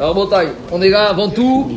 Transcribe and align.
Alors, 0.00 0.14
Botaï, 0.14 0.48
on 0.70 0.80
est 0.80 0.90
là 0.90 1.10
avant 1.10 1.28
tout. 1.28 1.72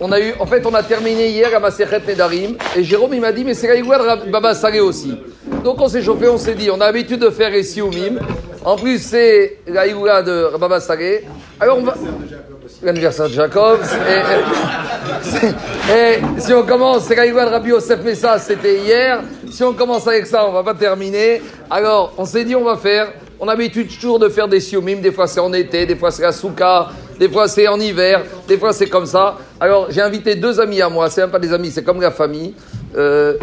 On 0.00 0.10
a 0.10 0.18
eu, 0.18 0.34
en 0.40 0.46
fait, 0.46 0.66
on 0.66 0.74
a 0.74 0.82
terminé 0.82 1.28
hier 1.28 1.54
à 1.54 1.60
Maserhet 1.60 2.02
Nedarim. 2.06 2.56
Et 2.74 2.82
Jérôme, 2.82 3.14
il 3.14 3.20
m'a 3.20 3.30
dit, 3.30 3.44
mais 3.44 3.54
c'est 3.54 3.68
la 3.68 3.76
de 3.76 4.30
Baba 4.30 4.52
aussi. 4.82 5.16
Donc, 5.62 5.80
on 5.80 5.86
s'est 5.86 6.02
chauffé, 6.02 6.28
on 6.28 6.36
s'est 6.36 6.56
dit, 6.56 6.68
on 6.68 6.80
a 6.80 6.86
l'habitude 6.86 7.20
de 7.20 7.30
faire 7.30 7.54
ici 7.54 7.80
au 7.80 7.90
Mim. 7.90 8.18
En 8.64 8.74
plus, 8.74 8.98
c'est 8.98 9.58
la 9.68 9.86
de 9.86 10.58
Baba 10.58 10.80
Salé. 10.80 11.24
Alors, 11.60 11.78
on 11.78 11.82
va. 11.82 11.94
L'anniversaire 12.82 13.28
de 13.28 13.34
Jacob. 13.34 13.78
Et, 15.88 16.18
si 16.38 16.52
on 16.52 16.64
commence, 16.64 17.04
c'est 17.04 17.14
la 17.14 17.26
de 17.28 17.50
Rabbi 17.50 17.70
Yosef 17.70 18.02
Messa, 18.02 18.40
c'était 18.40 18.78
hier. 18.80 19.20
Si 19.52 19.62
on 19.62 19.74
commence 19.74 20.08
avec 20.08 20.26
ça, 20.26 20.44
on 20.48 20.52
va 20.52 20.64
pas 20.64 20.74
terminer. 20.74 21.40
Alors, 21.70 22.14
on 22.18 22.24
s'est 22.24 22.44
dit, 22.44 22.56
on 22.56 22.64
va 22.64 22.76
faire 22.76 23.12
on 23.38 23.48
a 23.48 23.52
l'habitude 23.52 23.88
toujours 23.88 24.18
de 24.18 24.28
faire 24.28 24.48
des 24.48 24.60
siomim, 24.60 24.96
des 24.96 25.12
fois 25.12 25.26
c'est 25.26 25.40
en 25.40 25.52
été, 25.52 25.86
des 25.86 25.96
fois 25.96 26.10
c'est 26.10 26.22
la 26.22 26.32
souka, 26.32 26.88
des 27.18 27.28
fois 27.28 27.48
c'est 27.48 27.68
en 27.68 27.78
hiver, 27.78 28.22
des 28.48 28.56
fois 28.56 28.72
c'est 28.72 28.88
comme 28.88 29.06
ça. 29.06 29.36
Alors 29.60 29.86
j'ai 29.90 30.00
invité 30.00 30.34
deux 30.34 30.58
amis 30.60 30.80
à 30.80 30.88
moi, 30.88 31.10
c'est 31.10 31.20
même 31.20 31.30
pas 31.30 31.38
des 31.38 31.52
amis, 31.52 31.70
c'est 31.70 31.84
comme 31.84 32.00
la 32.00 32.10
famille. 32.10 32.54
Euh, 32.96 33.34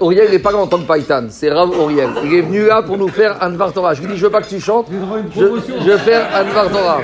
Auriel 0.00 0.30
n'est 0.30 0.40
pas 0.40 0.50
là 0.50 0.58
en 0.58 0.66
tant 0.66 0.78
que 0.78 0.86
Paitan, 0.86 1.26
c'est 1.28 1.50
Rav 1.50 1.70
Auriel. 1.70 2.08
Il 2.24 2.34
est 2.34 2.40
venu 2.40 2.66
là 2.66 2.82
pour 2.82 2.98
nous 2.98 3.08
faire 3.08 3.36
Anvar 3.40 3.72
Torah. 3.72 3.94
Je 3.94 4.00
lui 4.00 4.08
dis, 4.08 4.16
je 4.16 4.24
veux 4.24 4.30
pas 4.30 4.40
que 4.40 4.48
tu 4.48 4.58
chantes, 4.58 4.88
je, 5.36 5.40
je 5.40 5.90
vais 5.90 5.98
faire 5.98 6.26
Anvar 6.34 6.68
Torah. 6.70 7.00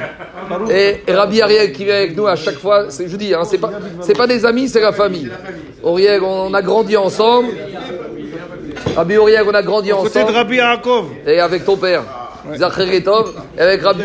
Et, 0.70 1.02
Rabbi 1.12 1.40
Ariel 1.40 1.72
qui 1.72 1.84
vient 1.84 1.94
avec 1.94 2.16
nous 2.16 2.26
à 2.26 2.34
chaque 2.34 2.58
fois, 2.58 2.86
je 2.88 3.04
vous 3.04 3.16
dis, 3.16 3.32
hein, 3.32 3.42
c'est 3.44 3.58
pas, 3.58 3.70
pas 4.16 4.26
des 4.26 4.44
amis, 4.44 4.68
c'est 4.68 4.80
la 4.80 4.92
famille. 4.92 5.30
Auriel, 5.84 6.20
on 6.22 6.52
a 6.52 6.62
grandi 6.62 6.96
ensemble. 6.96 7.50
Rabbi 8.96 9.16
Auriel, 9.16 9.44
on 9.48 9.54
a 9.54 9.62
grandi 9.62 9.92
ensemble. 9.92 10.32
Rabbi 10.32 10.56
Yaakov. 10.56 11.06
Et 11.26 11.38
avec 11.38 11.64
ton 11.64 11.76
père. 11.76 12.02
Tov, 13.04 13.34
et 13.56 13.60
avec 13.60 13.82
Rabbi. 13.82 14.02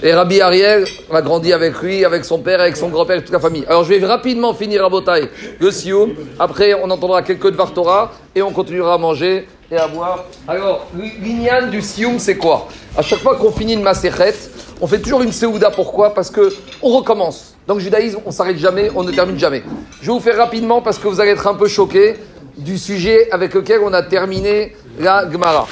Et 0.00 0.12
Rabbi 0.12 0.40
Ariel 0.40 0.84
a 1.12 1.22
grandi 1.22 1.52
avec 1.52 1.82
lui, 1.82 2.04
avec 2.04 2.24
son 2.24 2.38
père, 2.38 2.60
avec 2.60 2.76
son 2.76 2.88
grand-père, 2.88 3.20
toute 3.20 3.32
la 3.32 3.40
famille. 3.40 3.64
Alors 3.66 3.82
je 3.82 3.94
vais 3.94 4.06
rapidement 4.06 4.54
finir 4.54 4.84
à 4.84 4.88
Botaï 4.88 5.28
le 5.58 5.70
Sioum. 5.72 6.14
Après, 6.38 6.74
on 6.74 6.88
entendra 6.90 7.22
quelques 7.22 7.50
de 7.50 7.56
Vartora 7.56 8.12
et 8.34 8.42
on 8.42 8.52
continuera 8.52 8.94
à 8.94 8.98
manger 8.98 9.48
et 9.70 9.76
à 9.76 9.88
boire. 9.88 10.24
Alors, 10.46 10.86
l'ignan 10.96 11.68
du 11.68 11.82
Sioum, 11.82 12.18
c'est 12.18 12.36
quoi? 12.36 12.68
À 12.96 13.02
chaque 13.02 13.18
fois 13.18 13.36
qu'on 13.36 13.50
finit 13.50 13.74
une 13.74 13.82
Maserhet, 13.82 14.34
on 14.80 14.86
fait 14.86 15.00
toujours 15.00 15.22
une 15.22 15.32
Seouda. 15.32 15.70
Pourquoi? 15.70 16.14
Parce 16.14 16.30
que 16.30 16.54
on 16.80 16.90
recommence. 16.96 17.56
Dans 17.66 17.74
le 17.74 17.80
judaïsme, 17.80 18.20
on 18.24 18.30
s'arrête 18.30 18.56
jamais, 18.56 18.90
on 18.94 19.02
ne 19.02 19.10
termine 19.10 19.38
jamais. 19.38 19.62
Je 20.00 20.06
vais 20.06 20.12
vous 20.12 20.20
faire 20.20 20.38
rapidement 20.38 20.80
parce 20.80 20.98
que 20.98 21.08
vous 21.08 21.20
allez 21.20 21.32
être 21.32 21.46
un 21.48 21.54
peu 21.54 21.66
choqués 21.66 22.14
du 22.56 22.78
sujet 22.78 23.28
avec 23.32 23.52
lequel 23.52 23.80
on 23.84 23.92
a 23.92 24.02
terminé 24.02 24.76
la 24.98 25.30
Gemara. 25.30 25.66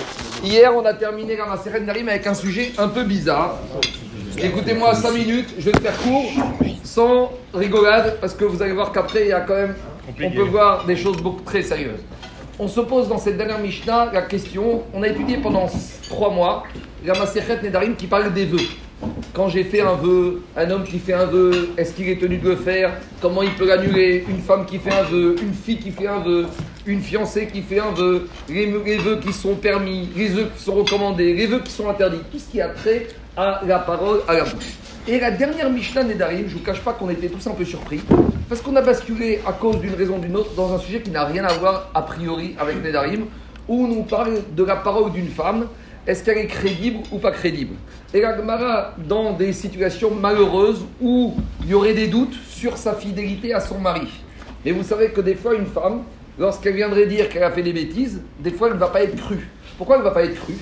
Hier, 0.44 0.70
on 0.76 0.84
a 0.84 0.94
terminé 0.94 1.36
la 1.36 1.46
Maseret 1.46 1.80
Narim 1.80 2.08
avec 2.08 2.26
un 2.26 2.34
sujet 2.34 2.72
un 2.78 2.88
peu 2.88 3.04
bizarre. 3.04 3.58
Écoutez-moi 4.38 4.94
5 4.94 5.12
minutes, 5.12 5.54
je 5.58 5.64
vais 5.64 5.72
te 5.72 5.80
faire 5.80 5.96
court, 5.98 6.30
sans 6.84 7.32
rigolade, 7.54 8.18
parce 8.20 8.34
que 8.34 8.44
vous 8.44 8.62
allez 8.62 8.72
voir 8.72 8.92
qu'après, 8.92 9.22
il 9.22 9.28
y 9.28 9.32
a 9.32 9.40
quand 9.40 9.54
même, 9.54 9.74
on 10.22 10.30
peut 10.30 10.42
voir 10.42 10.84
des 10.84 10.96
choses 10.96 11.16
beaucoup 11.16 11.42
très 11.42 11.62
sérieuses. 11.62 12.00
On 12.58 12.68
se 12.68 12.80
pose 12.80 13.08
dans 13.08 13.18
cette 13.18 13.36
dernière 13.36 13.58
Mishnah 13.58 14.10
la 14.12 14.22
question, 14.22 14.82
on 14.94 15.02
a 15.02 15.08
étudié 15.08 15.38
pendant 15.38 15.66
3 16.08 16.30
mois 16.30 16.64
la 17.04 17.18
Maseret 17.18 17.62
Nedarim 17.62 17.96
qui 17.96 18.06
parle 18.06 18.32
des 18.32 18.44
vœux. 18.44 18.58
Quand 19.34 19.48
j'ai 19.48 19.64
fait 19.64 19.82
un 19.82 19.94
vœu, 19.94 20.42
un 20.56 20.70
homme 20.70 20.84
qui 20.84 20.98
fait 20.98 21.12
un 21.12 21.26
vœu, 21.26 21.70
est-ce 21.76 21.92
qu'il 21.92 22.08
est 22.08 22.18
tenu 22.18 22.38
de 22.38 22.48
le 22.48 22.56
faire? 22.56 22.92
Comment 23.20 23.42
il 23.42 23.50
peut 23.50 23.66
l'annuler? 23.66 24.24
Une 24.28 24.40
femme 24.40 24.64
qui 24.64 24.78
fait 24.78 24.92
un 24.92 25.02
vœu, 25.02 25.36
une 25.42 25.52
fille 25.52 25.78
qui 25.78 25.90
fait 25.90 26.06
un 26.06 26.20
vœu, 26.20 26.46
une 26.86 27.02
fiancée 27.02 27.46
qui 27.46 27.60
fait 27.60 27.78
un 27.78 27.90
vœu, 27.90 28.28
les, 28.48 28.66
vœux 28.96 29.18
qui 29.20 29.34
sont 29.34 29.54
permis, 29.54 30.08
les 30.16 30.28
vœux 30.28 30.48
qui 30.56 30.62
sont 30.62 30.74
recommandés, 30.74 31.34
les 31.34 31.46
vœux 31.46 31.60
qui 31.60 31.72
sont 31.72 31.90
interdits, 31.90 32.20
tout 32.32 32.38
ce 32.38 32.50
qui 32.50 32.60
a 32.60 32.68
trait 32.68 33.08
à 33.36 33.60
la 33.66 33.78
parole, 33.80 34.20
à 34.26 34.34
la 34.34 34.44
bouche. 34.44 34.74
Et 35.06 35.20
la 35.20 35.30
dernière 35.30 35.70
Mishnah 35.70 36.02
Nedarim, 36.02 36.48
je 36.48 36.54
ne 36.54 36.58
vous 36.58 36.64
cache 36.64 36.80
pas 36.80 36.94
qu'on 36.94 37.10
était 37.10 37.28
tous 37.28 37.46
un 37.46 37.52
peu 37.52 37.64
surpris, 37.64 38.00
parce 38.48 38.62
qu'on 38.62 38.74
a 38.76 38.82
basculé 38.82 39.40
à 39.46 39.52
cause 39.52 39.78
d'une 39.80 39.94
raison 39.94 40.16
ou 40.16 40.20
d'une 40.20 40.36
autre 40.36 40.54
dans 40.56 40.72
un 40.72 40.78
sujet 40.78 41.00
qui 41.00 41.10
n'a 41.10 41.26
rien 41.26 41.44
à 41.44 41.52
voir 41.52 41.90
a 41.94 42.02
priori 42.02 42.56
avec 42.58 42.82
Nedarim, 42.82 43.26
où 43.68 43.84
on 43.84 43.88
nous 43.88 44.02
parle 44.04 44.38
de 44.56 44.64
la 44.64 44.76
parole 44.76 45.12
d'une 45.12 45.28
femme, 45.28 45.66
est-ce 46.06 46.22
qu'elle 46.22 46.38
est 46.38 46.46
crédible 46.46 47.00
ou 47.10 47.18
pas 47.18 47.32
crédible? 47.32 47.74
Et 48.16 48.22
la 48.22 48.34
Gemara, 48.34 48.94
dans 48.96 49.34
des 49.34 49.52
situations 49.52 50.10
malheureuses 50.10 50.86
où 51.02 51.34
il 51.62 51.68
y 51.68 51.74
aurait 51.74 51.92
des 51.92 52.06
doutes 52.06 52.32
sur 52.48 52.78
sa 52.78 52.94
fidélité 52.94 53.52
à 53.52 53.60
son 53.60 53.78
mari. 53.78 54.08
Mais 54.64 54.70
vous 54.70 54.82
savez 54.82 55.10
que 55.10 55.20
des 55.20 55.34
fois, 55.34 55.54
une 55.54 55.66
femme, 55.66 56.02
lorsqu'elle 56.38 56.76
viendrait 56.76 57.04
dire 57.04 57.28
qu'elle 57.28 57.42
a 57.42 57.50
fait 57.50 57.62
des 57.62 57.74
bêtises, 57.74 58.22
des 58.40 58.52
fois 58.52 58.68
elle 58.68 58.76
ne 58.76 58.78
va 58.78 58.86
pas 58.88 59.02
être 59.02 59.16
crue. 59.16 59.46
Pourquoi 59.76 59.96
elle 59.96 60.02
ne 60.02 60.08
va 60.08 60.14
pas 60.14 60.24
être 60.24 60.34
crue? 60.34 60.56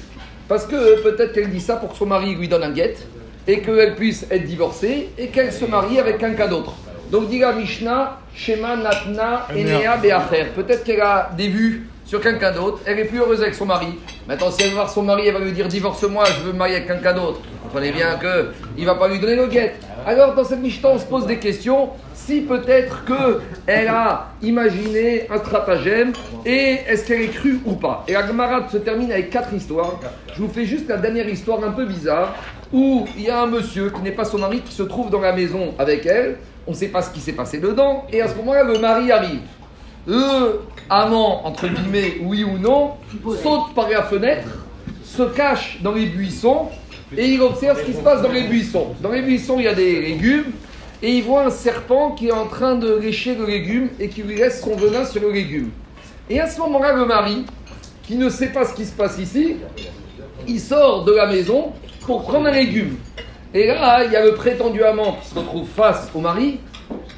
Parce 0.48 0.66
que 0.66 1.00
peut-être 1.00 1.32
qu'elle 1.32 1.48
dit 1.48 1.60
ça 1.60 1.76
pour 1.76 1.92
que 1.92 1.97
son 1.97 2.06
mari 2.06 2.34
lui 2.34 2.48
donne 2.48 2.65
un 2.65 2.72
guette 2.72 3.06
et 3.47 3.60
qu'elle 3.60 3.94
puisse 3.94 4.26
être 4.32 4.44
divorcée 4.44 5.10
et 5.16 5.28
qu'elle 5.28 5.53
se 5.53 5.65
marie 5.65 6.00
avec 6.00 6.19
quelqu'un 6.19 6.48
d'autre. 6.48 6.75
Donc 7.12 7.28
dit 7.28 7.38
la 7.38 7.53
Mishnah, 7.53 8.19
Shema 8.34 8.75
Natna 8.75 9.47
Enea 9.53 9.97
Beacher. 9.98 10.47
Peut-être 10.56 10.82
qu'elle 10.82 11.03
a 11.03 11.31
des 11.36 11.47
vues 11.47 11.86
sur 12.04 12.20
quelqu'un 12.20 12.53
d'autre, 12.53 12.81
elle 12.84 12.98
est 12.98 13.04
plus 13.04 13.19
heureuse 13.19 13.41
avec 13.41 13.54
son 13.54 13.66
mari. 13.66 13.98
Maintenant, 14.28 14.50
si 14.50 14.62
elle 14.62 14.70
va 14.70 14.75
voir 14.75 14.91
son 14.91 15.03
mari, 15.03 15.26
elle 15.26 15.34
va 15.34 15.41
lui 15.41 15.53
dire 15.53 15.69
divorce-moi, 15.69 16.25
je 16.26 16.47
veux 16.47 16.53
me 16.53 16.59
marier 16.59 16.76
avec 16.76 16.88
quelqu'un 16.88 17.15
d'autre. 17.15 17.41
Vous 17.41 17.69
comprenez 17.69 17.92
bien 17.92 18.19
qu'il 18.19 18.84
ne 18.84 18.87
va 18.87 18.94
pas 18.94 19.09
lui 19.09 19.19
donner 19.19 19.37
le 19.37 19.47
guette. 19.47 19.76
Alors, 20.06 20.34
dans 20.34 20.44
cette 20.44 20.60
Mishnah, 20.60 20.91
on 20.91 20.98
se 20.98 21.06
pose 21.06 21.26
des 21.26 21.38
questions 21.38 21.91
si 22.12 22.42
peut-être 22.42 23.04
qu'elle 23.06 23.88
a 23.88 24.28
imaginé 24.42 25.26
un 25.31 25.38
stratagème 25.38 26.12
et 26.44 26.81
est-ce 26.87 27.06
qu'elle 27.06 27.22
est 27.22 27.28
crue 27.28 27.60
ou 27.65 27.72
pas. 27.72 28.04
Et 28.06 28.12
la 28.12 28.25
se 28.71 28.76
termine 28.78 29.10
avec 29.10 29.31
quatre 29.31 29.53
histoires. 29.54 29.98
Je 30.34 30.42
vous 30.42 30.48
fais 30.48 30.66
juste 30.66 30.88
la 30.88 30.98
dernière 30.98 31.28
histoire 31.28 31.62
un 31.65 31.71
peu 31.71 31.86
bizarre 31.86 32.34
où 32.72 33.06
il 33.16 33.25
y 33.25 33.31
a 33.31 33.42
un 33.42 33.47
monsieur 33.47 33.91
qui 33.91 34.00
n'est 34.03 34.12
pas 34.12 34.25
son 34.25 34.38
mari 34.38 34.60
qui 34.60 34.75
se 34.75 34.82
trouve 34.82 35.10
dans 35.10 35.21
la 35.21 35.32
maison 35.32 35.75
avec 35.78 36.04
elle. 36.06 36.36
On 36.66 36.72
ne 36.72 36.76
sait 36.76 36.88
pas 36.88 37.03
ce 37.03 37.10
qui 37.10 37.21
s'est 37.21 37.32
passé 37.32 37.59
dedans. 37.59 38.06
Et 38.12 38.21
à 38.22 38.28
ce 38.28 38.34
moment-là, 38.36 38.62
le 38.65 38.78
mari 38.78 39.12
arrive. 39.12 39.41
Le 40.06 40.60
amant, 40.91 41.47
entre 41.47 41.66
guillemets, 41.66 42.19
oui 42.22 42.44
ou 42.44 42.59
non, 42.59 42.92
saute 43.42 43.75
par 43.75 43.88
la 43.88 44.03
fenêtre, 44.03 44.48
se 45.04 45.22
cache 45.22 45.78
dans 45.82 45.92
les 45.92 46.06
buissons 46.06 46.69
et 47.16 47.28
il 47.28 47.41
observe 47.41 47.78
ce 47.81 47.84
qui 47.84 47.94
se 47.94 48.00
passe 48.00 48.20
dans 48.20 48.32
les 48.32 48.42
buissons. 48.42 48.94
Dans 49.00 49.10
les 49.10 49.22
buissons, 49.22 49.56
il 49.59 49.65
y 49.65 49.69
a 49.69 49.75
des 49.75 50.00
légumes 50.00 50.53
et 51.03 51.10
il 51.12 51.22
voit 51.22 51.44
un 51.44 51.50
serpent 51.50 52.12
qui 52.12 52.28
est 52.28 52.32
en 52.32 52.47
train 52.47 52.75
de 52.75 52.97
lécher 52.97 53.34
le 53.34 53.47
légume 53.47 53.88
et 53.98 54.09
qui 54.09 54.22
lui 54.22 54.37
laisse 54.37 54.62
son 54.62 54.75
venin 54.76 55.04
sur 55.04 55.22
le 55.22 55.31
légume. 55.31 55.70
Et 56.28 56.41
à 56.41 56.48
ce 56.48 56.59
moment-là, 56.60 56.92
le 56.94 57.06
mari, 57.06 57.44
qui 58.03 58.16
ne 58.16 58.28
sait 58.28 58.48
pas 58.48 58.65
ce 58.65 58.75
qui 58.75 58.84
se 58.84 58.92
passe 58.92 59.19
ici, 59.19 59.56
il 60.47 60.60
sort 60.60 61.04
de 61.04 61.12
la 61.12 61.26
maison 61.26 61.72
pour 62.03 62.22
prendre 62.25 62.47
un 62.47 62.53
légume. 62.53 62.97
Et 63.54 63.66
là, 63.66 64.04
il 64.04 64.12
y 64.12 64.16
a 64.16 64.25
le 64.25 64.34
prétendu 64.34 64.82
amant 64.82 65.16
qui 65.22 65.28
se 65.28 65.38
retrouve 65.38 65.69
face 65.69 66.10
au 66.15 66.21
mari 66.21 66.59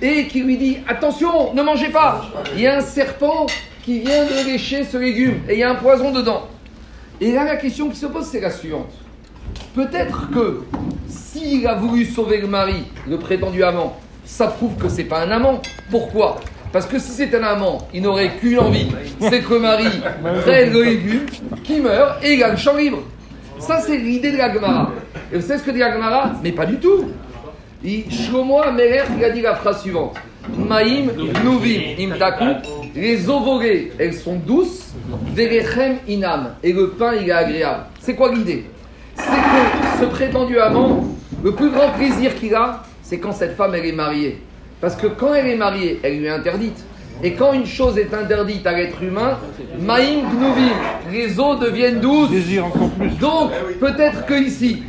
et 0.03 0.27
qui 0.27 0.43
lui 0.43 0.57
dit 0.57 0.79
Attention, 0.89 1.55
ne 1.55 1.63
mangez 1.63 1.89
pas 1.89 2.27
Il 2.55 2.61
y 2.61 2.67
a 2.67 2.79
un 2.79 2.81
serpent 2.81 3.47
qui 3.83 4.01
vient 4.01 4.25
de 4.25 4.47
lécher 4.47 4.85
ce 4.85 4.97
légume 4.97 5.41
et 5.49 5.55
il 5.55 5.59
y 5.61 5.63
a 5.63 5.71
un 5.71 5.77
poison 5.77 6.13
dedans. 6.13 6.49
Et 7.21 7.33
là, 7.33 7.45
la 7.45 7.57
question 7.57 7.89
qui 7.89 7.97
se 7.97 8.07
pose, 8.07 8.27
c'est 8.27 8.41
la 8.41 8.51
suivante. 8.51 8.93
Peut-être 9.75 10.31
que 10.31 10.65
s'il 11.09 11.67
a 11.67 11.75
voulu 11.75 12.05
sauver 12.05 12.39
le 12.39 12.47
mari, 12.47 12.85
le 13.09 13.19
prétendu 13.19 13.63
amant, 13.63 13.97
ça 14.25 14.49
prouve 14.49 14.75
que 14.77 14.89
c'est 14.89 15.05
pas 15.05 15.21
un 15.21 15.31
amant. 15.31 15.63
Pourquoi? 15.91 16.41
Parce 16.73 16.87
que 16.87 16.99
si 16.99 17.13
c'est 17.13 17.35
un 17.35 17.43
amant, 17.43 17.87
il 17.95 18.03
n'aurait 18.03 18.37
qu'une 18.37 18.59
envie, 18.59 18.89
c'est 19.21 19.41
que 19.41 19.55
le 19.55 19.61
mari 19.61 19.87
prenne 20.43 20.73
le 20.73 20.83
légume, 20.83 21.27
qui 21.63 21.81
meurt 21.81 22.23
et 22.25 22.35
il 22.35 22.43
a 22.43 22.51
le 22.51 22.57
champ 22.57 22.77
libre. 22.77 22.99
Ça, 23.59 23.81
c'est 23.81 23.97
l'idée 23.97 24.33
de 24.33 24.37
la 24.37 24.53
Gemara. 24.53 24.93
Et 25.33 25.37
vous 25.37 25.47
savez 25.47 25.59
ce 25.59 25.65
que 25.65 25.71
dit 25.71 25.79
la 25.79 25.93
Gemara? 25.93 26.33
Mais 26.43 26.53
pas 26.53 26.67
du 26.67 26.77
tout. 26.79 27.07
Shlomo 27.85 28.61
il 29.19 29.25
a 29.25 29.31
dit 29.31 29.43
la 29.43 29.55
phrase 29.55 29.83
suivante 29.83 30.17
Maïm, 30.57 31.11
Nouvim, 31.45 31.81
Imtaku, 31.99 32.45
les 32.95 33.29
eaux 33.29 33.41
volées, 33.41 33.93
elles 33.99 34.15
sont 34.15 34.37
douces, 34.37 34.95
Verechem, 35.35 35.97
Inam, 36.09 36.55
et 36.63 36.73
le 36.73 36.91
pain, 36.91 37.15
il 37.21 37.29
est 37.29 37.33
agréable. 37.33 37.85
C'est 38.01 38.15
quoi 38.15 38.33
l'idée? 38.33 38.65
C'est 39.17 39.25
que 39.25 40.01
ce 40.01 40.05
prétendu 40.05 40.59
amant, 40.59 41.05
le 41.43 41.53
plus 41.53 41.71
grand 41.71 41.91
plaisir 41.91 42.35
qu'il 42.37 42.55
a, 42.55 42.85
c'est 43.03 43.19
quand 43.19 43.33
cette 43.33 43.57
femme, 43.57 43.75
elle 43.75 43.87
est 43.87 43.93
mariée. 43.93 44.41
Parce 44.81 44.95
que 44.95 45.07
quand 45.07 45.35
elle 45.35 45.49
est 45.49 45.57
mariée, 45.57 46.01
elle 46.03 46.19
lui 46.19 46.27
est 46.27 46.31
interdite. 46.31 46.85
Et 47.23 47.33
quand 47.33 47.53
une 47.55 47.67
chose 47.67 47.97
est 47.99 48.13
interdite 48.13 48.67
à 48.67 48.73
l'être 48.73 49.03
humain, 49.03 49.39
Maïm 49.81 50.21
Gnuvim, 50.21 50.75
les 51.11 51.41
eaux 51.41 51.57
deviennent 51.57 52.01
douces. 52.01 52.31
Donc, 53.21 53.53
peut-être 53.81 54.27
que 54.27 54.35
ici, 54.35 54.83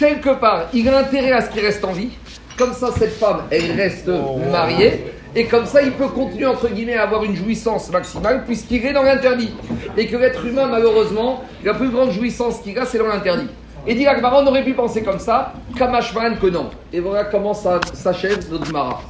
quelque 0.00 0.30
part, 0.30 0.68
il 0.72 0.88
a 0.88 0.98
intérêt 0.98 1.32
à 1.32 1.42
ce 1.42 1.50
qu'il 1.50 1.60
reste 1.60 1.84
en 1.84 1.92
vie. 1.92 2.08
Comme 2.56 2.72
ça, 2.72 2.88
cette 2.98 3.12
femme, 3.12 3.42
elle 3.50 3.72
reste 3.72 4.10
mariée. 4.50 5.12
Et 5.36 5.44
comme 5.44 5.66
ça, 5.66 5.82
il 5.82 5.92
peut 5.92 6.08
continuer, 6.08 6.46
entre 6.46 6.68
guillemets, 6.68 6.96
à 6.96 7.02
avoir 7.02 7.22
une 7.22 7.36
jouissance 7.36 7.90
maximale, 7.90 8.44
puisqu'il 8.46 8.84
est 8.84 8.94
dans 8.94 9.02
l'interdit. 9.02 9.54
Et 9.96 10.06
que 10.06 10.16
l'être 10.16 10.44
humain, 10.44 10.66
malheureusement, 10.68 11.44
la 11.62 11.74
plus 11.74 11.90
grande 11.90 12.12
jouissance 12.12 12.60
qu'il 12.60 12.78
a, 12.78 12.86
c'est 12.86 12.98
dans 12.98 13.06
l'interdit. 13.06 13.48
Et 13.86 13.94
dit 13.94 14.06
on 14.08 14.46
aurait 14.46 14.64
pu 14.64 14.74
penser 14.74 15.02
comme 15.02 15.18
ça, 15.18 15.52
Kamashman 15.76 16.38
que 16.38 16.46
non. 16.46 16.70
Et 16.92 17.00
voilà 17.00 17.24
comment 17.24 17.54
ça 17.54 17.80
s'achève 17.92 18.50
notre 18.50 18.72
Mara. 18.72 19.02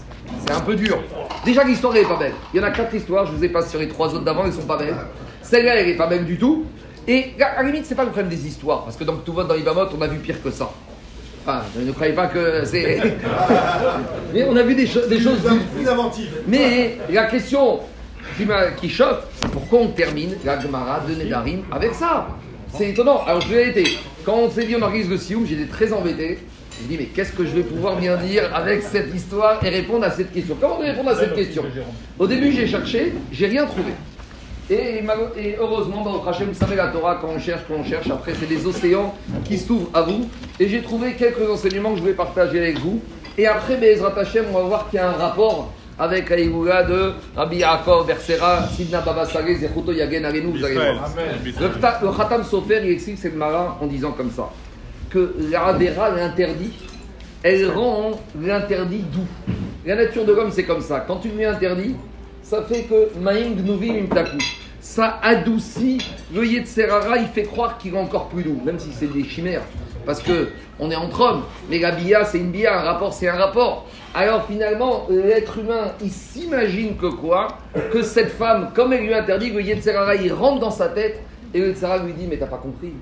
C'est 0.44 0.52
un 0.52 0.60
peu 0.60 0.74
dur. 0.74 0.98
Déjà, 1.44 1.64
l'histoire 1.64 1.92
n'est 1.92 2.02
pas 2.02 2.16
belle. 2.16 2.34
Il 2.52 2.60
y 2.60 2.62
en 2.62 2.66
a 2.66 2.70
quatre 2.70 2.94
histoires, 2.94 3.26
je 3.26 3.32
vous 3.32 3.44
ai 3.44 3.48
passé 3.48 3.70
sur 3.70 3.80
les 3.80 3.88
trois 3.88 4.08
autres 4.08 4.24
d'avant, 4.24 4.44
elles 4.44 4.52
sont 4.52 4.62
pas 4.62 4.76
belles. 4.76 4.96
Celle-là, 5.42 5.76
elle 5.76 5.86
n'est 5.86 5.96
pas 5.96 6.06
belle 6.06 6.24
du 6.24 6.36
tout. 6.36 6.66
Et 7.08 7.32
à 7.40 7.62
la 7.62 7.68
limite, 7.68 7.86
c'est 7.86 7.94
pas 7.94 8.04
le 8.04 8.10
problème 8.10 8.30
des 8.30 8.46
histoires, 8.46 8.84
parce 8.84 8.96
que 8.96 9.04
dans 9.04 9.16
tout 9.16 9.32
vote 9.32 9.48
dans 9.48 9.54
Ibamot, 9.54 9.86
on 9.96 10.02
a 10.02 10.06
vu 10.06 10.18
pire 10.18 10.42
que 10.42 10.50
ça. 10.50 10.70
Enfin, 11.42 11.62
ne 11.76 11.90
croyez 11.92 12.12
pas 12.12 12.26
que 12.26 12.64
c'est. 12.64 13.00
Mais 14.34 14.44
on 14.44 14.56
a 14.56 14.62
vu 14.62 14.74
des, 14.74 14.84
des 14.84 15.20
choses 15.20 15.38
plus 15.74 15.88
inventives. 15.88 16.32
Mais 16.46 16.98
la 17.10 17.24
question 17.24 17.80
qui, 18.36 18.46
qui 18.80 18.88
choque, 18.90 19.22
pourquoi 19.52 19.80
on 19.80 19.88
termine 19.88 20.36
la 20.44 20.60
Gemara 20.60 21.00
de 21.08 21.14
Nedarim 21.14 21.62
avec 21.72 21.94
ça 21.94 22.28
C'est 22.76 22.90
étonnant. 22.90 23.22
Alors, 23.26 23.40
je 23.40 23.54
l'ai 23.54 23.68
été. 23.70 23.84
Quand 24.24 24.36
on 24.36 24.50
s'est 24.50 24.66
dit 24.66 24.76
on 24.76 24.82
organise 24.82 25.08
le 25.08 25.16
Sioum, 25.16 25.46
j'étais 25.46 25.66
très 25.66 25.92
embêté. 25.92 26.38
Je 26.78 26.84
me 26.84 26.88
dis, 26.90 26.98
mais 26.98 27.06
qu'est-ce 27.06 27.32
que 27.32 27.44
je 27.44 27.50
vais 27.50 27.62
pouvoir 27.62 27.96
bien 27.96 28.16
dire 28.16 28.54
avec 28.54 28.82
cette 28.82 29.14
histoire 29.14 29.62
et 29.64 29.68
répondre 29.68 30.04
à 30.04 30.10
cette 30.10 30.32
question? 30.32 30.56
Comment 30.60 30.78
répondre 30.78 31.10
à 31.10 31.16
cette 31.16 31.34
question? 31.34 31.64
Au 32.18 32.26
début, 32.26 32.52
j'ai 32.52 32.66
cherché, 32.66 33.12
j'ai 33.32 33.46
rien 33.46 33.66
trouvé. 33.66 33.92
Et, 34.70 35.02
heureusement, 35.58 36.02
bah, 36.02 36.30
Hachem, 36.30 36.48
vous 36.48 36.54
savez, 36.54 36.76
la 36.76 36.88
Torah, 36.88 37.18
quand 37.20 37.28
on 37.34 37.40
cherche, 37.40 37.62
quand 37.66 37.74
on 37.74 37.84
cherche, 37.84 38.08
après, 38.08 38.32
c'est 38.38 38.46
des 38.46 38.66
océans 38.66 39.14
qui 39.44 39.58
s'ouvrent 39.58 39.90
à 39.92 40.02
vous. 40.02 40.28
Et 40.60 40.68
j'ai 40.68 40.80
trouvé 40.80 41.14
quelques 41.14 41.48
enseignements 41.50 41.92
que 41.92 41.98
je 41.98 42.04
vais 42.04 42.12
partager 42.12 42.58
avec 42.58 42.78
vous. 42.78 43.00
Et 43.36 43.46
après, 43.46 43.76
Bezrat 43.76 44.16
Hachem, 44.16 44.44
on 44.50 44.54
va 44.54 44.62
voir 44.62 44.88
qu'il 44.88 44.98
y 44.98 45.02
a 45.02 45.08
un 45.08 45.14
rapport 45.14 45.72
avec 45.98 46.30
l'Aïgoula 46.30 46.84
de 46.84 47.12
Rabbi 47.36 47.58
Yaakov, 47.58 48.06
Bersera, 48.06 48.68
Sidna 48.68 49.00
Baba 49.00 49.26
Saré, 49.26 49.56
Zechuto 49.56 49.92
Yagen 49.92 50.24
Alenu, 50.24 50.56
vous 50.58 50.64
allez 50.64 50.74
voir. 50.74 51.10
Le, 51.44 52.16
Khatam 52.16 52.44
Sofer, 52.44 52.80
il 52.84 52.92
explique 52.92 53.18
cette 53.18 53.36
marin 53.36 53.76
en 53.80 53.86
disant 53.86 54.12
comme 54.12 54.30
ça 54.30 54.50
que 55.10 55.34
la 55.50 55.72
l'interdit, 55.72 56.70
elle 57.42 57.70
rend 57.70 58.12
l'interdit 58.40 59.04
doux. 59.12 59.54
La 59.84 59.96
nature 59.96 60.24
de 60.24 60.32
l'homme, 60.32 60.50
c'est 60.52 60.62
comme 60.62 60.80
ça. 60.80 61.04
Quand 61.06 61.16
tu 61.16 61.28
lui 61.28 61.44
interdis, 61.44 61.96
ça 62.50 62.62
fait 62.64 62.82
que 62.82 63.16
Maïm 63.20 63.54
Gnuvim. 63.54 64.08
Ça 64.80 65.20
adoucit 65.22 65.98
le 66.34 66.44
Yetzerara, 66.44 67.18
il 67.18 67.28
fait 67.28 67.44
croire 67.44 67.78
qu'il 67.78 67.94
est 67.94 67.98
encore 67.98 68.28
plus 68.28 68.42
doux, 68.42 68.60
même 68.64 68.80
si 68.80 68.88
c'est 68.92 69.06
des 69.06 69.22
chimères. 69.22 69.62
Parce 70.04 70.20
que 70.20 70.48
on 70.80 70.90
est 70.90 70.96
entre 70.96 71.20
hommes, 71.20 71.42
mais 71.70 71.78
la 71.78 71.92
bia 71.92 72.24
c'est 72.24 72.38
une 72.38 72.50
bia, 72.50 72.76
un 72.76 72.82
rapport 72.82 73.12
c'est 73.12 73.28
un 73.28 73.36
rapport. 73.36 73.86
Alors 74.16 74.46
finalement, 74.46 75.06
l'être 75.08 75.58
humain, 75.58 75.92
il 76.02 76.10
s'imagine 76.10 76.96
que 76.96 77.06
quoi? 77.06 77.58
Que 77.92 78.02
cette 78.02 78.30
femme, 78.30 78.70
comme 78.74 78.92
elle 78.92 79.04
lui 79.04 79.14
interdit, 79.14 79.50
le 79.50 79.62
Yetzerara, 79.62 80.16
il 80.16 80.32
rentre 80.32 80.58
dans 80.58 80.72
sa 80.72 80.88
tête 80.88 81.22
et 81.54 81.60
le 81.60 81.68
Yetzerara 81.68 82.02
lui 82.02 82.14
dit 82.14 82.26
Mais 82.26 82.36
t'as 82.36 82.46
pas 82.46 82.58
compris, 82.58 82.94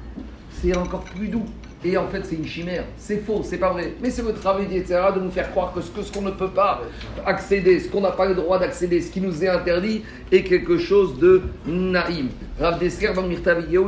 c'est 0.61 0.77
encore 0.77 1.05
plus 1.05 1.29
doux. 1.29 1.47
Et 1.85 1.97
en 1.97 2.09
fait, 2.09 2.25
c'est 2.25 2.35
une 2.35 2.47
chimère. 2.47 2.85
C'est 2.97 3.19
faux, 3.19 3.43
c'est 3.45 3.59
pas 3.59 3.71
vrai. 3.71 3.95
Mais 4.03 4.11
c'est 4.11 4.23
le 4.23 4.33
travail 4.33 4.67
etc., 4.71 5.01
de 5.15 5.21
nous 5.21 5.31
faire 5.31 5.51
croire 5.51 5.73
que 5.73 5.81
ce 5.81 5.91
qu'on 5.91 6.03
ce 6.03 6.19
ne 6.19 6.31
peut 6.31 6.51
pas 6.51 6.83
accéder, 7.25 7.79
ce 7.79 7.89
qu'on 7.89 8.01
n'a 8.01 8.11
pas 8.11 8.27
le 8.27 8.35
droit 8.35 8.59
d'accéder, 8.59 9.01
ce 9.01 9.13
qui 9.13 9.21
nous 9.21 9.45
est 9.45 9.49
interdit, 9.49 10.03
est 10.33 10.43
quelque 10.43 10.77
chose 10.79 11.19
de 11.19 11.43
naïm. 11.67 12.31
Rav 12.59 12.81
Desker, 12.81 13.13
dans 13.15 13.23
le 13.23 13.33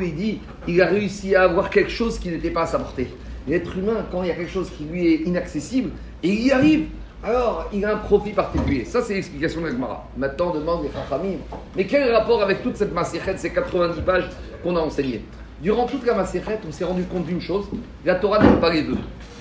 il 0.03 0.15
dit 0.15 0.39
il 0.69 0.81
a 0.81 0.87
réussi 0.87 1.35
à 1.35 1.43
avoir 1.43 1.69
quelque 1.71 1.91
chose 1.91 2.19
qui 2.19 2.29
n'était 2.29 2.51
pas 2.51 2.63
à 2.63 2.67
sa 2.67 2.79
portée. 2.79 3.09
L'être 3.49 3.77
humain, 3.77 4.07
quand 4.13 4.23
il 4.23 4.29
y 4.29 4.31
a 4.31 4.35
quelque 4.35 4.53
chose 4.53 4.71
qui 4.71 4.85
lui 4.85 5.13
est 5.13 5.17
inaccessible, 5.27 5.91
et 6.23 6.29
il 6.29 6.47
y 6.47 6.53
arrive, 6.53 6.87
alors 7.25 7.69
il 7.73 7.85
a 7.85 7.95
un 7.95 7.99
profit 7.99 8.33
particulier. 8.33 8.85
Ça, 8.85 9.03
c'est 9.03 9.15
l'explication 9.15 9.63
de 9.63 9.67
l'Agmara. 9.67 10.09
Maintenant, 10.17 10.53
on 10.55 10.59
demande 10.59 10.85
les 10.85 10.91
Chachamim. 10.91 11.39
Mais 11.77 11.87
quel 11.87 12.13
rapport 12.15 12.43
avec 12.43 12.63
toute 12.63 12.77
cette 12.77 12.95
massérette, 12.95 13.39
ces 13.39 13.51
90 13.51 14.01
pages 14.03 14.31
qu'on 14.63 14.77
a 14.77 14.81
enseignées? 14.81 15.23
Durant 15.63 15.85
toute 15.85 16.07
la 16.07 16.15
Maserhet, 16.15 16.59
on 16.67 16.73
s'est 16.73 16.85
rendu 16.85 17.03
compte 17.05 17.27
d'une 17.27 17.41
chose 17.41 17.67
la 18.07 18.15
Torah 18.15 18.43
n'aime 18.43 18.61
pas 18.61 18.73
les 18.73 18.81
vœux. 18.81 18.97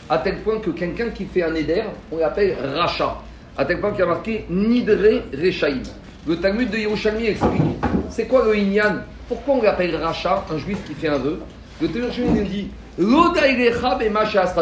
À 0.10 0.18
tel 0.18 0.40
point 0.40 0.60
que 0.60 0.72
quelqu'un 0.72 1.12
qui 1.12 1.24
fait 1.24 1.44
un 1.44 1.56
éder, 1.56 1.82
on 2.12 2.18
l'appelle 2.18 2.58
Racha. 2.76 3.22
À 3.58 3.64
tel 3.64 3.80
point 3.80 3.92
qu'il 3.92 4.02
a 4.02 4.08
marqué 4.08 4.46
Nidre 4.50 5.22
Rechaim. 5.34 5.82
Le 6.28 6.36
Talmud 6.36 6.70
de 6.70 6.78
Yerushalmi 6.78 7.26
explique 7.28 7.62
c'est 8.10 8.26
quoi 8.26 8.44
le 8.44 8.58
Inyan? 8.58 9.04
Pourquoi 9.30 9.56
on 9.56 9.62
l'appelle 9.62 9.96
Racha, 9.96 10.44
un 10.52 10.58
juif 10.58 10.80
qui 10.86 10.94
fait 10.94 11.08
un 11.08 11.20
vœu? 11.20 11.40
Le 11.82 11.88
Talmud 11.88 12.44
dit 12.50 12.68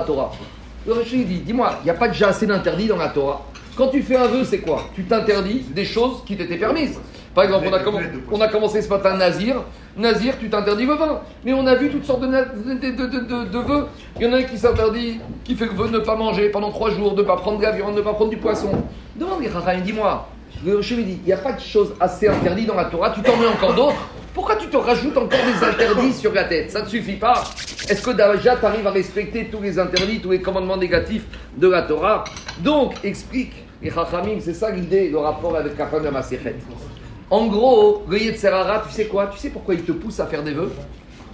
Torah. 0.05 0.31
Le 0.85 0.93
Rashi 0.93 1.25
dit 1.25 1.39
dis-moi, 1.39 1.79
il 1.81 1.85
n'y 1.85 1.89
a 1.89 1.95
pas 1.95 2.09
déjà 2.09 2.27
assez 2.27 2.45
d'interdits 2.45 2.87
dans 2.87 2.97
la 2.97 3.09
Torah? 3.09 3.43
Quand 3.75 3.87
tu 3.87 4.03
fais 4.03 4.15
un 4.15 4.27
vœu, 4.27 4.43
c'est 4.43 4.59
quoi? 4.59 4.83
Tu 4.93 5.03
t'interdis 5.05 5.65
des 5.71 5.85
choses 5.85 6.23
qui 6.23 6.37
t'étaient 6.37 6.57
permises. 6.57 6.99
Par 7.37 7.43
exemple, 7.43 7.67
on 8.31 8.41
a, 8.41 8.47
commencé 8.47 8.81
ce 8.81 8.89
matin 8.89 9.15
Nazir. 9.15 9.57
Nazir, 9.95 10.39
tu 10.39 10.49
t'interdis 10.49 10.87
le 10.87 10.95
vin. 10.95 11.21
Mais 11.45 11.53
on 11.53 11.67
a 11.67 11.75
vu 11.75 11.91
toutes 11.91 12.03
sortes 12.03 12.21
de, 12.21 12.25
de, 12.25 13.59
vœux. 13.59 13.85
Il 14.15 14.23
y 14.23 14.27
en 14.27 14.33
a 14.33 14.37
un 14.37 14.41
qui 14.41 14.57
s'interdit, 14.57 15.19
qui 15.43 15.53
fait 15.53 15.65
le 15.65 15.73
vœu 15.73 15.87
de 15.87 15.93
ne 15.93 15.99
pas 15.99 16.15
manger 16.15 16.49
pendant 16.49 16.71
trois 16.71 16.89
jours, 16.89 17.13
de 17.13 17.21
ne 17.21 17.27
pas 17.27 17.35
prendre 17.35 17.59
de 17.59 17.63
la 17.63 17.73
viande, 17.73 17.93
de 17.93 17.99
ne 17.99 18.03
pas 18.03 18.15
prendre 18.15 18.31
du 18.31 18.37
poisson. 18.37 18.71
Demande 19.15 19.43
les 19.43 19.81
dis-moi. 19.81 20.27
Je 20.65 20.95
lui 20.95 21.03
dis, 21.03 21.19
il 21.23 21.27
n'y 21.27 21.31
a 21.31 21.37
pas 21.37 21.51
de 21.51 21.59
choses 21.59 21.93
assez 21.99 22.27
interdites 22.27 22.65
dans 22.65 22.73
la 22.73 22.85
Torah, 22.85 23.11
tu 23.11 23.21
t'en 23.21 23.37
mets 23.37 23.45
encore 23.45 23.75
d'autres. 23.75 24.09
Pourquoi 24.33 24.55
tu 24.55 24.65
te 24.69 24.77
rajoutes 24.77 25.15
encore 25.15 25.39
des 25.45 25.63
interdits 25.63 26.13
sur 26.13 26.33
la 26.33 26.45
tête? 26.45 26.71
Ça 26.71 26.81
ne 26.81 26.87
suffit 26.87 27.17
pas. 27.17 27.43
Est-ce 27.87 28.01
que 28.01 28.09
déjà 28.09 28.55
tu 28.55 28.65
arrives 28.65 28.87
à 28.87 28.91
respecter 28.91 29.47
tous 29.51 29.61
les 29.61 29.77
interdits, 29.77 30.21
tous 30.21 30.31
les 30.31 30.41
commandements 30.41 30.77
négatifs 30.77 31.25
de 31.55 31.67
la 31.67 31.83
Torah? 31.83 32.23
Donc, 32.61 32.95
explique 33.03 33.53
les 33.83 33.91
Chachamim, 33.91 34.39
c'est 34.39 34.55
ça 34.55 34.71
l'idée, 34.71 35.09
le 35.09 35.19
rapport 35.19 35.55
avec 35.55 35.77
la 35.77 35.85
fin 35.85 35.99
de 35.99 36.05
la 36.05 36.11
en 37.29 37.47
gros, 37.47 38.03
le 38.09 38.19
Yetzerara, 38.19 38.83
tu 38.87 38.93
sais 38.93 39.05
quoi? 39.05 39.27
Tu 39.27 39.37
sais 39.37 39.49
pourquoi 39.49 39.73
il 39.73 39.83
te 39.83 39.91
pousse 39.91 40.19
à 40.19 40.27
faire 40.27 40.43
des 40.43 40.53
vœux? 40.53 40.71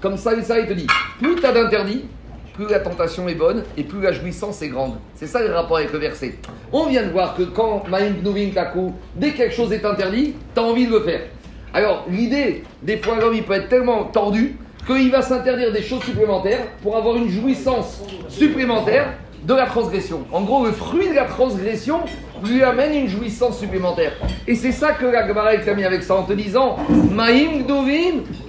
Comme 0.02 0.18
ça, 0.18 0.32
ça, 0.42 0.60
il 0.60 0.68
te 0.68 0.74
dit 0.74 0.88
plus 1.20 1.36
tu 1.36 1.46
as 1.46 1.52
d'interdits, 1.52 2.06
plus 2.54 2.68
la 2.68 2.80
tentation 2.80 3.28
est 3.30 3.36
bonne 3.36 3.64
et 3.78 3.84
plus 3.84 4.02
la 4.02 4.12
jouissance 4.12 4.62
est 4.62 4.70
grande. 4.70 4.96
C'est 5.16 5.28
ça 5.28 5.42
le 5.42 5.54
rapport 5.54 5.78
avec 5.78 5.94
le 5.94 6.00
verset. 6.00 6.36
On 6.72 6.88
vient 6.88 7.04
de 7.04 7.12
voir 7.12 7.36
que 7.36 7.44
quand 7.44 7.88
Maïm 7.88 8.16
Taku, 8.54 8.94
dès 9.16 9.32
que 9.32 9.38
quelque 9.38 9.56
chose 9.56 9.72
est 9.72 9.86
interdit, 9.86 10.34
tu 10.54 10.60
as 10.60 10.64
envie 10.64 10.88
de 10.88 10.92
le 10.92 11.02
faire. 11.02 11.22
Alors, 11.74 12.06
l'idée, 12.10 12.64
des 12.82 12.98
fois, 12.98 13.20
l'homme, 13.20 13.34
il 13.34 13.44
peut 13.44 13.54
être 13.54 13.70
tellement 13.70 14.04
tordu 14.06 14.58
qu'il 14.86 15.12
va 15.12 15.22
s'interdire 15.22 15.72
des 15.72 15.82
choses 15.82 16.04
supplémentaires 16.04 16.68
pour 16.82 16.98
avoir 16.98 17.16
une 17.16 17.30
jouissance 17.30 18.02
supplémentaire 18.30 19.14
de 19.46 19.54
la 19.54 19.66
transgression. 19.66 20.26
En 20.32 20.42
gros, 20.42 20.66
le 20.66 20.72
fruit 20.72 21.10
de 21.10 21.14
la 21.14 21.26
transgression 21.26 22.00
lui 22.44 22.64
amène 22.64 22.94
une 22.94 23.08
jouissance 23.08 23.60
supplémentaire. 23.60 24.14
Et 24.48 24.56
c'est 24.56 24.72
ça 24.72 24.94
que 24.94 25.06
la 25.06 25.28
Gemara 25.28 25.56
termine 25.58 25.86
avec 25.86 26.04
ça 26.04 26.16
en 26.16 26.24
te 26.24 26.34
disant 26.34 26.78
Maïm 27.12 27.66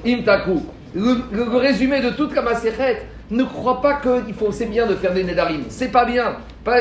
Imtaku. 0.06 0.60
Le, 0.94 1.16
le, 1.32 1.56
résumé 1.56 2.00
de 2.00 2.10
toute 2.10 2.34
la 2.34 2.42
Maserhet, 2.42 3.02
ne 3.30 3.42
crois 3.42 3.80
pas 3.80 3.94
que 3.94 4.20
faut, 4.38 4.52
c'est 4.52 4.66
bien 4.66 4.86
de 4.86 4.94
faire 4.94 5.12
des 5.12 5.24
Nedarim. 5.24 5.64
C'est 5.68 5.90
pas 5.90 6.04
bien. 6.04 6.36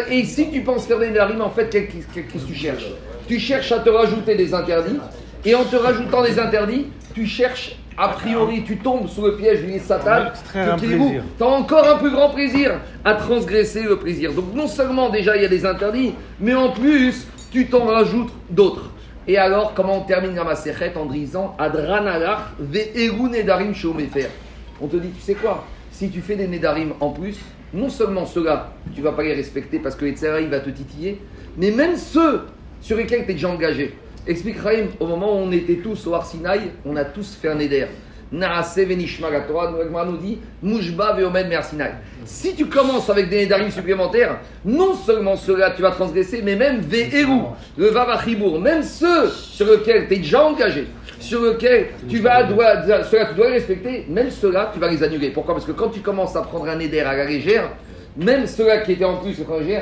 Et 0.09 0.23
si 0.25 0.51
tu 0.51 0.61
penses 0.61 0.85
faire 0.85 0.99
des 0.99 1.09
Nedarim, 1.09 1.41
en 1.41 1.49
fait, 1.49 1.69
qu'est-ce 1.69 2.15
que 2.15 2.47
tu 2.47 2.53
cherches? 2.53 2.87
Tu 3.27 3.39
cherches 3.39 3.71
à 3.71 3.79
te 3.79 3.89
rajouter 3.89 4.35
des 4.35 4.53
interdits. 4.53 4.99
Et 5.45 5.55
en 5.55 5.63
te 5.63 5.75
rajoutant 5.75 6.23
des 6.23 6.39
interdits, 6.39 6.87
tu 7.13 7.25
cherches 7.25 7.75
a 7.97 8.09
priori, 8.09 8.63
tu 8.63 8.77
tombes 8.77 9.07
sous 9.07 9.25
le 9.25 9.35
piège 9.35 9.63
du 9.63 9.79
Satan, 9.79 10.31
tu 10.51 11.43
as 11.43 11.45
encore 11.45 11.87
un 11.87 11.97
plus 11.97 12.11
grand 12.11 12.29
plaisir 12.29 12.79
à 13.05 13.15
transgresser 13.15 13.83
le 13.83 13.97
plaisir. 13.97 14.33
Donc 14.33 14.53
non 14.53 14.67
seulement 14.67 15.09
déjà 15.09 15.35
il 15.35 15.43
y 15.43 15.45
a 15.45 15.49
des 15.49 15.65
interdits, 15.65 16.13
mais 16.39 16.53
en 16.55 16.71
plus 16.71 17.27
tu 17.51 17.67
t'en 17.67 17.85
rajoutes 17.85 18.31
d'autres. 18.49 18.89
Et 19.27 19.37
alors, 19.37 19.73
comment 19.73 19.99
on 19.99 20.01
termine 20.01 20.35
la 20.35 20.43
Maserhet 20.43 20.93
en 20.97 21.05
disant 21.05 21.55
Adranalach 21.57 22.55
ve'eru 22.59 23.29
nedarim 23.29 23.73
shomefer 23.73 24.27
On 24.81 24.87
te 24.87 24.97
dit, 24.97 25.11
tu 25.11 25.21
sais 25.21 25.35
quoi? 25.35 25.65
Si 25.91 26.09
tu 26.09 26.19
fais 26.19 26.35
des 26.35 26.47
nedarim 26.47 26.93
en 26.99 27.11
plus, 27.11 27.37
non 27.73 27.89
seulement 27.89 28.25
ceux-là, 28.25 28.73
tu 28.93 29.01
vas 29.01 29.13
pas 29.13 29.23
les 29.23 29.33
respecter 29.33 29.79
parce 29.79 29.95
que 29.95 30.05
il 30.05 30.49
va 30.49 30.59
te 30.59 30.69
titiller, 30.69 31.21
mais 31.57 31.71
même 31.71 31.95
ceux 31.95 32.41
sur 32.81 32.97
lesquels 32.97 33.25
tu 33.25 33.31
es 33.31 33.33
déjà 33.35 33.49
engagé. 33.49 33.95
Explique 34.25 34.57
Raïm, 34.59 34.87
au 35.01 35.05
moment 35.05 35.33
où 35.33 35.39
on 35.39 35.51
était 35.51 35.75
tous 35.75 36.07
au 36.07 36.13
Arsinaï, 36.13 36.71
on 36.85 36.95
a 36.95 37.03
tous 37.03 37.35
fait 37.35 37.49
un 37.49 37.59
éder. 37.59 37.87
Nous 38.31 38.39
dit. 40.21 40.39
Si 42.23 42.55
tu 42.55 42.65
commences 42.67 43.09
avec 43.09 43.29
des 43.29 43.37
nédarim 43.39 43.69
supplémentaires, 43.69 44.39
non 44.63 44.95
seulement 44.95 45.35
ceux-là 45.35 45.71
tu 45.75 45.81
vas 45.81 45.91
transgresser, 45.91 46.41
mais 46.41 46.55
même 46.55 46.79
ve'eru, 46.79 47.41
le 47.77 47.87
vavachibour, 47.87 48.61
même 48.61 48.81
ceux 48.81 49.27
sur 49.29 49.67
lesquels 49.67 50.07
tu 50.07 50.13
es 50.13 50.17
déjà 50.19 50.45
engagé, 50.45 50.87
sur 51.19 51.43
lesquels 51.43 51.87
tu 52.07 52.19
vas, 52.19 52.43
dois, 52.43 53.03
ceux-là 53.03 53.25
tu 53.25 53.35
dois 53.35 53.47
les 53.47 53.53
respecter, 53.55 54.05
même 54.07 54.31
ceux-là 54.31 54.71
tu 54.73 54.79
vas 54.79 54.89
les 54.89 55.03
annuler. 55.03 55.31
Pourquoi? 55.31 55.53
Parce 55.53 55.65
que 55.65 55.73
quand 55.73 55.89
tu 55.89 55.99
commences 55.99 56.37
à 56.37 56.43
prendre 56.43 56.69
un 56.69 56.79
éder 56.79 57.01
à 57.01 57.13
la 57.13 57.25
légère, 57.25 57.69
même 58.15 58.47
ceux-là 58.47 58.79
qui 58.79 58.93
étaient 58.93 59.05
en 59.05 59.17
plus 59.17 59.35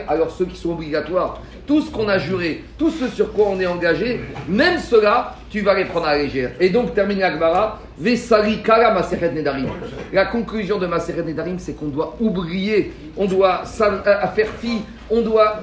alors 0.07 0.31
ceux 0.31 0.45
qui 0.45 0.57
sont 0.57 0.71
obligatoires, 0.71 1.41
tout 1.65 1.81
ce 1.81 1.91
qu'on 1.91 2.07
a 2.07 2.17
juré, 2.17 2.63
tout 2.77 2.89
ce 2.89 3.07
sur 3.07 3.31
quoi 3.33 3.47
on 3.49 3.59
est 3.59 3.65
engagé, 3.65 4.21
même 4.47 4.79
ceux-là, 4.79 5.35
tu 5.49 5.61
vas 5.61 5.73
les 5.73 5.85
prendre 5.85 6.07
à 6.07 6.17
la 6.17 6.23
légère. 6.23 6.51
Et 6.59 6.69
donc, 6.69 6.93
termine 6.93 7.19
l'Akbara, 7.19 7.79
Vesari 7.97 8.61
Kala 8.63 8.93
Maseret 8.93 9.31
Nedarim. 9.31 9.67
La 10.13 10.25
conclusion 10.25 10.77
de 10.77 10.87
Maseret 10.87 11.23
Nedarim, 11.23 11.59
c'est 11.59 11.73
qu'on 11.73 11.87
doit 11.87 12.15
oublier, 12.19 12.93
on 13.17 13.25
doit 13.25 13.63
euh, 13.81 14.27
faire 14.35 14.49
fi, 14.59 14.81
on 15.09 15.21
doit, 15.21 15.61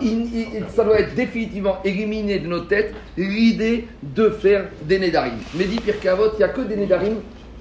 ça 0.74 0.84
doit 0.84 1.00
être 1.00 1.14
définitivement 1.14 1.78
éliminé 1.84 2.38
de 2.38 2.46
nos 2.46 2.60
têtes 2.60 2.94
l'idée 3.16 3.88
de 4.02 4.30
faire 4.30 4.66
des 4.82 4.98
Nedarim. 4.98 5.38
Mais 5.54 5.64
dit 5.64 5.80
Pierre 5.80 6.00
Cavot, 6.00 6.32
il 6.34 6.38
n'y 6.38 6.44
a 6.44 6.48
que 6.48 6.60
des 6.60 6.76
Nedarim, 6.76 7.16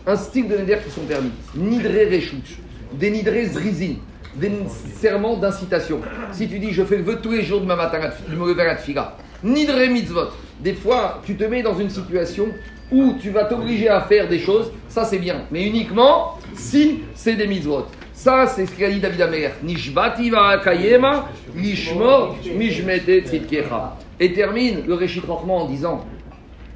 un 0.05 0.15
style 0.15 0.47
de 0.47 0.57
Neder 0.57 0.77
qui 0.85 0.91
sont 0.91 1.01
permis. 1.01 1.31
Nidre 1.55 1.89
Rechouch, 2.11 2.59
des 2.93 3.09
Nidre 3.09 3.33
Zrizin 3.51 3.95
des 4.37 4.51
serments 4.99 5.37
d'incitation. 5.37 5.99
Si 6.31 6.47
tu 6.47 6.59
dis 6.59 6.71
je 6.71 6.83
fais 6.83 6.97
le 6.97 7.03
vœu 7.03 7.19
tous 7.21 7.31
les 7.31 7.43
jours 7.43 7.61
de 7.61 7.65
ma 7.65 7.75
matin 7.75 7.99
de 8.29 8.35
me 8.35 8.47
lever 8.47 8.61
à 8.61 8.65
la 8.65 8.75
tfila, 8.75 9.17
nidre 9.43 9.87
mitzvot. 9.89 10.29
Des 10.59 10.73
fois, 10.73 11.21
tu 11.25 11.35
te 11.35 11.43
mets 11.43 11.61
dans 11.61 11.77
une 11.77 11.89
situation 11.89 12.47
où 12.91 13.15
tu 13.21 13.29
vas 13.29 13.45
t'obliger 13.45 13.89
à 13.89 14.01
faire 14.01 14.27
des 14.27 14.39
choses, 14.39 14.71
ça 14.87 15.05
c'est 15.05 15.19
bien, 15.19 15.43
mais 15.51 15.67
uniquement 15.67 16.39
si 16.55 17.01
c'est 17.13 17.35
des 17.35 17.47
mitzvot. 17.47 17.85
Ça, 18.13 18.47
c'est 18.47 18.65
ce 18.65 18.71
qu'a 18.71 18.89
dit 18.89 18.99
David 18.99 19.21
Amer. 19.21 19.51
Nishbati 19.61 20.31
kayema, 20.63 21.29
lishmor, 21.55 22.35
mishmete 22.55 23.21
tzidkecha. 23.23 23.95
Et 24.19 24.33
termine 24.33 24.81
le 24.87 24.95
Réchit 24.95 25.21
en 25.29 25.65
disant 25.65 26.03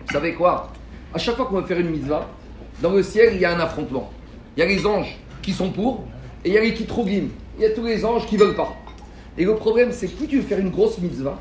Vous 0.06 0.14
savez 0.14 0.34
quoi? 0.34 0.72
À 1.12 1.18
chaque 1.18 1.36
fois 1.36 1.46
qu'on 1.46 1.60
va 1.60 1.64
faire 1.64 1.80
une 1.80 1.90
mitzvah, 1.90 2.28
dans 2.80 2.92
le 2.92 3.02
ciel, 3.02 3.32
il 3.34 3.42
y 3.42 3.46
a 3.46 3.56
un 3.56 3.60
affrontement. 3.60 4.12
Il 4.56 4.60
y 4.60 4.64
a 4.64 4.68
les 4.68 4.86
anges 4.86 5.18
qui 5.42 5.52
sont 5.52 5.72
pour, 5.72 6.06
et 6.46 6.50
il 6.50 6.54
y 6.54 6.58
a 6.60 6.62
les 6.62 6.76
kitrogim. 6.76 7.30
Il 7.62 7.66
y 7.66 7.68
a 7.68 7.76
tous 7.76 7.86
les 7.86 8.04
anges 8.04 8.26
qui 8.26 8.38
ne 8.38 8.44
veulent 8.44 8.56
pas. 8.56 8.76
Et 9.38 9.46
le 9.46 9.54
problème, 9.54 9.90
c'est 9.92 10.08
que 10.08 10.18
plus 10.18 10.26
tu 10.26 10.38
veux 10.38 10.42
faire 10.42 10.58
une 10.58 10.72
grosse 10.72 10.98
mitzvah, 10.98 11.38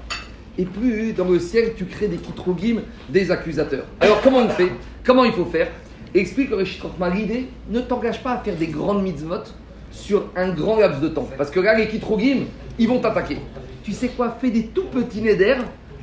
et 0.59 0.67
plus 0.67 1.15
dans 1.15 1.25
le 1.25 1.39
ciel, 1.39 1.73
tu 1.75 1.87
crées 1.87 2.09
des 2.09 2.19
kitrogim, 2.19 2.83
des 3.09 3.31
accusateurs. 3.31 3.87
Alors, 4.01 4.21
comment 4.21 4.41
on 4.41 4.51
fait? 4.51 4.71
Comment 5.03 5.25
il 5.25 5.33
faut 5.33 5.47
faire? 5.47 5.69
Explique 6.15 6.51
le 6.51 6.57
Réchit 6.57 6.83
l'idée 7.15 7.47
ne 7.71 7.81
t'engage 7.81 8.23
pas 8.23 8.33
à 8.33 8.39
faire 8.41 8.55
des 8.55 8.67
grandes 8.67 9.03
mitzvot 9.03 9.45
sur 9.91 10.25
un 10.37 10.51
grand 10.51 10.79
laps 10.79 11.01
de 11.01 11.09
temps. 11.09 11.27
Parce 11.39 11.51
que 11.51 11.59
là, 11.59 11.75
les 11.75 11.89
Kitrogim, 11.89 12.41
ils 12.79 12.87
vont 12.87 12.99
t'attaquer. 12.99 13.39
Tu 13.83 13.93
sais 13.93 14.09
quoi? 14.09 14.37
Fais 14.39 14.51
des 14.51 14.67
tout 14.67 14.89
petits 14.93 15.23
néder 15.23 15.55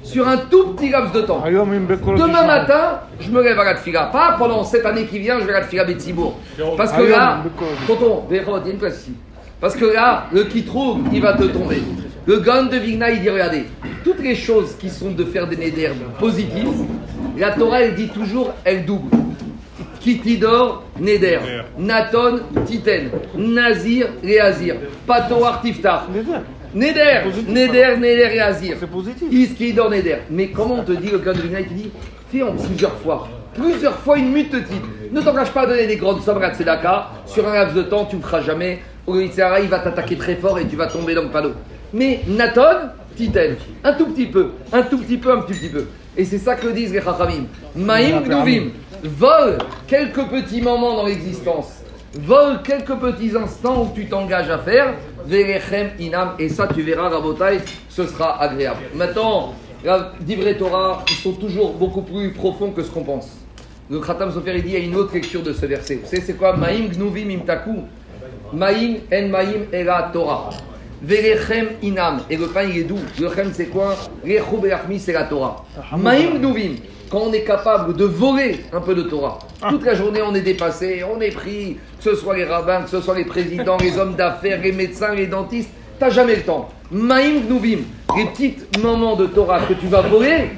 sur 0.02 0.28
un 0.28 0.38
tout 0.38 0.74
petit 0.74 0.90
laps 0.90 1.14
de 1.14 1.22
temps. 1.22 1.44
Demain 1.46 2.48
matin, 2.48 3.02
je 3.20 3.30
me 3.30 3.44
lève 3.44 3.60
à 3.60 3.66
la 3.66 3.76
tfila. 3.76 4.06
Pas 4.06 4.36
pendant 4.40 4.64
cette 4.64 4.88
année 4.88 5.06
qui 5.06 5.20
vient, 5.20 5.40
je 5.40 5.46
vais 5.46 5.54
à 5.54 5.60
la 5.60 5.68
tfila 5.68 5.84
Betsibourg. 5.84 6.40
Parce 6.76 6.92
que 6.92 7.04
là, 7.04 7.44
tonton, 7.86 8.24
il 8.32 8.38
y 8.38 8.40
a 8.40 8.72
une 8.72 8.80
place 8.80 9.02
ici. 9.02 9.12
Parce 9.60 9.76
que 9.76 9.86
là, 9.86 10.28
le 10.32 10.44
Kitrog, 10.44 11.00
il 11.12 11.22
va 11.22 11.34
te 11.34 11.44
tomber. 11.44 11.82
Le 12.26 12.40
Gan 12.40 12.66
de 12.66 12.78
Vigna, 12.78 13.10
il 13.10 13.22
dit 13.22 13.30
regardez, 13.30 13.66
toutes 14.04 14.22
les 14.22 14.36
choses 14.36 14.76
qui 14.80 14.90
sont 14.90 15.12
de 15.12 15.24
faire 15.24 15.48
des 15.48 15.56
néder 15.56 15.90
positifs, 16.20 16.68
la 17.38 17.52
Torah, 17.52 17.82
elle 17.82 17.96
dit 17.96 18.10
toujours, 18.10 18.54
elle 18.64 18.86
double. 18.86 19.16
Kitidor, 20.00 20.84
Neder. 21.00 21.40
Naton, 21.78 22.40
Titen. 22.66 23.10
Nazir, 23.36 24.08
Réazir. 24.24 24.76
Patoar, 25.06 25.62
Tiftar. 25.62 26.08
Neder, 26.74 27.22
Neder, 27.48 27.98
Neder 27.98 28.36
et 28.36 28.40
Azir. 28.40 28.78
C'est 28.80 28.90
positif. 28.90 29.28
Iskidor, 29.32 29.90
Neder. 29.90 30.18
Mais 30.30 30.48
comment 30.48 30.76
on 30.76 30.84
te 30.84 30.94
dit, 30.94 31.10
le 31.10 31.20
cas 31.20 31.34
de 31.34 31.40
il 31.40 31.66
te 31.66 31.74
dit, 31.74 31.92
fais 32.32 32.44
en 32.44 32.54
plusieurs 32.54 32.96
fois. 32.98 33.28
Plusieurs 33.54 33.98
fois 33.98 34.18
une 34.18 34.32
mute 34.32 34.52
type. 34.52 35.12
Ne 35.12 35.22
t'engage 35.22 35.52
pas 35.52 35.62
à 35.62 35.66
donner 35.66 35.88
des 35.88 35.98
grandes 35.98 36.22
sommes 36.22 36.42
à 36.42 36.54
Tzedaka. 36.54 37.10
Sur 37.26 37.48
un 37.48 37.54
laps 37.54 37.76
de 37.76 37.82
temps, 37.82 38.06
tu 38.06 38.16
ne 38.16 38.22
feras 38.22 38.42
jamais. 38.42 38.80
Il 39.08 39.70
va 39.70 39.80
t'attaquer 39.80 40.18
très 40.18 40.36
fort 40.36 40.60
et 40.60 40.68
tu 40.68 40.76
vas 40.76 40.88
tomber 40.88 41.16
dans 41.16 41.24
le 41.24 41.30
panneau. 41.30 41.52
Mais 41.94 42.22
Naton, 42.28 42.90
Titen. 43.16 43.56
Un 43.84 43.94
tout 43.94 44.08
petit 44.08 44.26
peu. 44.26 44.52
Un 44.74 44.84
tout 44.84 44.98
petit 44.98 45.18
peu, 45.18 45.32
un 45.32 45.42
tout 45.42 45.54
petit 45.54 45.70
peu. 45.70 45.86
Et 46.18 46.26
c'est 46.26 46.40
ça 46.40 46.56
que 46.56 46.68
disent 46.68 46.92
les 46.92 47.02
Chachamim. 47.02 47.46
Maïm 47.76 48.24
Gnuvim. 48.24 48.72
Vole 49.04 49.60
quelques 49.88 50.28
petits 50.28 50.62
moments 50.62 50.96
dans 50.96 51.06
l'existence. 51.06 51.84
Vole 52.20 52.62
quelques 52.64 52.96
petits 52.96 53.32
instants 53.38 53.84
où 53.84 53.96
tu 53.96 54.08
t'engages 54.08 54.50
à 54.50 54.58
faire. 54.58 54.96
Verechem 55.26 55.92
Inam. 56.00 56.32
Et 56.40 56.50
ça, 56.50 56.68
tu 56.68 56.82
verras, 56.82 57.10
Rabotai, 57.10 57.60
ce 57.90 58.06
sera 58.08 58.42
agréable. 58.42 58.82
Maintenant, 58.96 59.54
d'Ivre 60.22 60.52
Torah, 60.58 61.06
ils 61.10 61.16
sont 61.16 61.34
toujours 61.34 61.74
beaucoup 61.74 62.02
plus 62.02 62.32
profonds 62.32 62.72
que 62.72 62.84
ce 62.84 62.90
qu'on 62.90 63.04
pense. 63.04 63.30
Le 63.90 64.00
Khatam 64.00 64.32
Sofer, 64.34 64.54
il 64.56 64.64
dit, 64.64 64.70
il 64.70 64.74
y 64.74 64.78
a 64.78 64.80
une 64.80 64.96
autre 64.96 65.14
lecture 65.14 65.44
de 65.44 65.54
ce 65.54 65.66
verset. 65.66 65.96
Vous 66.04 66.10
savez, 66.10 66.22
c'est 66.22 66.34
quoi? 66.34 66.58
Maïm 66.58 66.90
Gnuvim 66.90 67.30
Imtaku. 67.30 67.84
Maïm 68.54 68.98
En 69.14 69.28
Maïm 69.30 69.66
Ela 69.72 70.10
Torah. 70.14 70.50
Verechem 71.02 71.68
Inam. 71.84 72.22
Et 72.30 72.38
le 72.38 72.48
pain, 72.48 72.64
il 72.64 72.80
est 72.80 72.84
doux. 72.84 73.00
Le 73.20 73.30
chem, 73.30 73.52
c'est 73.54 73.68
quoi? 73.68 73.96
Rechou 74.24 74.64
c'est 74.98 75.14
la 75.14 75.24
Torah. 75.24 75.66
Maïm 75.98 76.40
Gnuvim 76.40 76.76
quand 77.10 77.20
on 77.20 77.34
est 77.34 77.44
capable 77.44 77.96
de 77.96 78.06
voler 78.06 78.66
un 78.74 78.82
peu 78.82 78.94
de 78.94 79.04
Torah. 79.04 79.40
Ah. 79.62 79.70
Toute 79.70 79.86
la 79.86 79.96
journée, 79.96 80.22
on 80.22 80.36
est 80.36 80.42
dépassé, 80.42 81.04
on 81.04 81.20
est 81.22 81.32
pris, 81.32 81.78
que 81.98 82.04
ce 82.04 82.16
soit 82.16 82.36
les 82.36 82.44
rabbins, 82.44 82.82
que 82.82 82.90
ce 82.90 83.02
soit 83.02 83.16
les 83.16 83.26
présidents, 83.26 83.78
les 83.80 83.98
hommes 83.98 84.16
d'affaires, 84.16 84.62
les 84.62 84.72
médecins, 84.72 85.14
les 85.14 85.28
dentistes, 85.28 85.70
t'as 86.00 86.10
jamais 86.10 86.36
le 86.36 86.42
temps. 86.42 86.70
Maïm 86.92 87.48
Gnuvim, 87.48 87.80
les 88.18 88.26
petits 88.26 88.58
moments 88.82 89.16
de 89.16 89.28
Torah 89.28 89.62
que 89.62 89.74
tu 89.74 89.88
vas 89.88 90.02
voler, 90.02 90.50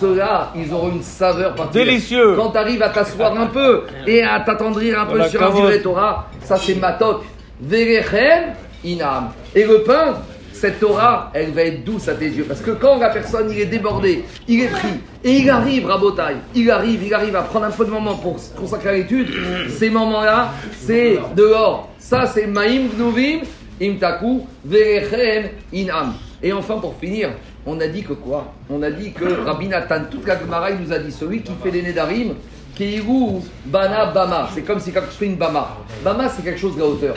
ceux-là, 0.00 0.52
ils 0.56 0.72
auront 0.72 0.90
une 0.90 1.02
saveur 1.02 1.54
particulière. 1.54 1.86
Délicieux. 1.86 2.36
Quand 2.36 2.50
tu 2.50 2.58
arrives 2.58 2.82
à 2.82 2.88
t'asseoir 2.88 3.38
un 3.38 3.46
peu 3.46 3.82
et 4.06 4.22
à 4.22 4.40
t'attendrir 4.40 5.00
un 5.00 5.06
peu 5.06 5.22
sur 5.28 5.42
un 5.42 5.50
vrai 5.50 5.80
Torah, 5.80 6.28
ça 6.42 6.56
c'est 6.56 6.74
matok. 6.74 7.22
Verechem 7.60 8.54
inam. 8.84 9.30
Et 9.54 9.64
le 9.64 9.82
pain, 9.82 10.16
cette 10.52 10.80
Torah, 10.80 11.30
elle 11.34 11.50
va 11.50 11.62
être 11.62 11.84
douce 11.84 12.08
à 12.08 12.14
tes 12.14 12.28
yeux. 12.28 12.44
Parce 12.44 12.60
que 12.60 12.72
quand 12.72 12.98
la 12.98 13.10
personne, 13.10 13.50
il 13.50 13.60
est 13.60 13.66
débordé, 13.66 14.24
il 14.48 14.62
est 14.62 14.68
pris, 14.68 15.00
et 15.24 15.38
il 15.38 15.50
arrive 15.50 15.90
à 15.90 15.96
Botaï, 15.96 16.36
il 16.54 16.70
arrive, 16.70 17.02
il 17.04 17.14
arrive 17.14 17.34
à 17.36 17.42
prendre 17.42 17.66
un 17.66 17.70
peu 17.70 17.84
de 17.84 17.90
moment 17.90 18.14
pour 18.14 18.36
consacrer 18.56 18.88
à 18.88 18.92
l'étude, 18.92 19.28
ces 19.68 19.90
moments-là, 19.90 20.52
c'est 20.80 21.18
dehors. 21.36 21.88
Ça, 21.98 22.26
c'est 22.26 22.46
Maïm 22.46 22.88
Gnuvim, 22.96 23.40
Imtaku, 23.80 24.46
Verechem, 24.64 25.50
Inam. 25.72 26.14
Et 26.42 26.52
enfin, 26.52 26.78
pour 26.78 26.96
finir, 26.96 27.30
on 27.66 27.80
a 27.80 27.86
dit 27.86 28.02
que 28.02 28.12
quoi 28.12 28.52
On 28.68 28.82
a 28.82 28.90
dit 28.90 29.12
que 29.12 29.24
Rabbi 29.44 29.68
Nathan, 29.68 30.02
toute 30.10 30.26
la 30.26 30.38
Gemara, 30.38 30.70
il 30.70 30.78
nous 30.78 30.92
a 30.92 30.98
dit 30.98 31.12
celui 31.12 31.42
qui 31.42 31.52
fait 31.62 31.70
des 31.70 31.82
Nedarim, 31.82 32.34
Keiru, 32.74 33.40
Bana, 33.66 34.06
Bama. 34.06 34.48
C'est 34.54 34.62
comme 34.62 34.80
si 34.80 34.90
je 34.92 35.00
fais 35.00 35.26
une 35.26 35.36
Bama. 35.36 35.76
Bama, 36.04 36.28
c'est 36.28 36.42
quelque 36.42 36.58
chose 36.58 36.74
de 36.74 36.80
la 36.80 36.86
hauteur. 36.86 37.14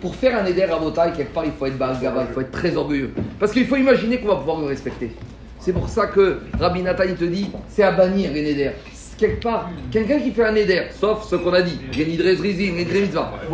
Pour 0.00 0.14
faire 0.14 0.38
un 0.40 0.46
éder 0.46 0.62
à 0.62 1.10
quelque 1.10 1.34
part, 1.34 1.44
il 1.44 1.52
faut 1.52 1.66
être 1.66 1.76
Balgava, 1.76 2.26
il 2.28 2.32
faut 2.32 2.40
être 2.40 2.52
très 2.52 2.76
orgueilleux. 2.76 3.12
Parce 3.40 3.50
qu'il 3.50 3.66
faut 3.66 3.76
imaginer 3.76 4.20
qu'on 4.20 4.28
va 4.28 4.36
pouvoir 4.36 4.60
le 4.60 4.66
respecter. 4.66 5.10
C'est 5.58 5.72
pour 5.72 5.88
ça 5.88 6.06
que 6.06 6.38
Rabbi 6.60 6.82
Nathan, 6.82 7.04
il 7.08 7.16
te 7.16 7.24
dit, 7.24 7.50
c'est 7.68 7.82
à 7.82 7.90
bannir 7.90 8.32
les 8.32 8.42
néder 8.42 8.70
quelque 9.18 9.42
part, 9.42 9.68
quelqu'un 9.90 10.20
qui 10.20 10.30
fait 10.30 10.44
un 10.44 10.54
éder, 10.54 10.84
sauf 10.98 11.28
ce 11.28 11.36
qu'on 11.36 11.52
a 11.52 11.60
dit, 11.60 11.78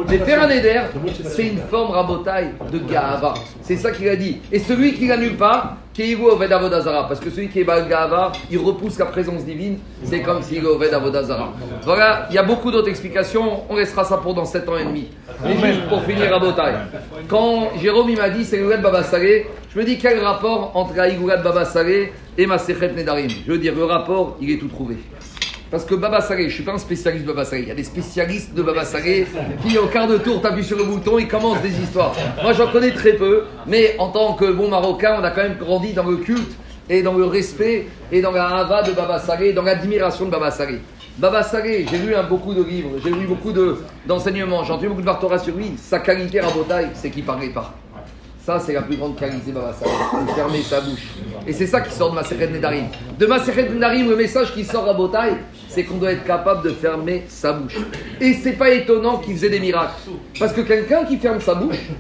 mais 0.09 0.19
faire 0.19 0.43
un 0.43 0.51
éder, 0.51 0.81
c'est 1.25 1.49
une 1.49 1.59
forme 1.71 1.91
rabotaille 1.93 2.51
de 2.71 2.79
Gahava. 2.79 3.35
C'est 3.63 3.77
ça 3.77 3.91
qu'il 3.91 4.09
a 4.09 4.17
dit. 4.17 4.39
Et 4.53 4.59
celui 4.59 4.95
qui 4.95 5.09
l'annule 5.09 5.37
pas, 5.37 5.79
parce 7.09 7.21
que 7.21 7.31
celui 7.31 7.49
qui 7.49 7.61
est 7.61 7.65
Gahava, 7.65 8.33
il 8.51 8.59
repousse 8.59 8.99
la 8.99 9.07
présence 9.07 9.45
divine, 9.45 9.79
c'est 10.03 10.21
comme 10.21 10.43
s'il 10.43 10.59
est 10.59 10.67
Oved 10.67 10.93
Avodazara. 10.93 11.53
Voilà, 11.83 12.27
il 12.31 12.35
y 12.35 12.39
a 12.39 12.43
beaucoup 12.43 12.71
d'autres 12.71 12.89
explications, 12.89 13.63
on 13.69 13.75
restera 13.75 14.05
ça 14.05 14.19
pour 14.19 14.35
dans 14.35 14.45
7 14.45 14.69
ans 14.69 14.77
et 14.77 14.85
demi. 14.85 15.09
Et 15.47 15.57
juste 15.57 15.89
pour 15.89 16.03
finir 16.03 16.31
Rabotai, 16.31 16.73
quand 17.29 17.71
Jérôme 17.81 18.15
m'a 18.17 18.29
dit 18.29 18.45
c'est 18.45 18.59
Baba 18.59 18.77
Babassalé, 18.77 19.47
je 19.73 19.79
me 19.79 19.85
dis 19.85 19.99
quel 19.99 20.19
rapport 20.21 20.73
entre 20.75 20.95
la 20.97 21.09
Baba 21.11 21.37
Babassalé 21.37 22.13
et 22.37 22.47
ma 22.47 22.59
Sechet 22.59 22.93
Nedarim? 22.93 23.29
Je 23.47 23.53
veux 23.53 23.59
dire, 23.59 23.75
le 23.75 23.85
rapport, 23.85 24.37
il 24.41 24.51
est 24.51 24.59
tout 24.59 24.69
trouvé. 24.69 24.97
Parce 25.75 25.87
que 25.87 25.97
Baba 25.97 26.21
Saré, 26.21 26.43
je 26.43 26.47
ne 26.47 26.53
suis 26.53 26.63
pas 26.63 26.75
un 26.75 26.79
spécialiste 26.79 27.25
de 27.25 27.33
Baba 27.33 27.45
Saré. 27.45 27.63
Il 27.63 27.67
y 27.67 27.71
a 27.73 27.75
des 27.75 27.83
spécialistes 27.83 28.55
de 28.55 28.63
Baba 28.63 28.85
Saré 28.85 29.27
qui, 29.61 29.77
au 29.77 29.89
quart 29.89 30.07
de 30.07 30.19
tour, 30.19 30.41
t'appuient 30.41 30.63
sur 30.63 30.79
le 30.79 30.85
bouton, 30.85 31.19
ils 31.19 31.27
commencent 31.27 31.63
des 31.63 31.77
histoires. 31.83 32.15
Moi, 32.41 32.53
j'en 32.53 32.71
connais 32.71 32.93
très 32.93 33.15
peu, 33.15 33.43
mais 33.67 33.97
en 33.99 34.11
tant 34.11 34.35
que 34.35 34.53
bon 34.53 34.69
Marocain, 34.69 35.17
on 35.21 35.25
a 35.25 35.33
quand 35.33 35.43
même 35.43 35.57
grandi 35.59 35.93
dans 35.93 36.05
le 36.05 36.19
culte 36.19 36.53
et 36.89 37.03
dans 37.03 37.15
le 37.15 37.25
respect 37.25 37.89
et 38.13 38.23
dans 38.23 38.31
la 38.31 38.47
hava 38.47 38.85
de 38.85 38.93
Baba 38.93 39.19
Saré, 39.19 39.53
dans 39.53 39.63
l'admiration 39.63 40.27
de 40.27 40.31
Baba 40.31 40.53
Saré. 40.53 40.79
Baba 41.19 41.43
Saré, 41.43 41.85
j'ai 41.91 41.99
lu 41.99 42.15
beaucoup 42.29 42.55
de 42.55 42.63
livres, 42.63 42.91
j'ai 43.03 43.11
lu 43.11 43.27
beaucoup 43.27 43.53
d'enseignements, 44.07 44.63
j'ai 44.63 44.75
entendu 44.75 44.87
beaucoup 44.87 45.01
de 45.01 45.07
Bartora 45.07 45.41
sur 45.41 45.57
lui. 45.57 45.73
Sa 45.77 45.99
qualité 45.99 46.39
à 46.39 46.51
Botaï, 46.51 46.91
c'est 46.95 47.11
qu'il 47.11 47.23
ne 47.23 47.27
parlait 47.27 47.49
pas. 47.49 47.75
Ça, 48.45 48.61
c'est 48.61 48.75
la 48.75 48.83
plus 48.83 48.97
grande 48.97 49.17
qualité 49.17 49.53
de 49.53 49.57
de 49.57 50.31
fermer 50.33 50.61
sa 50.61 50.83
bouche. 50.83 51.15
Et 51.47 51.53
c'est 51.55 51.67
ça 51.67 51.81
qui 51.81 51.91
sort 51.95 52.11
de 52.11 52.15
Maseret 52.15 52.49
Nedarim. 52.49 52.89
De 53.19 53.25
Maseret 53.25 53.71
Nedarim, 53.71 54.11
le 54.11 54.17
message 54.17 54.53
qui 54.53 54.65
sort 54.65 54.87
à 54.87 54.93
Botaï, 54.93 55.33
c'est 55.75 55.83
qu'on 55.83 55.97
doit 55.97 56.13
être 56.13 56.25
capable 56.25 56.63
de 56.63 56.71
fermer 56.71 57.25
sa 57.29 57.53
bouche. 57.53 57.77
Et 58.21 58.35
c'est 58.35 58.53
pas 58.53 58.71
étonnant 58.71 59.19
qu'il 59.19 59.35
faisait 59.35 59.51
des 59.51 59.61
miracles. 59.61 59.95
Parce 60.39 60.53
que 60.53 60.61
quelqu'un 60.61 61.05
qui 61.05 61.17
ferme 61.17 61.41
sa 61.41 61.55
bouche, 61.55 61.91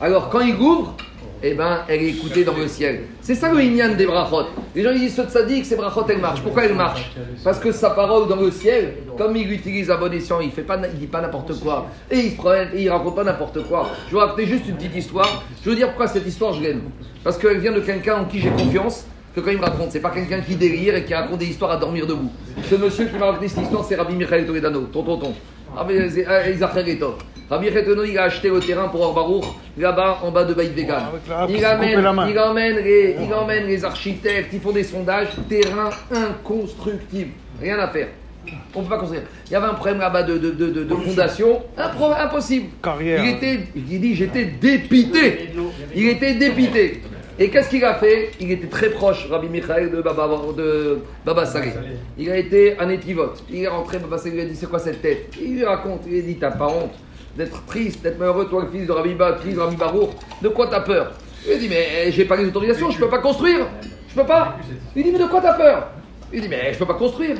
alors 0.00 0.30
quand 0.30 0.40
il 0.40 0.54
ouvre, 0.56 0.96
eh 1.42 1.54
ben, 1.54 1.80
elle 1.88 2.02
est 2.02 2.10
écoutée 2.10 2.44
dans 2.44 2.54
le 2.54 2.68
ciel. 2.68 3.02
C'est 3.20 3.34
ça 3.34 3.52
le 3.52 3.62
Inyan 3.62 3.94
des 3.94 4.06
brachot. 4.06 4.46
Les 4.74 4.82
gens 4.82 4.90
ils 4.90 5.00
disent, 5.00 5.16
ce 5.16 5.22
que 5.22 5.64
ces 5.64 5.76
brachot, 5.76 6.04
elles 6.08 6.18
marchent. 6.18 6.42
Pourquoi 6.42 6.64
elles 6.64 6.74
marchent? 6.74 7.12
Parce 7.44 7.58
que 7.58 7.72
sa 7.72 7.90
parole 7.90 8.28
dans 8.28 8.36
le 8.36 8.50
ciel, 8.50 8.94
comme 9.16 9.36
il 9.36 9.50
utilise 9.52 9.90
à 9.90 9.96
bon 9.96 10.12
escient, 10.12 10.40
il 10.40 10.48
ne 10.48 10.88
dit 10.88 11.06
pas 11.06 11.20
n'importe 11.20 11.58
quoi. 11.60 11.86
Et 12.10 12.18
il 12.18 12.32
se 12.32 12.90
raconte 12.90 13.16
pas 13.16 13.24
n'importe 13.24 13.66
quoi. 13.68 13.88
Je 14.08 14.14
vais 14.14 14.20
raconter 14.20 14.46
juste 14.46 14.66
une 14.68 14.76
petite 14.76 14.96
histoire. 14.96 15.42
Je 15.62 15.70
veux 15.70 15.76
dire 15.76 15.88
pourquoi 15.88 16.08
cette 16.08 16.26
histoire, 16.26 16.52
je 16.54 16.62
l'aime. 16.62 16.82
Parce 17.24 17.38
qu'elle 17.38 17.58
vient 17.58 17.72
de 17.72 17.80
quelqu'un 17.80 18.16
en 18.16 18.24
qui 18.24 18.40
j'ai 18.40 18.50
confiance 18.50 19.06
que 19.34 19.40
quand 19.40 19.50
il 19.50 19.58
me 19.58 19.64
raconte, 19.64 19.92
c'est 19.92 20.00
pas 20.00 20.10
quelqu'un 20.10 20.40
qui 20.40 20.56
délire 20.56 20.96
et 20.96 21.04
qui 21.04 21.14
raconte 21.14 21.38
des 21.38 21.46
histoires 21.46 21.70
à 21.70 21.76
dormir 21.76 22.06
debout. 22.06 22.30
Ce 22.68 22.74
monsieur 22.74 23.06
qui 23.06 23.16
m'a 23.16 23.26
raconté 23.26 23.48
cette 23.48 23.62
histoire, 23.62 23.84
c'est 23.84 23.94
Rabbi 23.96 24.14
Michael 24.14 24.46
Toledano, 24.46 24.80
ton 24.92 25.02
tonton. 25.02 25.34
Rabbi 25.74 25.94
Eto. 25.94 27.16
Rabbi 27.50 27.68
Chetono, 27.72 28.04
il 28.04 28.16
a 28.16 28.24
acheté 28.24 28.48
le 28.48 28.60
terrain 28.60 28.86
pour 28.86 29.00
Orbarouk, 29.00 29.44
là-bas, 29.76 30.20
en 30.22 30.30
bas 30.30 30.44
de 30.44 30.54
Baït 30.54 30.72
Vegan. 30.72 31.02
Il, 31.48 31.66
emmène, 31.66 32.76
les, 32.76 33.16
il 33.20 33.34
emmène 33.34 33.66
les 33.66 33.84
architectes, 33.84 34.50
ils 34.52 34.60
font 34.60 34.70
des 34.70 34.84
sondages, 34.84 35.30
terrain 35.48 35.90
inconstructible, 36.12 37.32
rien 37.60 37.78
à 37.80 37.88
faire. 37.88 38.06
On 38.74 38.78
ne 38.80 38.84
peut 38.84 38.90
pas 38.90 38.98
construire. 38.98 39.22
Il 39.46 39.52
y 39.52 39.56
avait 39.56 39.66
un 39.66 39.74
problème 39.74 39.98
là-bas 39.98 40.22
de, 40.22 40.38
de, 40.38 40.50
de, 40.50 40.84
de, 40.84 40.94
fondation. 40.94 41.62
impossible. 41.76 42.68
Carrière. 42.82 43.24
Il 43.24 43.30
était, 43.30 43.60
il 43.74 44.00
dit, 44.00 44.14
j'étais 44.14 44.44
dépité. 44.44 45.50
Il 45.94 46.08
était 46.08 46.34
dépité. 46.34 47.02
Et 47.42 47.48
qu'est-ce 47.48 47.70
qu'il 47.70 47.84
a 47.84 47.94
fait? 47.94 48.32
Il 48.38 48.50
était 48.52 48.66
très 48.66 48.90
proche, 48.90 49.26
Rabbi 49.30 49.48
Michael, 49.48 49.90
de 49.90 50.02
Baba, 50.02 50.28
de 50.54 50.98
Baba 51.24 51.46
Saré. 51.46 51.72
Il 52.18 52.30
a 52.30 52.36
été 52.36 52.78
un 52.78 52.90
étivote. 52.90 53.42
Il 53.50 53.62
est 53.62 53.68
rentré, 53.68 53.98
Baba 53.98 54.18
Saré 54.18 54.32
lui 54.32 54.42
a 54.42 54.44
dit 54.44 54.54
C'est 54.54 54.68
quoi 54.68 54.78
cette 54.78 55.00
tête? 55.00 55.34
Il 55.40 55.54
lui 55.54 55.64
raconte, 55.64 56.02
il 56.06 56.12
lui 56.12 56.18
a 56.18 56.22
dit 56.22 56.36
T'as 56.36 56.50
pas 56.50 56.68
honte 56.68 56.92
d'être 57.36 57.64
triste, 57.64 58.02
d'être 58.02 58.18
malheureux, 58.18 58.46
toi 58.46 58.64
le 58.64 58.78
fils 58.78 58.86
de 58.86 58.92
Rabbi 58.92 59.14
Ba, 59.14 59.38
fils 59.42 59.54
de 59.54 59.60
Rabbi 59.60 59.76
Baruch, 59.76 60.10
de 60.42 60.48
quoi 60.48 60.66
t'as 60.66 60.80
peur? 60.80 61.12
Il 61.48 61.58
dit, 61.58 61.68
mais 61.68 62.12
j'ai 62.12 62.26
pas 62.26 62.36
les 62.36 62.46
autorisations, 62.46 62.90
je 62.90 62.98
peux 62.98 63.08
pas 63.08 63.20
construire. 63.20 63.66
Je 64.08 64.14
peux 64.14 64.26
pas. 64.26 64.56
Il 64.94 65.04
dit, 65.04 65.12
mais 65.12 65.18
de 65.18 65.26
quoi 65.26 65.40
t'as 65.40 65.54
peur? 65.54 65.88
Il 66.32 66.42
dit, 66.42 66.48
mais 66.48 66.72
je 66.74 66.78
peux 66.78 66.86
pas 66.86 66.94
construire. 66.94 67.36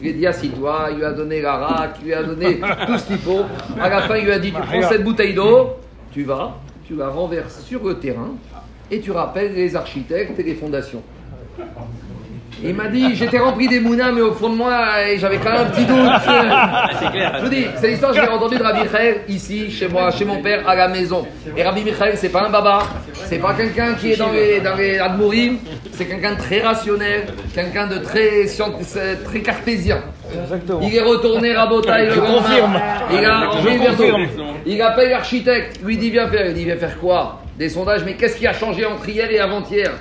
Il 0.00 0.04
lui 0.04 0.10
a 0.10 0.12
dit, 0.14 0.26
assis-toi, 0.26 0.88
il 0.92 0.96
lui 0.96 1.04
a 1.04 1.12
donné 1.12 1.42
la 1.42 1.56
raque, 1.56 1.96
il 2.00 2.06
lui 2.06 2.14
a 2.14 2.22
donné 2.22 2.60
tout 2.86 2.98
ce 2.98 3.06
qu'il 3.06 3.18
faut. 3.18 3.42
À 3.78 3.88
la 3.88 4.02
fin, 4.02 4.16
il 4.16 4.24
lui 4.24 4.32
a 4.32 4.38
dit, 4.38 4.52
tu 4.52 4.60
prends 4.60 4.88
cette 4.88 5.04
bouteille 5.04 5.34
d'eau, 5.34 5.76
tu 6.12 6.24
vas, 6.24 6.56
tu 6.86 6.94
la 6.96 7.08
renverses 7.08 7.62
sur 7.64 7.84
le 7.84 7.98
terrain 7.98 8.30
et 8.92 9.00
tu 9.00 9.10
rappelles 9.10 9.54
les 9.54 9.74
architectes 9.74 10.38
et 10.38 10.42
les 10.44 10.54
fondations. 10.54 11.02
Il 12.64 12.74
m'a 12.74 12.86
dit, 12.86 13.16
j'étais 13.16 13.38
rempli 13.38 13.66
des 13.66 13.80
mounas, 13.80 14.12
mais 14.12 14.20
au 14.20 14.32
fond 14.34 14.48
de 14.50 14.54
moi, 14.54 14.70
j'avais 15.18 15.38
quand 15.38 15.50
même 15.50 15.62
un 15.62 15.70
petit 15.70 15.84
doute. 15.84 15.96
C'est 17.00 17.10
clair. 17.10 17.34
Je 17.38 17.42
vous 17.44 17.48
dis, 17.48 17.66
c'est 17.76 17.88
l'histoire 17.88 18.12
que 18.12 18.20
j'ai 18.20 18.28
entendue 18.28 18.56
de 18.56 18.62
Rabbi 18.62 18.80
Michael 18.80 19.16
ici, 19.28 19.68
chez 19.68 19.88
moi, 19.88 20.12
chez 20.12 20.24
mon 20.24 20.40
père, 20.40 20.68
à 20.68 20.76
la 20.76 20.86
maison. 20.86 21.26
Et 21.56 21.62
Rabbi 21.64 21.82
Michael, 21.82 22.12
c'est 22.16 22.28
pas 22.28 22.46
un 22.46 22.50
baba, 22.50 22.84
c'est 23.14 23.38
pas 23.38 23.54
quelqu'un 23.54 23.94
qui 23.94 24.12
est 24.12 24.16
dans 24.16 24.30
les, 24.30 24.60
dans 24.60 24.76
les 24.76 24.96
Admourim, 24.98 25.56
c'est 25.92 26.04
quelqu'un 26.04 26.34
de 26.34 26.38
très 26.38 26.60
rationnel, 26.60 27.24
quelqu'un 27.52 27.88
de 27.88 27.98
très, 27.98 28.46
scient- 28.46 28.70
très 29.24 29.40
cartésien. 29.40 29.98
Il 30.82 30.94
est 30.94 31.00
retourné 31.02 31.52
Rabotaille 31.54 32.06
le 32.06 32.12
Je 32.12 32.20
lendemain. 32.20 32.36
confirme. 32.38 32.80
Il 33.12 33.24
a, 33.24 33.50
Je 33.60 33.88
confirme. 33.88 34.26
Il 34.66 34.80
appelle 34.82 35.10
l'architecte, 35.10 35.80
lui 35.84 35.96
dit 35.96 36.10
viens 36.10 36.28
faire. 36.28 36.46
Il 36.46 36.54
dit 36.54 36.64
viens 36.64 36.76
faire 36.76 36.96
quoi? 37.00 37.41
Des 37.58 37.68
sondages, 37.68 38.02
mais 38.04 38.14
qu'est-ce 38.14 38.36
qui 38.36 38.46
a 38.46 38.54
changé 38.54 38.86
entre 38.86 39.06
hier 39.08 39.30
et 39.30 39.38
avant-hier? 39.38 39.92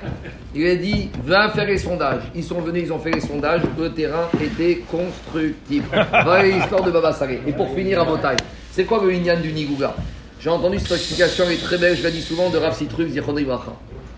Il 0.56 0.68
a 0.68 0.76
dit 0.76 1.10
viens 1.26 1.50
faire 1.50 1.66
les 1.66 1.78
sondages. 1.78 2.24
Ils 2.34 2.44
sont 2.44 2.62
venus, 2.62 2.84
ils 2.86 2.94
ont 2.94 3.00
fait 3.00 3.12
les 3.12 3.20
sondages, 3.20 3.62
le 3.78 3.92
terrain 3.92 4.30
était 4.42 4.82
constructible. 4.90 5.86
Voilà 5.92 6.44
l'histoire 6.44 6.82
de 6.82 6.92
Baba 6.92 7.12
Saré. 7.12 7.42
Et 7.46 7.52
pour 7.52 7.74
finir 7.74 8.02
à 8.02 8.06
Botaï, 8.06 8.38
c'est 8.72 8.86
quoi 8.86 9.02
le 9.04 9.14
Inyan 9.14 9.42
du 9.42 9.52
Nigouga 9.52 9.94
J'ai 10.40 10.50
entendu 10.50 10.80
cette 10.80 10.94
explication, 10.94 11.44
elle 11.48 11.54
est 11.54 11.64
très 11.64 11.78
belle, 11.78 11.98
je 11.98 12.04
la 12.04 12.12
dis 12.12 12.22
souvent, 12.22 12.50
de 12.50 12.58
Rav 12.58 12.74
Citrus, 12.74 13.12
Zichrono 13.12 13.40
Ibracha. 13.40 13.74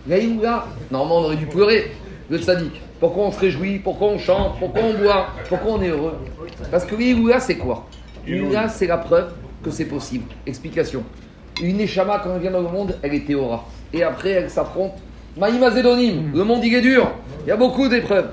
Le 0.08 0.16
Nigouga, 0.16 0.66
normalement 0.92 1.18
on 1.18 1.24
aurait 1.26 1.36
dû 1.36 1.48
pleurer, 1.48 1.92
le 2.30 2.38
tzaddik. 2.38 2.82
Pourquoi 3.00 3.26
on 3.26 3.32
se 3.32 3.40
réjouit? 3.40 3.80
Pourquoi 3.80 4.10
on 4.10 4.20
chante? 4.20 4.60
Pourquoi 4.60 4.84
on 4.84 4.94
boit? 4.94 5.28
Pourquoi 5.50 5.74
on 5.74 5.82
est 5.82 5.90
heureux? 5.90 6.18
Parce 6.70 6.86
que 6.86 6.96
le 6.96 7.34
c'est 7.40 7.58
quoi? 7.58 7.88
Le 8.28 8.46
c'est 8.70 8.88
la 8.88 8.98
preuve 8.98 9.32
que 9.64 9.72
c'est 9.72 9.86
possible. 9.86 10.26
Explication. 10.46 11.04
Une 11.62 11.78
Neshama, 11.78 12.20
quand 12.20 12.34
elle 12.34 12.42
vient 12.42 12.52
dans 12.52 12.62
le 12.62 12.70
monde, 12.70 12.98
elle 13.02 13.14
est 13.14 13.26
théora. 13.26 13.66
Et 13.94 14.04
après, 14.04 14.32
elle 14.32 14.50
s'affronte. 14.50 14.94
Maïma 15.38 15.72
Zédonim, 15.72 16.32
le 16.34 16.44
monde 16.44 16.64
il 16.64 16.74
est 16.74 16.82
dur. 16.82 17.12
Il 17.46 17.50
y 17.50 17.52
a 17.52 17.56
beaucoup 17.58 17.88
d'épreuves. 17.88 18.30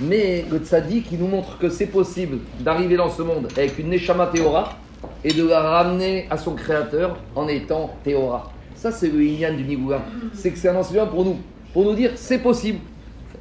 Mais 0.00 0.44
le 0.50 0.58
tzaddik, 0.58 1.06
il 1.12 1.18
nous 1.18 1.26
montre 1.26 1.58
que 1.58 1.68
c'est 1.68 1.86
possible 1.86 2.38
d'arriver 2.60 2.96
dans 2.96 3.10
ce 3.10 3.22
monde 3.22 3.48
avec 3.56 3.78
une 3.78 3.90
Neshama 3.90 4.26
théora 4.26 4.76
et 5.22 5.32
de 5.32 5.46
la 5.46 5.60
ramener 5.60 6.26
à 6.30 6.36
son 6.36 6.54
créateur 6.54 7.18
en 7.34 7.46
étant 7.48 7.90
théora. 8.04 8.50
Ça, 8.74 8.90
c'est 8.90 9.08
le 9.08 9.22
Inyan 9.22 9.54
du 9.54 9.64
Nigouga. 9.64 10.02
C'est 10.34 10.50
que 10.50 10.58
c'est 10.58 10.68
un 10.68 10.76
enseignement 10.76 11.06
pour 11.06 11.24
nous. 11.24 11.36
Pour 11.72 11.84
nous 11.84 11.94
dire, 11.94 12.12
c'est 12.16 12.38
possible. 12.38 12.78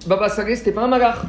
Baba 0.08 0.30
Saré, 0.30 0.56
c'était 0.56 0.72
pas 0.72 0.84
un 0.84 0.88
magar. 0.88 1.26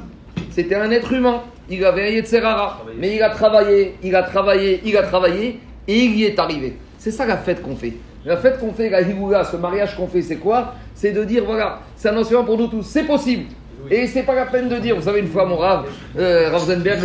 C'était 0.50 0.74
un 0.74 0.90
être 0.90 1.12
humain. 1.12 1.42
Il 1.70 1.84
avait 1.84 2.08
un 2.08 2.10
Yetzerara. 2.10 2.82
Mais 2.98 3.16
il 3.16 3.22
a 3.22 3.30
travaillé, 3.30 3.94
il 4.02 4.14
a 4.14 4.22
travaillé, 4.22 4.80
il 4.84 4.96
a 4.96 5.02
travaillé 5.02 5.60
et 5.88 5.98
il 6.04 6.16
y 6.16 6.24
est 6.24 6.38
arrivé. 6.38 6.76
C'est 7.02 7.10
ça 7.10 7.26
la 7.26 7.36
fête 7.36 7.60
qu'on 7.62 7.74
fait. 7.74 7.94
La 8.24 8.36
fête 8.36 8.60
qu'on 8.60 8.72
fait, 8.72 8.88
la 8.88 9.02
ce 9.02 9.56
mariage 9.56 9.96
qu'on 9.96 10.06
fait, 10.06 10.22
c'est 10.22 10.36
quoi 10.36 10.74
C'est 10.94 11.10
de 11.10 11.24
dire, 11.24 11.44
voilà, 11.44 11.80
c'est 11.96 12.08
un 12.10 12.16
enseignement 12.16 12.44
pour 12.44 12.56
nous 12.56 12.68
tous. 12.68 12.84
C'est 12.84 13.02
possible. 13.02 13.46
Et 13.90 14.06
c'est 14.06 14.22
pas 14.22 14.36
la 14.36 14.46
peine 14.46 14.68
de 14.68 14.76
dire, 14.76 14.94
vous 14.94 15.02
savez, 15.02 15.18
une 15.18 15.26
fois, 15.26 15.44
mon 15.44 15.56
Rav, 15.56 15.84
euh, 16.16 16.48
Rav 16.52 16.64
Zenberg, 16.64 17.00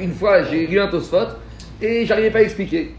une 0.00 0.14
fois, 0.14 0.42
j'ai 0.44 0.66
lu 0.66 0.80
un 0.80 0.86
Tosfot 0.86 1.36
et 1.82 2.06
j'arrivais 2.06 2.30
pas 2.30 2.38
à 2.38 2.42
expliquer. 2.42 2.94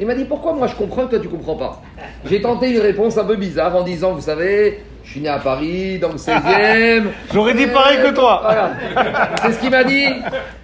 Il 0.00 0.06
m'a 0.06 0.14
dit, 0.14 0.24
pourquoi 0.24 0.54
moi 0.54 0.66
je 0.66 0.76
comprends 0.76 1.04
que 1.04 1.10
toi 1.10 1.18
tu 1.18 1.28
comprends 1.28 1.56
pas? 1.56 1.82
J'ai 2.24 2.40
tenté 2.40 2.70
une 2.70 2.80
réponse 2.80 3.18
un 3.18 3.24
peu 3.24 3.36
bizarre 3.36 3.76
en 3.76 3.82
disant, 3.82 4.14
vous 4.14 4.22
savez, 4.22 4.78
je 5.08 5.12
suis 5.12 5.20
né 5.22 5.30
à 5.30 5.38
Paris, 5.38 5.98
dans 5.98 6.10
le 6.10 6.16
16e. 6.18 7.04
J'aurais 7.32 7.54
dit 7.54 7.66
pareil 7.66 7.98
que 8.02 8.14
toi. 8.14 8.42
Voilà. 8.42 8.72
C'est 9.40 9.52
ce 9.52 9.58
qu'il 9.60 9.70
m'a 9.70 9.82
dit. 9.82 10.04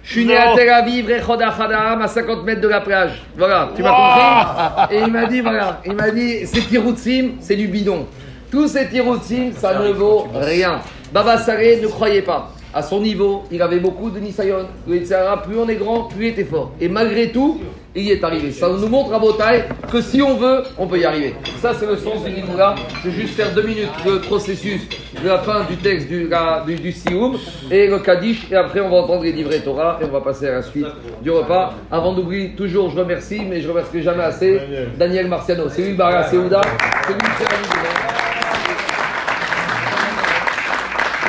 Je 0.03 0.11
suis 0.11 0.25
né 0.25 0.37
à. 0.37 0.53
Tel 0.55 0.69
Aviv, 0.69 1.07
Rechod 1.07 1.41
Achadam, 1.41 1.99
à 1.99 2.07
50 2.07 2.43
mètres 2.43 2.61
de 2.61 2.67
la 2.67 2.81
plage. 2.81 3.23
Voilà, 3.35 3.69
tu 3.75 3.81
m'as 3.81 3.89
compris 3.89 4.95
Et 4.95 5.01
il 5.01 5.11
m'a 5.11 5.25
dit, 5.25 5.41
voilà, 5.41 5.81
il 5.83 5.93
m'a 5.93 6.11
dit, 6.11 6.45
ces 6.45 6.61
tiroutsim, 6.61 7.37
c'est 7.39 7.55
du 7.55 7.67
bidon. 7.67 8.05
Tous 8.51 8.67
ces 8.67 8.87
tiroutsim, 8.87 9.51
ça 9.57 9.79
ne 9.79 9.89
vaut 9.89 10.27
rien. 10.35 10.79
Baba 11.11 11.39
Saré 11.39 11.79
ne 11.81 11.87
croyait 11.87 12.21
pas. 12.21 12.51
À 12.71 12.83
son 12.83 13.01
niveau, 13.01 13.45
il 13.51 13.63
avait 13.63 13.79
beaucoup 13.79 14.11
de 14.11 14.19
Nisayon. 14.19 14.67
Le 14.87 15.43
plus 15.47 15.57
on 15.57 15.67
est 15.67 15.75
grand, 15.75 16.03
plus 16.03 16.27
il 16.27 16.29
était 16.29 16.43
fort. 16.43 16.71
Et 16.79 16.87
malgré 16.87 17.31
tout, 17.31 17.61
y 18.01 18.11
est 18.11 18.23
arrivé. 18.23 18.51
Ça 18.51 18.67
nous 18.69 18.87
montre 18.87 19.13
à 19.13 19.19
Botaï 19.19 19.63
que 19.91 20.01
si 20.01 20.21
on 20.21 20.35
veut, 20.35 20.63
on 20.77 20.87
peut 20.87 20.99
y 20.99 21.05
arriver. 21.05 21.35
Ça, 21.61 21.73
c'est 21.73 21.85
le 21.85 21.95
sens 21.97 22.23
du 22.23 22.31
Nimoula. 22.31 22.75
Je 23.03 23.09
vais 23.09 23.15
juste 23.21 23.35
faire 23.35 23.53
deux 23.53 23.63
minutes 23.63 23.89
de 24.05 24.17
processus 24.17 24.81
de 25.23 25.27
la 25.27 25.39
fin 25.39 25.63
du 25.69 25.77
texte 25.77 26.07
du, 26.07 26.27
la- 26.27 26.63
du, 26.65 26.75
du 26.75 26.91
Sioum 26.91 27.37
et 27.71 27.87
le 27.87 27.99
Kaddish. 27.99 28.51
Et 28.51 28.55
après, 28.55 28.81
on 28.81 28.89
va 28.89 28.97
entendre 28.97 29.23
les 29.23 29.31
livrets 29.31 29.59
Torah 29.59 29.99
et 30.01 30.05
on 30.05 30.11
va 30.11 30.21
passer 30.21 30.47
à 30.47 30.53
la 30.55 30.61
suite 30.61 30.87
du 31.21 31.31
repas. 31.31 31.73
Avant 31.91 32.13
d'oublier, 32.13 32.49
toujours, 32.55 32.89
je 32.91 32.99
remercie, 32.99 33.41
mais 33.49 33.61
je 33.61 33.69
remercie 33.69 34.01
jamais 34.03 34.23
assez 34.23 34.59
Daniel 34.97 35.27
Marciano. 35.27 35.69
C'est 35.69 35.81
lui 35.83 35.91
le 35.91 35.95
Bara 35.97 36.29
Seouda. 36.29 36.61
C'est 37.07 37.13
lui 37.13 37.19
le 37.21 38.14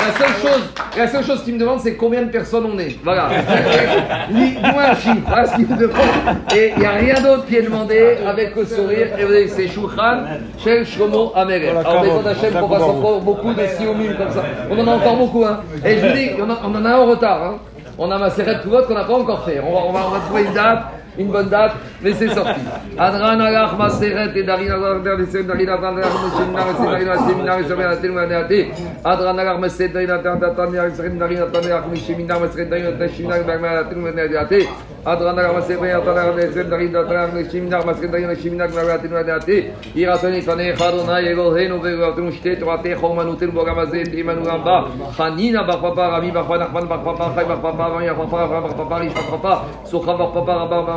La 0.07 0.13
seule 0.25 0.35
chose, 0.41 0.61
la 0.97 1.07
seule 1.07 1.23
chose 1.25 1.43
qu'il 1.43 1.53
me 1.55 1.59
demande, 1.59 1.79
c'est 1.81 1.95
combien 1.95 2.21
de 2.21 2.29
personnes 2.29 2.65
on 2.65 2.77
est. 2.79 2.97
Voilà. 3.03 3.29
Dis- 4.31 4.51
Dis-moi 4.55 4.83
un 4.91 4.95
chiffre. 4.95 5.17
Voilà 5.27 5.45
ce 5.45 5.55
qu'il 5.55 5.67
me 5.67 5.75
demande. 5.77 5.97
Et 6.55 6.71
il 6.75 6.79
n'y 6.79 6.85
a 6.85 6.91
rien 6.91 7.15
d'autre 7.21 7.45
qui 7.45 7.55
est 7.57 7.61
demandé 7.63 8.17
avec 8.25 8.55
le 8.55 8.65
sourire. 8.65 9.07
Et 9.17 9.21
vous 9.21 9.27
voyez, 9.27 9.47
c'est 9.47 9.67
Shulchan, 9.67 10.23
Shel 10.63 10.85
Shlomo. 10.85 11.31
Voilà, 11.33 11.79
Alors, 11.89 12.23
d'Hachem, 12.23 12.53
qu'on 12.53 12.67
Bravo. 12.67 12.73
passe 12.73 12.83
encore 12.83 13.21
beaucoup 13.21 13.53
de 13.53 13.61
siomim 13.77 14.13
comme 14.17 14.31
ça. 14.31 14.43
On 14.71 14.79
en 14.79 14.87
a 14.87 14.91
encore 14.95 15.17
beaucoup. 15.17 15.45
Hein. 15.45 15.59
Et 15.85 15.97
je 15.97 16.05
vous 16.07 16.13
dis, 16.13 16.29
on, 16.41 16.49
a- 16.49 16.59
on 16.65 16.75
en 16.75 16.85
a 16.85 16.89
un 16.89 16.97
en 16.97 17.05
retard. 17.05 17.43
Hein. 17.43 17.55
On 17.97 18.09
a 18.11 18.17
ma 18.17 18.29
serrette 18.29 18.61
tout 18.63 18.69
qu'on 18.69 18.93
n'a 18.93 19.03
pas 19.03 19.13
encore 19.15 19.43
fait. 19.43 19.59
On 19.59 19.73
va, 19.73 19.79
on, 19.87 19.91
va, 19.91 19.99
on 20.07 20.11
va 20.11 20.19
trouver 20.19 20.43
une 20.43 20.53
date. 20.53 20.79
Une 21.17 21.27
bonne 21.27 21.49
date, 21.49 21.71
mais 22.01 22.13
c'est 22.13 22.29
sorti. 22.29 22.61
Adran 22.97 23.39
alach 23.39 23.77
maseret 23.77 24.31
et 24.35 24.43
darin 24.43 24.69
alach 24.69 25.03
darin 25.03 25.23
alach 25.23 25.33
et 25.33 25.43
darin 25.43 25.67
alach 25.67 25.91
et 28.31 28.35
atel. 28.35 28.65
Adran 29.03 29.37
alach 29.37 29.57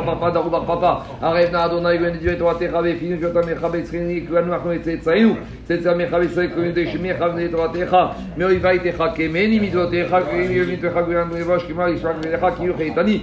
Rabba 0.01 0.10
פרפה 0.19 0.39
ארוך 0.39 0.51
ברפפה, 0.51 0.93
הרי 1.21 1.45
נא 1.51 1.65
אדוני 1.65 1.97
גויין 1.97 2.15
את 2.15 2.37
תורתך 2.37 2.77
והפינו 2.83 3.21
שאותמך 3.21 3.63
בצחיני, 3.63 4.25
כולנו 4.27 4.53
אנחנו 4.53 4.71
לצאצאינו, 4.71 5.33
עמך 5.69 6.13
בישראל 6.13 6.47
קוראים 6.47 6.71
דשמיך 6.75 7.17
ובני 7.21 7.47
תורתך, 7.47 7.97
מאויבי 8.37 8.91
תחכמני 8.91 9.59
מדברותיך, 9.59 10.15
כאילו 10.31 10.67
מיתך 10.67 10.99
גויין 11.05 11.29
בלבוש, 11.29 11.63
כמר 11.63 11.87
ישחק 11.89 12.13
כי 12.49 12.57
כאילו 12.57 12.77
חייתני 12.77 13.19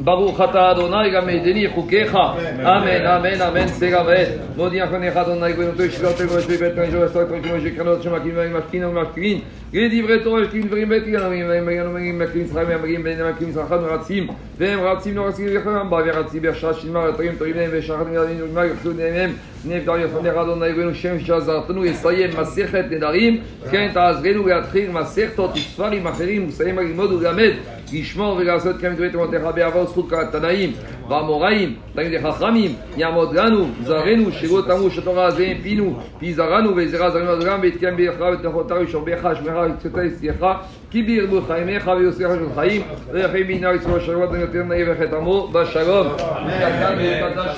ברוך 0.00 0.40
אתה 0.40 0.70
אדוני 0.70 1.10
גם 1.10 1.26
מעדני 1.26 1.68
חוקיך 1.68 2.18
אמן 2.60 3.06
אמן 3.06 3.40
אמן 3.42 3.68
סגה 3.68 4.02
ועת 4.06 4.28
מודיע 4.56 4.86
חנך 4.86 5.16
אדוני 5.16 5.52
גבנותו 5.52 5.82
ישיבות 5.82 6.16
תגוש 6.16 6.46
בבית 6.46 6.74
כנשו 6.74 7.00
ועשו 7.00 7.18
כמו 7.42 7.60
שקרנות 7.64 8.02
שמקים 8.02 8.32
ומשכין 8.36 8.84
ומשכין 8.84 9.40
לדברי 9.72 10.20
תורה 10.24 10.44
שכים 10.44 10.62
דברים 10.62 10.88
בית 10.88 11.02
ינומים 11.06 11.46
והם 11.48 11.68
ינומים 11.68 12.18
מקרים 12.18 12.46
שכם 12.46 12.64
ומגיעים 12.68 13.02
בין 13.02 13.20
המקים 13.20 13.52
שכם 13.52 13.76
ורצים 13.82 14.26
והם 14.58 14.80
רצים 14.80 15.16
לא 15.16 15.26
רצים 15.26 15.46
לכם 15.48 15.90
בה 15.90 16.00
ורצים 16.06 16.42
בשעה 16.42 16.74
שילמה 16.74 17.04
רתרים 17.04 17.34
תורים 17.38 17.56
להם 17.56 17.70
ושחת 17.72 18.06
מילדים 18.10 18.36
וגמר 18.44 18.64
יחסו 18.64 18.90
להם 18.98 19.30
נפטר 19.64 19.98
יפנך 19.98 20.36
אדוני 20.36 20.72
גבנו 20.72 20.94
שם 20.94 21.20
שעזרתנו 21.20 21.84
יסיים 21.84 22.30
מסכת 22.40 22.84
נדרים 22.90 23.40
כן 23.70 23.90
תעזרנו 23.94 24.46
להתחיל 24.46 24.90
מסכתות 24.90 25.50
וספרים 25.54 26.06
אחרים 26.06 26.48
וסיים 26.48 26.78
ללמוד 26.78 27.12
וללמד 27.12 27.52
לשמור 27.94 28.36
ולעשות 28.36 28.80
כמה 28.80 28.90
דברי 28.90 29.10
תמותיך 29.10 29.42
בעבור 29.54 29.84
זכות 29.86 30.10
כל 30.10 30.20
התנאים 30.20 30.72
והאמוראים, 31.08 31.76
תלמידי 31.94 32.22
חכמים, 32.22 32.74
יעמוד 32.96 33.34
לנו, 33.34 33.66
זרנו, 33.82 34.32
שלא 34.32 34.62
תמו 34.66 34.90
שתורה 34.90 35.30
זה 35.30 35.52
פינו, 35.62 35.98
פי 36.18 36.34
זרנו 36.34 36.70
וזרע 36.76 37.10
זרנו 37.10 37.42
אדם 37.42 37.58
ויתקיים 37.62 37.96
בירך 37.96 38.20
ותנחותיו 38.20 38.82
ישרבך, 38.82 39.28
שמך 39.38 39.54
וצאתי 39.78 40.10
שיחה, 40.20 40.54
כי 40.90 41.02
בירבו 41.02 41.42
חיימך 41.42 41.90
ויוסיף 41.98 42.28
של 42.28 42.54
חיים, 42.54 42.82
ויחי 43.12 43.44
בינה 43.44 43.74
יצרו 43.74 44.00
שבועות 44.00 44.30
יותר 44.34 44.62
נעים 44.62 44.86
וחטא 44.90 45.16
עמו 45.16 45.48
בשלום. 45.52 46.06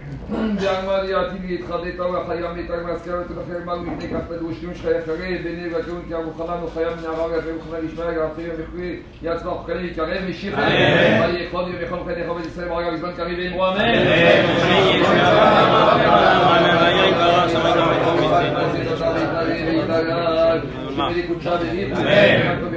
Amen. 21.97 22.76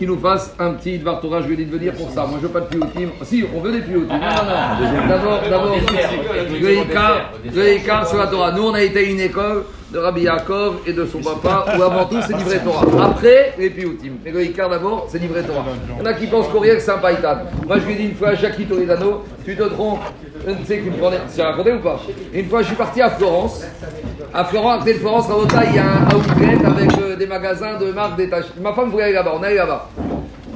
qui 0.00 0.06
nous 0.06 0.18
fasse 0.18 0.54
un 0.58 0.72
petit 0.72 0.98
Dvar 0.98 1.20
Torah. 1.20 1.42
Je 1.42 1.46
lui 1.46 1.52
ai 1.52 1.56
dit 1.58 1.66
de 1.66 1.76
venir 1.76 1.92
pour 1.92 2.10
ça. 2.10 2.24
Moi, 2.24 2.38
je 2.40 2.46
veux 2.46 2.52
pas 2.52 2.60
de 2.60 2.68
pioutim. 2.68 3.10
Si, 3.22 3.44
on 3.54 3.60
veut 3.60 3.70
des 3.70 3.82
pioutim. 3.82 4.14
Non, 4.14 4.18
non, 4.18 4.44
non. 4.80 5.08
D'abord, 5.08 5.40
d'abord, 5.42 5.76
le 7.44 7.74
Ikar 7.74 8.08
sur 8.08 8.16
la 8.16 8.26
Torah. 8.26 8.52
Nous, 8.52 8.62
on 8.62 8.72
a 8.72 8.80
été 8.80 9.10
une 9.10 9.20
école 9.20 9.64
de 9.92 9.98
Rabbi 9.98 10.22
Yaakov 10.22 10.80
et 10.86 10.92
de 10.92 11.04
son 11.04 11.18
papa, 11.20 11.76
où 11.76 11.82
avant 11.82 12.04
tout 12.04 12.18
c'est 12.26 12.36
livré 12.36 12.58
Torah. 12.58 12.86
Après, 13.06 13.54
les 13.58 13.70
pioutim. 13.70 14.12
Mais 14.24 14.30
le 14.30 14.44
Ikar 14.44 14.70
d'abord, 14.70 15.06
c'est 15.10 15.18
livré 15.18 15.42
Torah. 15.42 15.64
Il 15.96 15.98
y 15.98 16.02
en 16.02 16.06
a 16.06 16.14
qui 16.14 16.26
pensent 16.26 16.48
qu'Auriel 16.48 16.80
c'est 16.80 16.92
un 16.92 16.98
païtan. 16.98 17.38
Moi 17.66 17.78
je 17.78 17.86
lui 17.86 17.94
ai 17.94 17.96
dit 17.96 18.04
une 18.06 18.14
fois 18.14 18.28
à 18.28 18.34
Jackie 18.34 18.66
Toledano, 18.66 19.24
tu 19.44 19.56
te 19.56 19.62
trompes, 19.64 20.00
je 20.46 20.52
ne 20.52 20.64
sais 20.64 20.80
me 20.80 20.92
prenait. 20.92 21.20
C'est 21.28 21.42
raconté 21.42 21.72
ou 21.72 21.80
pas 21.80 22.00
Une 22.32 22.48
fois 22.48 22.62
je 22.62 22.68
suis 22.68 22.76
parti 22.76 23.02
à 23.02 23.10
Florence. 23.10 23.64
À 24.32 24.44
Florence, 24.44 24.74
à 24.74 24.78
côté 24.78 24.94
de 24.94 24.98
Florence, 24.98 25.26
il 25.70 25.74
y 25.74 25.78
a 25.78 25.84
un 25.84 26.16
outlet 26.16 26.64
avec 26.64 26.98
euh, 26.98 27.16
des 27.16 27.26
magasins 27.26 27.76
de 27.78 27.90
marques 27.90 28.16
détachées. 28.16 28.50
Ma 28.60 28.72
femme 28.72 28.90
voulait 28.90 29.04
aller 29.04 29.12
là-bas, 29.14 29.34
on 29.36 29.42
est 29.42 29.46
allé 29.46 29.56
là-bas. 29.56 29.88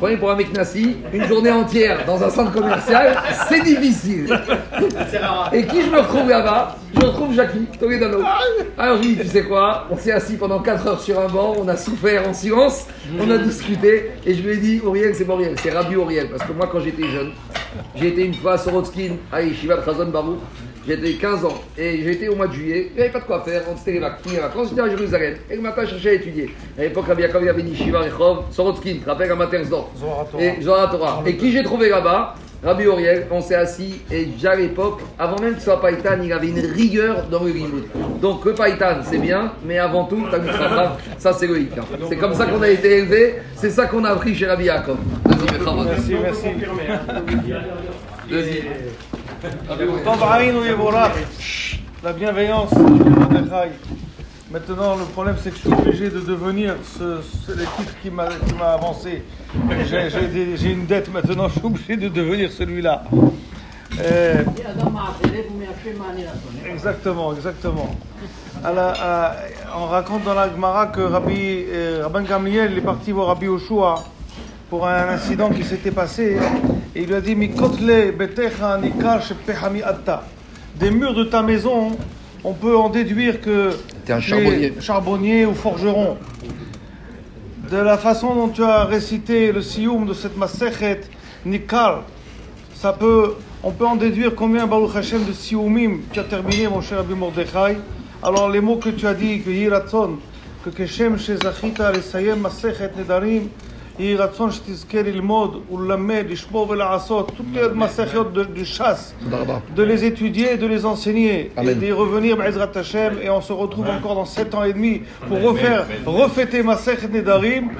Prenez 0.04 0.18
pour 0.18 0.30
un 0.30 0.36
mec 0.36 0.52
Nassi, 0.52 0.98
une 1.14 1.24
journée 1.24 1.50
entière 1.50 2.04
dans 2.04 2.22
un 2.22 2.28
centre 2.28 2.52
commercial, 2.52 3.16
c'est 3.48 3.62
difficile. 3.62 4.38
Et 5.50 5.64
qui 5.64 5.80
je 5.80 5.88
me 5.88 5.98
retrouve 5.98 6.28
là-bas? 6.28 6.76
Je 6.94 7.06
retrouve 7.06 7.34
Jackie, 7.34 7.66
Toledano. 7.80 8.18
Alors 8.76 8.98
je 8.98 9.02
dis, 9.02 9.16
tu 9.16 9.26
sais 9.26 9.44
quoi? 9.44 9.86
On 9.90 9.96
s'est 9.96 10.12
assis 10.12 10.36
pendant 10.36 10.58
4 10.58 10.86
heures 10.86 11.00
sur 11.00 11.18
un 11.18 11.28
banc, 11.28 11.54
on 11.58 11.66
a 11.68 11.76
souffert 11.78 12.28
en 12.28 12.34
silence, 12.34 12.86
on 13.18 13.30
a 13.30 13.38
discuté, 13.38 14.10
et 14.26 14.34
je 14.34 14.42
lui 14.42 14.52
ai 14.52 14.56
dit, 14.58 14.82
Auriel, 14.84 15.14
c'est 15.14 15.24
pas 15.24 15.32
Auriel, 15.32 15.54
c'est 15.58 15.70
Rabbi 15.70 15.96
Auriel. 15.96 16.28
Parce 16.28 16.42
que 16.42 16.52
moi, 16.52 16.68
quand 16.70 16.80
j'étais 16.80 17.08
jeune, 17.08 17.30
j'ai 17.96 18.08
été 18.08 18.26
une 18.26 18.34
fois 18.34 18.52
à 18.52 18.58
Sorotskin, 18.58 19.16
à 19.32 19.40
Yeshiva 19.40 19.78
Khazon 19.78 20.10
Baruch, 20.10 20.40
J'étais 20.86 21.14
15 21.14 21.44
ans 21.44 21.62
et 21.78 22.02
j'étais 22.02 22.28
au 22.28 22.36
mois 22.36 22.46
de 22.46 22.52
juillet. 22.52 22.90
Il 22.90 22.96
n'y 22.96 23.02
avait 23.02 23.12
pas 23.12 23.20
de 23.20 23.24
quoi 23.24 23.40
faire. 23.40 23.62
On 23.72 23.76
s'était 23.76 23.92
les 23.92 24.00
vacances. 24.00 24.68
J'étais 24.68 24.82
à 24.82 24.88
Jérusalem. 24.88 25.34
Et 25.50 25.56
le 25.56 25.62
matin, 25.62 25.82
je 25.84 25.90
cherchais 25.90 26.10
à 26.10 26.12
étudier. 26.14 26.54
À 26.78 26.82
l'époque, 26.82 27.06
il 27.16 27.44
y 27.44 27.48
avait 27.48 27.62
Nishiva, 27.62 28.00
Rechov, 28.00 28.44
Sorotskin, 28.50 28.96
tu 29.02 29.08
rappelles, 29.08 29.32
à 29.32 29.36
Matersdorf. 29.36 29.88
Et 30.38 30.60
Zohar 30.62 31.22
Et 31.26 31.36
qui 31.36 31.52
j'ai 31.52 31.62
trouvé 31.62 31.88
là-bas? 31.88 32.34
Rabbi 32.64 32.86
Auriel, 32.86 33.26
on 33.30 33.42
s'est 33.42 33.56
assis 33.56 34.00
et 34.10 34.24
déjà 34.24 34.52
à 34.52 34.54
l'époque, 34.54 35.00
avant 35.18 35.38
même 35.38 35.52
qu'il 35.52 35.62
soit 35.62 35.82
Païtan, 35.82 36.16
il 36.22 36.32
avait 36.32 36.48
une 36.48 36.60
rigueur 36.60 37.26
dans 37.30 37.44
le 37.44 37.50
limoud. 37.50 37.84
Donc 38.22 38.42
le 38.46 38.54
Païtan, 38.54 39.02
c'est 39.02 39.18
bien, 39.18 39.52
mais 39.66 39.78
avant 39.78 40.04
tout, 40.06 40.24
ça 41.18 41.34
c'est 41.34 41.46
le 41.46 41.56
hein. 41.56 41.84
C'est 42.08 42.16
comme 42.16 42.32
ça 42.32 42.46
qu'on 42.46 42.62
a 42.62 42.70
été 42.70 43.00
élevé, 43.00 43.34
c'est 43.54 43.68
ça 43.68 43.84
qu'on 43.84 44.02
a 44.04 44.12
appris 44.12 44.34
chez 44.34 44.46
Rabbi 44.46 44.64
Yaakov. 44.64 44.96
Merci, 45.26 46.14
merci. 46.22 46.46
Deuxième. 48.30 48.64
La 52.02 52.12
bienveillance 52.12 52.70
Maintenant, 54.50 54.96
le 54.96 55.04
problème, 55.06 55.34
c'est 55.42 55.50
que 55.50 55.56
je 55.56 55.60
suis 55.62 55.72
obligé 55.72 56.10
de 56.10 56.20
devenir 56.20 56.76
ce, 56.84 57.20
qui 58.02 58.10
m'a 58.10 58.28
avancé. 58.72 59.24
J'ai 59.90 60.70
une 60.70 60.86
dette 60.86 61.12
maintenant, 61.12 61.48
je 61.52 61.54
suis 61.58 61.66
obligé 61.66 61.96
de 61.96 62.08
devenir 62.08 62.52
celui-là. 62.52 63.02
Euh, 64.00 64.42
exactement, 66.72 67.34
exactement. 67.34 67.96
on 68.64 69.86
raconte 69.86 70.24
dans 70.24 70.34
la 70.34 70.48
Gemara 70.50 70.86
que 70.86 71.00
Rabbi, 71.00 71.64
euh, 71.68 72.08
Gamliel 72.28 72.78
est 72.78 72.80
parti 72.80 73.12
voir 73.12 73.28
Rabbi 73.28 73.48
Oshua 73.48 74.04
pour 74.70 74.86
un 74.86 75.08
incident 75.08 75.50
qui 75.50 75.64
s'était 75.64 75.90
passé. 75.90 76.36
Et 76.96 77.02
il 77.02 77.08
lui 77.08 77.14
a 77.14 77.20
dit 77.20 77.34
Des 77.34 77.48
murs 80.90 81.14
de 81.14 81.24
ta 81.24 81.42
maison, 81.42 81.96
on 82.44 82.52
peut 82.52 82.76
en 82.76 82.88
déduire 82.88 83.40
que 83.40 83.70
tu 84.04 84.12
es 84.12 84.14
un 84.14 84.20
charbonnier. 84.20 84.72
charbonnier 84.80 85.46
ou 85.46 85.54
forgeron. 85.54 86.16
De 87.70 87.78
la 87.78 87.98
façon 87.98 88.34
dont 88.34 88.48
tu 88.48 88.62
as 88.62 88.84
récité 88.84 89.50
le 89.50 89.60
sioum 89.60 90.06
de 90.06 90.14
cette 90.14 90.36
masechet 90.36 91.00
Nikal, 91.44 92.02
ça 92.74 92.92
peut, 92.92 93.34
on 93.62 93.72
peut 93.72 93.86
en 93.86 93.96
déduire 93.96 94.34
combien 94.34 94.66
Baruch 94.66 94.94
Hashem 94.94 95.24
de 95.24 95.32
sioumim 95.32 96.00
tu 96.12 96.20
as 96.20 96.24
terminé, 96.24 96.68
mon 96.68 96.80
cher 96.80 97.00
Abim 97.00 97.16
Mordechai. 97.16 97.78
Alors 98.22 98.50
les 98.50 98.60
mots 98.60 98.76
que 98.76 98.90
tu 98.90 99.06
as 99.06 99.14
dit, 99.14 99.40
que 99.40 99.50
Yiratzon, 99.50 100.18
que 100.64 100.70
Keshem 100.70 101.18
Shezachita 101.18 101.90
Lesayem 101.90 102.38
Masechet 102.38 102.92
Nedarim, 102.96 103.48
יהי 103.99 104.15
רצון 104.15 104.51
שתזכה 104.51 105.01
ללמוד 105.01 105.63
וללמד, 105.71 106.25
לשמור 106.29 106.69
ולעשות, 106.69 107.31
toutes 107.37 107.53
les 107.53 107.75
מסכיות 107.75 108.33
de 108.33 108.63
chasse, 108.63 109.13
de 109.75 109.81
les 109.81 110.05
étudier, 110.05 110.55
de 110.55 110.65
les 110.65 110.85
enseigner, 110.85 111.51
et 111.61 111.75
d'y 111.75 111.91
revenir, 111.91 112.37
Bezrat 112.37 112.71
Hashem, 112.75 113.17
et 113.21 113.29
on 113.29 113.41
se 113.41 113.51
retrouve 113.51 113.89
encore 113.89 114.15
dans 114.15 114.25
7 114.25 114.55
ans 114.55 114.63
et 114.63 114.71
demi 114.71 115.01
pour 115.27 115.41
refaire, 115.41 115.85
refêter 116.05 116.63
Masechet 116.63 117.09
Nedarim. 117.09 117.71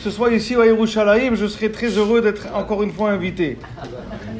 Ce 0.00 0.10
soit 0.10 0.30
ici 0.32 0.54
à 0.54 0.64
Yerushalayim, 0.66 1.34
je 1.34 1.46
serai 1.46 1.72
très 1.72 1.88
heureux 1.88 2.20
d'être 2.20 2.46
encore 2.54 2.82
une 2.84 2.92
fois 2.92 3.10
invité. 3.10 3.58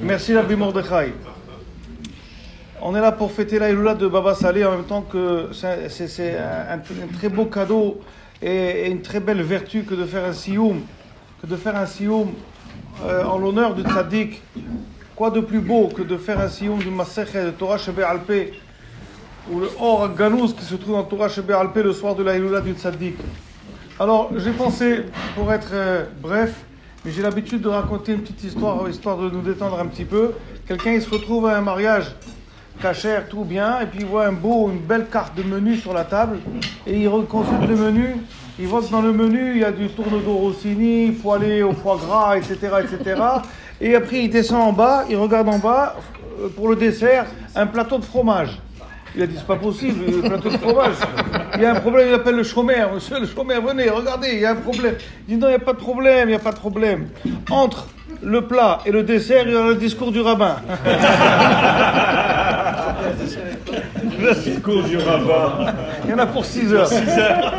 Merci 0.02 0.36
Rabbi 0.36 0.54
Mordechai. 0.54 1.14
On 2.80 2.94
est 2.94 3.00
là 3.00 3.12
pour 3.12 3.32
fêter 3.32 3.58
la 3.58 3.72
de 3.72 4.06
Baba 4.06 4.34
Saleh 4.34 4.64
en 4.64 4.72
même 4.72 4.84
temps 4.84 5.00
que 5.02 5.48
c'est 5.52 6.36
un, 6.38 6.74
un, 6.74 6.78
très 7.18 7.30
beau 7.30 7.46
cadeau 7.46 7.98
et, 8.42 8.88
une 8.88 9.00
très 9.00 9.20
belle 9.20 9.42
vertu 9.42 9.84
que 9.84 9.94
de 9.94 10.04
faire 10.04 10.24
un 10.24 10.34
sioum 10.34 10.82
que 11.41 11.47
de 11.47 11.55
faire 11.55 11.75
un 11.75 11.85
sioum 11.85 12.29
euh, 13.03 13.23
en 13.23 13.37
l'honneur 13.37 13.75
du 13.75 13.83
tzaddik. 13.83 14.41
Quoi 15.15 15.31
de 15.31 15.41
plus 15.41 15.59
beau 15.59 15.87
que 15.87 16.01
de 16.01 16.17
faire 16.17 16.39
un 16.39 16.47
sioum 16.47 16.79
du 16.79 16.89
Masech 16.89 17.33
de 17.33 17.51
Torah 17.51 17.77
Shebe 17.77 17.99
Alpe 17.99 18.53
ou 19.51 19.59
le 19.59 19.69
Or 19.79 20.13
Ganouz 20.13 20.53
qui 20.53 20.63
se 20.63 20.75
trouve 20.75 20.95
dans 20.95 21.03
Torah 21.03 21.29
Shebe 21.29 21.51
Alpe 21.51 21.77
le 21.77 21.93
soir 21.93 22.15
de 22.15 22.23
la 22.23 22.37
Hilula 22.37 22.61
du 22.61 22.73
tzaddik. 22.73 23.17
Alors 23.99 24.31
j'ai 24.37 24.51
pensé, 24.51 25.03
pour 25.35 25.51
être 25.51 25.71
euh, 25.73 26.05
bref, 26.21 26.55
mais 27.03 27.11
j'ai 27.11 27.21
l'habitude 27.21 27.61
de 27.61 27.67
raconter 27.67 28.13
une 28.13 28.21
petite 28.21 28.43
histoire, 28.43 28.87
histoire 28.89 29.17
de 29.17 29.29
nous 29.29 29.41
détendre 29.41 29.79
un 29.79 29.87
petit 29.87 30.05
peu. 30.05 30.31
Quelqu'un 30.67 30.91
il 30.91 31.01
se 31.01 31.09
retrouve 31.09 31.47
à 31.47 31.57
un 31.57 31.61
mariage 31.61 32.15
cachère, 32.81 33.27
tout 33.27 33.43
bien, 33.43 33.81
et 33.81 33.85
puis 33.85 33.99
il 34.01 34.05
voit 34.05 34.25
un 34.25 34.31
beau, 34.31 34.69
une 34.69 34.79
belle 34.79 35.07
carte 35.07 35.35
de 35.35 35.43
menu 35.43 35.75
sur 35.75 35.93
la 35.93 36.05
table, 36.05 36.39
et 36.87 36.97
il 36.97 37.07
reconsulte 37.09 37.67
le 37.67 37.75
menu, 37.75 38.15
il 38.59 38.67
voit 38.67 38.81
que 38.81 38.91
dans 38.91 39.01
le 39.01 39.13
menu, 39.13 39.53
il 39.55 39.61
y 39.61 39.63
a 39.63 39.71
du 39.71 39.87
tourne-dos 39.87 40.33
Rossini, 40.33 41.11
poêlé 41.11 41.63
au 41.63 41.71
foie 41.71 41.97
gras, 41.97 42.35
etc., 42.37 42.57
etc. 42.83 43.21
Et 43.79 43.95
après, 43.95 44.23
il 44.23 44.29
descend 44.29 44.61
en 44.61 44.73
bas, 44.73 45.05
il 45.09 45.15
regarde 45.15 45.47
en 45.47 45.59
bas, 45.59 45.95
euh, 46.41 46.49
pour 46.49 46.67
le 46.67 46.75
dessert, 46.75 47.25
un 47.55 47.67
plateau 47.67 47.97
de 47.97 48.03
fromage. 48.03 48.59
Il 49.15 49.23
a 49.23 49.27
dit, 49.27 49.35
c'est 49.37 49.47
pas 49.47 49.55
possible, 49.55 50.05
le 50.05 50.21
plateau 50.21 50.49
de 50.49 50.57
fromage. 50.57 50.95
Il 51.55 51.61
y 51.61 51.65
a 51.65 51.71
un 51.71 51.79
problème, 51.79 52.09
il 52.09 52.13
appelle 52.13 52.35
le 52.35 52.43
chômeur. 52.43 52.93
Monsieur 52.93 53.19
le 53.19 53.27
chômeur, 53.27 53.61
venez, 53.61 53.89
regardez, 53.89 54.31
il 54.33 54.39
y 54.39 54.45
a 54.45 54.51
un 54.51 54.55
problème. 54.55 54.95
Il 55.27 55.35
dit, 55.35 55.41
non, 55.41 55.47
il 55.47 55.51
n'y 55.51 55.55
a 55.55 55.59
pas 55.59 55.73
de 55.73 55.79
problème, 55.79 56.27
il 56.27 56.31
n'y 56.31 56.37
a 56.37 56.39
pas 56.39 56.51
de 56.51 56.59
problème. 56.59 57.07
Entre 57.49 57.87
le 58.21 58.45
plat 58.45 58.79
et 58.85 58.91
le 58.91 59.03
dessert, 59.03 59.47
il 59.47 59.53
y 59.53 59.55
a 59.55 59.63
le 59.63 59.75
discours 59.75 60.11
du 60.11 60.19
rabbin. 60.19 60.57
le 64.19 64.35
discours 64.35 64.83
du 64.83 64.97
rabbin. 64.97 65.73
Il 66.03 66.09
y 66.11 66.13
en 66.13 66.19
a 66.19 66.25
pour 66.25 66.43
6 66.43 66.73
heures. 66.73 66.87
6 66.87 67.09
heures. 67.17 67.53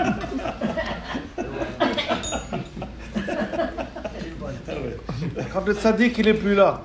Quand 5.52 5.66
le 5.66 5.74
tzaddik 5.74 6.16
il 6.18 6.28
est 6.28 6.34
plus 6.34 6.54
là, 6.54 6.82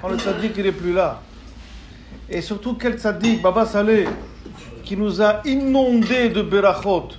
quand 0.00 0.08
le 0.08 0.18
tzaddik 0.18 0.54
il 0.58 0.66
est 0.66 0.72
plus 0.72 0.92
là, 0.92 1.20
et 2.28 2.40
surtout 2.40 2.74
quel 2.74 2.98
tzaddik, 2.98 3.40
Baba 3.40 3.64
Saleh, 3.64 4.08
qui 4.82 4.96
nous 4.96 5.22
a 5.22 5.40
inondés 5.44 6.28
de 6.28 6.42
berachot, 6.42 7.10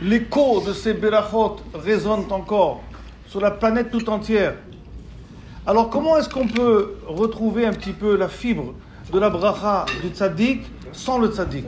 l'écho 0.00 0.60
de 0.66 0.72
ces 0.72 0.94
berachot 0.94 1.58
résonne 1.74 2.24
encore 2.30 2.82
sur 3.28 3.40
la 3.40 3.52
planète 3.52 3.90
tout 3.92 4.10
entière. 4.10 4.54
Alors 5.64 5.90
comment 5.90 6.16
est-ce 6.16 6.28
qu'on 6.28 6.48
peut 6.48 6.96
retrouver 7.06 7.64
un 7.64 7.72
petit 7.72 7.92
peu 7.92 8.16
la 8.16 8.28
fibre 8.28 8.74
de 9.12 9.18
la 9.20 9.30
bracha 9.30 9.86
du 10.02 10.08
tzaddik 10.08 10.62
sans 10.92 11.18
le 11.18 11.28
tzaddik 11.28 11.66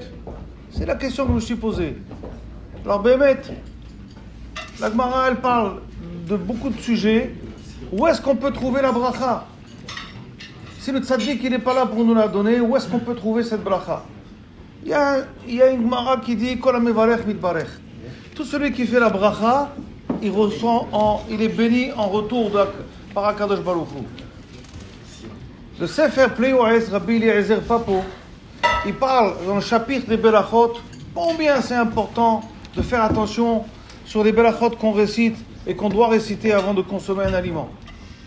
C'est 0.73 0.87
la 0.87 0.97
question 0.97 1.25
que 1.27 1.31
je 1.31 1.35
me 1.37 1.41
suis 1.41 1.55
posée. 1.55 1.97
Alors, 2.85 3.01
Bémet, 3.03 3.41
la 4.81 4.91
Gemara, 4.91 5.29
elle 5.29 5.37
parle 5.37 5.81
de 6.29 6.37
beaucoup 6.37 6.69
de 6.71 6.79
sujets. 6.79 7.33
Où 7.93 8.07
est-ce 8.07 8.21
qu'on 8.21 8.37
peut 8.37 8.53
trouver 8.53 8.83
la 8.83 8.93
bracha? 8.93 9.47
Si 10.81 10.93
le 10.93 11.01
tzaddik, 11.01 11.41
il 11.43 11.51
n'est 11.51 11.59
pas 11.59 11.75
là 11.75 11.87
pour 11.87 12.05
nous 12.05 12.15
la 12.15 12.29
donner, 12.29 12.61
où 12.61 12.77
est-ce 12.77 12.89
qu'on 12.89 12.99
peut 12.99 13.15
trouver 13.15 13.43
cette 13.43 13.63
bracha? 13.63 14.05
Il 14.83 14.91
y, 14.91 14.95
a, 14.95 15.19
il 15.49 15.55
y 15.55 15.63
a 15.63 15.71
une 15.71 15.83
Gemara 15.83 16.19
qui 16.19 16.37
dit. 16.37 16.59
Tout 18.35 18.45
celui 18.45 18.73
qui 18.73 18.87
fait 18.87 19.01
la 19.01 19.09
bracha, 19.09 19.71
il, 20.21 20.31
ressent 20.31 20.89
en, 20.93 21.23
il 21.31 21.41
est 21.41 21.49
béni 21.49 21.91
en 21.97 22.09
retour 22.09 22.51
de, 22.51 22.61
par 23.15 23.25
Akadosh 23.27 23.61
Baruch 23.61 23.89
Hu. 23.97 24.03
Le 25.81 25.87
Sefer 25.87 26.27
Pleoes 26.37 26.91
Rabbi 26.91 27.17
Eliezer 27.17 27.63
Papo, 27.63 28.03
il 28.87 28.95
parle 28.95 29.35
dans 29.47 29.55
le 29.55 29.61
chapitre 29.61 30.07
des 30.09 30.17
Belachot 30.19 30.75
combien 31.15 31.61
c'est 31.63 31.75
important 31.75 32.43
de 32.77 32.83
faire 32.83 33.03
attention 33.03 33.65
sur 34.05 34.23
les 34.23 34.33
Belachot 34.33 34.71
qu'on 34.71 34.93
récite 34.93 35.37
et 35.67 35.75
qu'on 35.75 35.89
doit 35.89 36.09
réciter 36.09 36.53
avant 36.53 36.75
de 36.75 36.83
consommer 36.83 37.25
un 37.25 37.35
aliment. 37.35 37.69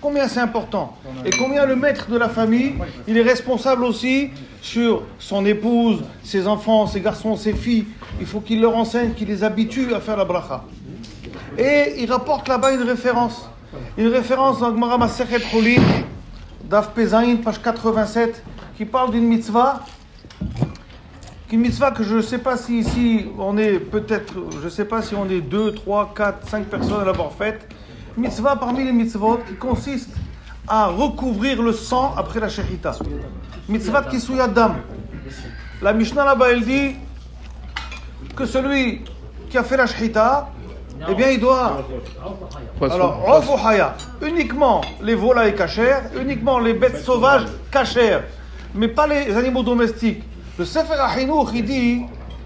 Combien 0.01 0.27
c'est 0.27 0.39
important 0.39 0.95
Et 1.25 1.31
combien 1.31 1.65
le 1.65 1.75
maître 1.75 2.09
de 2.09 2.17
la 2.17 2.29
famille, 2.29 2.75
il 3.07 3.17
est 3.17 3.23
responsable 3.23 3.83
aussi 3.83 4.29
sur 4.61 5.03
son 5.17 5.45
épouse, 5.45 6.03
ses 6.23 6.47
enfants, 6.47 6.85
ses 6.85 7.01
garçons, 7.01 7.35
ses 7.35 7.53
filles. 7.53 7.85
Il 8.19 8.27
faut 8.27 8.39
qu'il 8.39 8.61
leur 8.61 8.75
enseigne, 8.75 9.13
qu'il 9.13 9.27
les 9.27 9.43
habitue 9.43 9.93
à 9.95 9.99
faire 9.99 10.17
la 10.17 10.25
bracha. 10.25 10.63
Et 11.57 11.95
il 11.97 12.11
rapporte 12.11 12.47
là-bas 12.47 12.73
une 12.73 12.83
référence. 12.83 13.49
Une 13.97 14.07
référence 14.07 14.59
dans 14.59 14.69
Gemara 14.69 14.97
Masechet 14.99 15.39
Cholin, 15.51 15.81
Daf 16.69 16.89
Pezaïn, 16.89 17.37
page 17.37 17.61
87, 17.61 18.43
qui 18.77 18.85
parle 18.85 19.11
d'une 19.11 19.25
mitzvah. 19.25 19.81
Une 21.49 21.61
mitzvah 21.61 21.91
que 21.91 22.03
je 22.03 22.15
ne 22.15 22.21
sais 22.21 22.39
pas 22.39 22.57
si 22.57 22.79
ici 22.79 23.25
on 23.39 23.57
est 23.57 23.79
peut-être, 23.79 24.33
je 24.59 24.65
ne 24.65 24.69
sais 24.69 24.83
pas 24.83 25.01
si 25.01 25.15
on 25.15 25.29
est 25.29 25.39
2, 25.39 25.75
3, 25.75 26.13
4, 26.13 26.49
5 26.49 26.65
personnes 26.65 27.01
à 27.01 27.05
l'avoir 27.05 27.31
faite. 27.31 27.73
Mitzvah 28.17 28.57
parmi 28.57 28.83
les 28.83 28.91
mitzvot 28.91 29.39
qui 29.47 29.55
consiste 29.55 30.09
à 30.67 30.87
recouvrir 30.87 31.63
le 31.63 31.71
sang 31.71 32.13
après 32.17 32.41
la 32.41 32.49
shechita. 32.49 32.97
Mitzvah 33.69 34.01
de 34.01 34.53
dam. 34.53 34.75
La 35.81 35.93
Mishnah 35.93 36.25
là-bas 36.25 36.51
elle 36.51 36.65
dit 36.65 36.95
que 38.35 38.45
celui 38.45 39.05
qui 39.49 39.57
a 39.57 39.63
fait 39.63 39.77
la 39.77 39.87
shechita, 39.87 40.49
eh 41.09 41.15
bien 41.15 41.29
il 41.29 41.39
doit. 41.39 41.81
Alors, 42.81 43.65
Haya, 43.65 43.95
uniquement 44.21 44.81
les 45.01 45.15
volailles 45.15 45.55
cachères, 45.55 46.09
uniquement 46.19 46.59
les 46.59 46.73
bêtes 46.73 46.97
sauvages 46.97 47.45
cachères, 47.71 48.25
mais 48.75 48.89
pas 48.89 49.07
les 49.07 49.33
animaux 49.37 49.63
domestiques. 49.63 50.23
Le 50.57 50.65
Sefer 50.65 50.95
Ahinour, 50.99 51.51
il 51.53 51.65
dit 51.65 52.01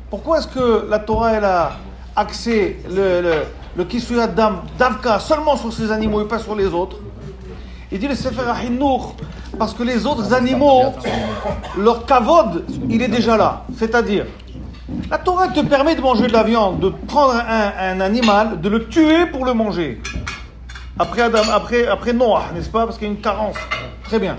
pourquoi 0.10 0.40
est-ce 0.40 0.48
que 0.48 0.86
la 0.90 1.00
Torah 1.00 1.30
a 1.30 1.72
axé 2.14 2.78
le, 2.90 3.22
le, 3.22 3.34
le 3.78 3.84
Kisuyat 3.86 4.28
Dam, 4.28 4.64
Davka, 4.78 5.18
seulement 5.20 5.56
sur 5.56 5.72
ces 5.72 5.94
animaux 5.94 6.22
et 6.22 6.28
pas 6.28 6.40
sur 6.40 6.54
les 6.54 6.68
autres? 6.68 6.98
Il 7.90 8.00
dit 8.00 8.10
le 8.10 8.16
Sefer 8.16 8.50
Ahinour 8.54 9.16
parce 9.58 9.74
que 9.74 9.84
les 9.84 10.06
autres 10.06 10.34
animaux, 10.34 10.94
leur 11.78 12.06
kavod, 12.06 12.66
il 12.90 13.02
est 13.02 13.08
déjà 13.08 13.38
là. 13.38 13.64
C'est-à-dire, 13.78 14.26
la 15.10 15.18
Torah 15.18 15.48
te 15.48 15.62
permet 15.62 15.96
de 15.96 16.02
manger 16.02 16.28
de 16.28 16.34
la 16.34 16.44
viande, 16.44 16.82
de 16.82 16.90
prendre 16.90 17.36
un, 17.36 17.72
un 17.80 18.02
animal, 18.02 18.60
de 18.60 18.68
le 18.68 18.90
tuer 18.90 19.26
pour 19.28 19.46
le 19.46 19.54
manger. 19.54 20.02
Après 21.00 21.22
Adam, 21.22 21.44
après, 21.54 21.88
après 21.88 22.12
Noah, 22.12 22.44
n'est-ce 22.54 22.70
pas? 22.70 22.86
Parce 22.86 22.98
qu'il 22.98 23.08
y 23.08 23.10
a 23.10 23.14
une 23.14 23.22
carence. 23.22 23.56
Très 24.04 24.20
bien. 24.20 24.36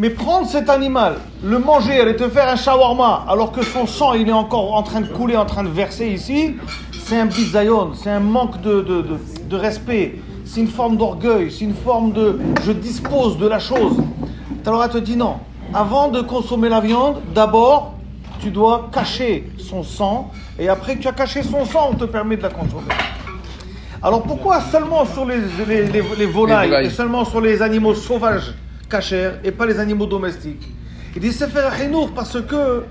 Mais 0.00 0.10
prendre 0.10 0.46
cet 0.46 0.70
animal, 0.70 1.16
le 1.42 1.58
manger, 1.58 2.00
aller 2.00 2.14
te 2.14 2.28
faire 2.28 2.48
un 2.48 2.54
shawarma, 2.54 3.24
alors 3.28 3.50
que 3.50 3.64
son 3.64 3.84
sang, 3.84 4.12
il 4.12 4.28
est 4.28 4.32
encore 4.32 4.72
en 4.76 4.84
train 4.84 5.00
de 5.00 5.08
couler, 5.08 5.36
en 5.36 5.44
train 5.44 5.64
de 5.64 5.68
verser 5.68 6.06
ici, 6.06 6.54
c'est 7.04 7.18
un 7.18 7.26
bisayon, 7.26 7.94
c'est 7.94 8.10
un 8.10 8.20
manque 8.20 8.60
de, 8.60 8.80
de, 8.80 9.02
de, 9.02 9.16
de 9.50 9.56
respect, 9.56 10.14
c'est 10.44 10.60
une 10.60 10.68
forme 10.68 10.98
d'orgueil, 10.98 11.50
c'est 11.50 11.64
une 11.64 11.74
forme 11.74 12.12
de 12.12 12.38
je 12.64 12.70
dispose 12.70 13.38
de 13.38 13.48
la 13.48 13.58
chose. 13.58 13.96
Elle 14.64 14.88
te 14.88 14.98
dit 14.98 15.16
non. 15.16 15.38
Avant 15.74 16.06
de 16.06 16.20
consommer 16.20 16.68
la 16.68 16.78
viande, 16.78 17.20
d'abord, 17.34 17.94
tu 18.38 18.50
dois 18.52 18.90
cacher 18.92 19.50
son 19.58 19.82
sang, 19.82 20.30
et 20.60 20.68
après 20.68 20.94
que 20.94 21.02
tu 21.02 21.08
as 21.08 21.12
caché 21.12 21.42
son 21.42 21.64
sang, 21.64 21.88
on 21.90 21.94
te 21.96 22.04
permet 22.04 22.36
de 22.36 22.42
la 22.42 22.50
consommer. 22.50 22.94
Alors 24.00 24.22
pourquoi 24.22 24.60
seulement 24.60 25.04
sur 25.06 25.24
les, 25.24 25.38
les, 25.66 25.86
les, 25.86 26.02
les 26.16 26.26
volailles, 26.26 26.68
volailles. 26.68 26.86
et 26.86 26.90
seulement 26.90 27.24
sur 27.24 27.40
les 27.40 27.62
animaux 27.62 27.96
sauvages? 27.96 28.54
Cachers 28.88 29.32
et 29.44 29.50
pas 29.52 29.66
les 29.66 29.78
animaux 29.78 30.06
domestiques 30.06 30.66
Il 31.14 31.22
dit 31.22 31.32
faire 31.32 31.72
Hinour 31.82 32.12
parce 32.14 32.40
que 32.40 32.84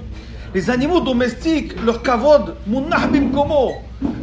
les 0.53 0.69
animaux 0.69 1.01
domestiques, 1.01 1.73
leur 1.85 2.01
kavod, 2.01 2.55
komo, 3.33 3.73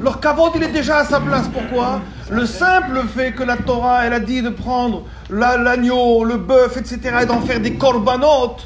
leur 0.03 0.21
kavod 0.21 0.53
il 0.57 0.63
est 0.63 0.73
déjà 0.73 0.99
à 0.99 1.05
sa 1.05 1.21
place. 1.21 1.49
Pourquoi? 1.53 2.01
Le 2.31 2.47
simple 2.47 3.03
fait 3.15 3.33
que 3.33 3.43
la 3.43 3.57
Torah 3.57 4.07
elle 4.07 4.15
a 4.15 4.21
dit 4.21 4.41
de 4.43 4.49
prendre 4.49 5.05
la- 5.31 5.57
l'agneau, 5.59 6.25
le 6.25 6.37
bœuf, 6.37 6.77
etc. 6.79 6.99
et 7.23 7.27
d'en 7.27 7.41
faire 7.41 7.61
des 7.61 7.75
korbanot 7.75 8.57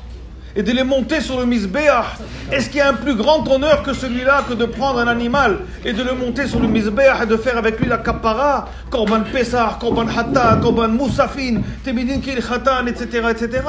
et 0.58 0.62
de 0.64 0.72
les 0.72 0.82
monter 0.82 1.20
sur 1.20 1.38
le 1.38 1.46
misbéach. 1.46 2.18
Est-ce 2.50 2.68
qu'il 2.68 2.78
y 2.78 2.80
a 2.80 2.88
un 2.88 2.94
plus 2.94 3.14
grand 3.14 3.48
honneur 3.48 3.84
que 3.84 3.92
celui-là 3.92 4.42
que 4.48 4.54
de 4.54 4.64
prendre 4.64 4.98
un 4.98 5.06
animal 5.06 5.58
et 5.84 5.92
de 5.92 6.02
le 6.02 6.14
monter 6.14 6.48
sur 6.48 6.58
le 6.58 6.66
misbéach 6.66 7.22
et 7.22 7.26
de 7.26 7.36
faire 7.36 7.56
avec 7.56 7.78
lui 7.78 7.86
la 7.88 7.98
kapara, 7.98 8.68
korban 8.90 9.20
pesach, 9.32 9.78
korban 9.78 10.08
hatta, 10.08 10.58
korban 10.60 10.88
moussafin, 10.88 11.60
temidin 11.84 12.18
kil 12.18 12.42
khatan, 12.42 12.88
etc., 12.88 13.28
etc. 13.30 13.62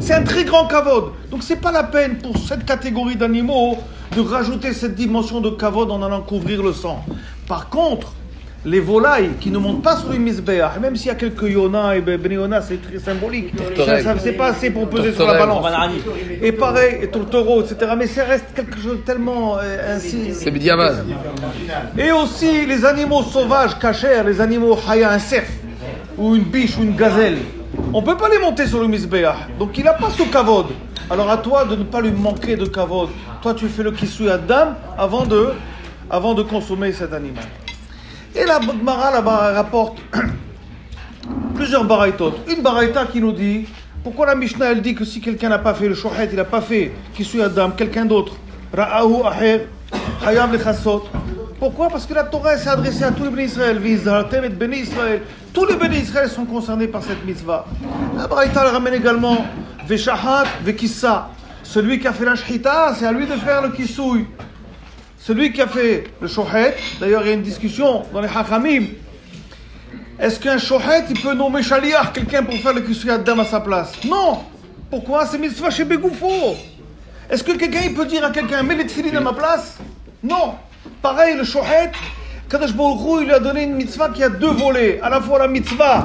C'est 0.00 0.12
un 0.12 0.22
très 0.22 0.44
grand 0.44 0.66
kavod. 0.66 1.12
Donc 1.30 1.42
c'est 1.42 1.56
pas 1.56 1.72
la 1.72 1.84
peine 1.84 2.18
pour 2.18 2.36
cette 2.36 2.66
catégorie 2.66 3.16
d'animaux 3.16 3.78
de 4.14 4.20
rajouter 4.20 4.74
cette 4.74 4.94
dimension 4.94 5.40
de 5.40 5.48
kavod 5.48 5.90
en 5.90 6.02
allant 6.02 6.20
couvrir 6.20 6.62
le 6.62 6.74
sang. 6.74 7.06
Par 7.48 7.70
contre, 7.70 8.12
les 8.64 8.80
volailles 8.80 9.32
qui 9.40 9.50
ne 9.50 9.58
montent 9.58 9.82
pas 9.82 9.96
sur 9.96 10.10
le 10.10 10.18
misbéach, 10.18 10.78
même 10.80 10.96
s'il 10.96 11.08
y 11.08 11.10
a 11.10 11.14
quelques 11.14 11.42
yona 11.42 11.96
et 11.96 12.00
ben 12.00 12.18
ben 12.18 12.32
yona, 12.32 12.62
c'est 12.62 12.80
très 12.80 12.98
symbolique. 12.98 13.52
C'est 14.22 14.32
pas 14.32 14.46
assez 14.46 14.70
pour 14.70 14.88
peser 14.88 15.12
sur 15.12 15.26
la 15.26 15.34
balance. 15.34 15.66
Et 16.42 16.52
pareil, 16.52 16.98
et 17.02 17.08
tourtereau, 17.08 17.62
etc. 17.62 17.92
Mais 17.96 18.06
ça 18.06 18.24
reste 18.24 18.46
quelque 18.54 18.78
chose 18.78 18.98
de 18.98 19.02
tellement 19.02 19.58
euh, 19.58 19.96
ainsi. 19.96 20.32
C'est. 20.32 20.50
Et 21.98 22.12
aussi 22.12 22.66
les 22.66 22.84
animaux 22.84 23.22
sauvages 23.22 23.78
cachers, 23.78 24.22
les 24.24 24.40
animaux 24.40 24.78
haya, 24.88 25.10
un 25.10 25.18
cerf, 25.18 25.48
ou 26.16 26.34
une 26.34 26.44
biche, 26.44 26.78
ou 26.78 26.82
une 26.82 26.96
gazelle. 26.96 27.38
On 27.92 28.02
peut 28.02 28.16
pas 28.16 28.28
les 28.28 28.38
monter 28.38 28.66
sur 28.66 28.80
le 28.80 28.88
misbéach. 28.88 29.48
Donc 29.58 29.76
il 29.76 29.84
n'a 29.84 29.92
pas 29.92 30.08
ce 30.10 30.22
kavod. 30.22 30.66
Alors 31.10 31.28
à 31.28 31.36
toi 31.36 31.66
de 31.66 31.76
ne 31.76 31.84
pas 31.84 32.00
lui 32.00 32.12
manquer 32.12 32.56
de 32.56 32.64
kavod. 32.64 33.10
Toi 33.42 33.52
tu 33.52 33.68
fais 33.68 33.82
le 33.82 33.90
kisui 33.90 34.30
adam 34.30 34.74
avant 34.96 35.26
de, 35.26 35.50
avant 36.08 36.32
de 36.32 36.42
consommer 36.42 36.92
cet 36.92 37.12
animal. 37.12 37.44
Et 38.34 38.44
la 38.44 38.60
Gemara 38.60 39.12
là-bas 39.12 39.52
rapporte 39.54 39.98
plusieurs 41.54 41.84
baraïtot. 41.84 42.34
Une 42.48 42.62
baraïta 42.62 43.06
qui 43.06 43.20
nous 43.20 43.32
dit 43.32 43.66
pourquoi 44.02 44.26
la 44.26 44.34
Mishnah 44.34 44.72
elle 44.72 44.82
dit 44.82 44.94
que 44.94 45.04
si 45.04 45.20
quelqu'un 45.20 45.48
n'a 45.48 45.58
pas 45.58 45.72
fait 45.72 45.88
le 45.88 45.94
shohet, 45.94 46.28
il 46.30 46.36
n'a 46.36 46.44
pas 46.44 46.60
fait 46.60 46.92
kisui 47.14 47.40
adam, 47.40 47.70
quelqu'un 47.70 48.04
d'autre, 48.04 48.34
ra'ahu 48.70 49.22
aher, 49.24 49.68
hayav 50.26 50.52
lechassot. 50.52 51.04
Pourquoi? 51.58 51.88
Parce 51.88 52.04
que 52.04 52.12
la 52.12 52.24
Torah 52.24 52.58
s'est 52.58 52.68
adressée 52.68 53.04
à 53.04 53.12
tous 53.12 53.24
les 53.24 53.30
bénis 53.30 53.44
Israël. 53.44 53.80
Et 53.82 54.78
Israël. 54.78 55.22
Tous 55.54 55.64
les 55.64 55.76
bénis 55.76 56.00
Israël 56.00 56.28
sont 56.28 56.44
concernés 56.44 56.88
par 56.88 57.02
cette 57.02 57.24
mitzvah. 57.24 57.64
La 58.16 58.26
Baraïta 58.26 58.64
ramène 58.64 58.94
également 58.94 59.46
Veshahat, 59.86 60.44
Vekissa. 60.62 61.30
Celui 61.62 61.98
qui 61.98 62.06
a 62.06 62.12
fait 62.12 62.26
la 62.26 62.34
shchita, 62.34 62.94
c'est 62.98 63.06
à 63.06 63.12
lui 63.12 63.26
de 63.26 63.32
faire 63.36 63.62
le 63.62 63.70
kisouy. 63.70 64.26
Celui 65.26 65.54
qui 65.54 65.62
a 65.62 65.66
fait 65.66 66.04
le 66.20 66.28
shohet, 66.28 66.76
d'ailleurs 67.00 67.22
il 67.22 67.28
y 67.28 67.30
a 67.30 67.32
une 67.32 67.40
discussion 67.40 68.02
dans 68.12 68.20
les 68.20 68.28
hachamim. 68.28 68.88
Est-ce 70.20 70.38
qu'un 70.38 70.58
shohet, 70.58 71.04
il 71.08 71.18
peut 71.18 71.32
nommer 71.32 71.62
shaliach, 71.62 72.12
quelqu'un 72.12 72.42
pour 72.42 72.54
faire 72.56 72.74
le 72.74 72.82
kisouy 72.82 73.10
adam 73.10 73.38
à 73.38 73.46
sa 73.46 73.60
place? 73.60 73.92
Non 74.06 74.40
Pourquoi? 74.90 75.24
C'est 75.24 75.38
mitzvah 75.38 75.70
chez 75.70 75.84
Begoufo. 75.84 76.26
Est-ce 77.30 77.42
que 77.42 77.52
quelqu'un 77.52 77.80
il 77.86 77.94
peut 77.94 78.04
dire 78.04 78.22
à 78.22 78.32
quelqu'un 78.32 78.62
mets 78.62 78.74
les 78.74 78.86
tefillin 78.86 79.16
à 79.16 79.20
ma 79.20 79.32
place? 79.32 79.78
Non. 80.22 80.56
Pareil, 81.00 81.38
le 81.38 81.44
shohet, 81.44 81.92
Kadosh 82.50 82.74
Baruch 82.74 83.22
il 83.22 83.24
lui 83.24 83.32
a 83.32 83.40
donné 83.40 83.62
une 83.62 83.76
mitzvah 83.76 84.10
qui 84.10 84.22
a 84.22 84.28
deux 84.28 84.52
volets. 84.52 85.00
À 85.00 85.08
la 85.08 85.22
fois 85.22 85.38
la 85.38 85.48
mitzvah 85.48 86.04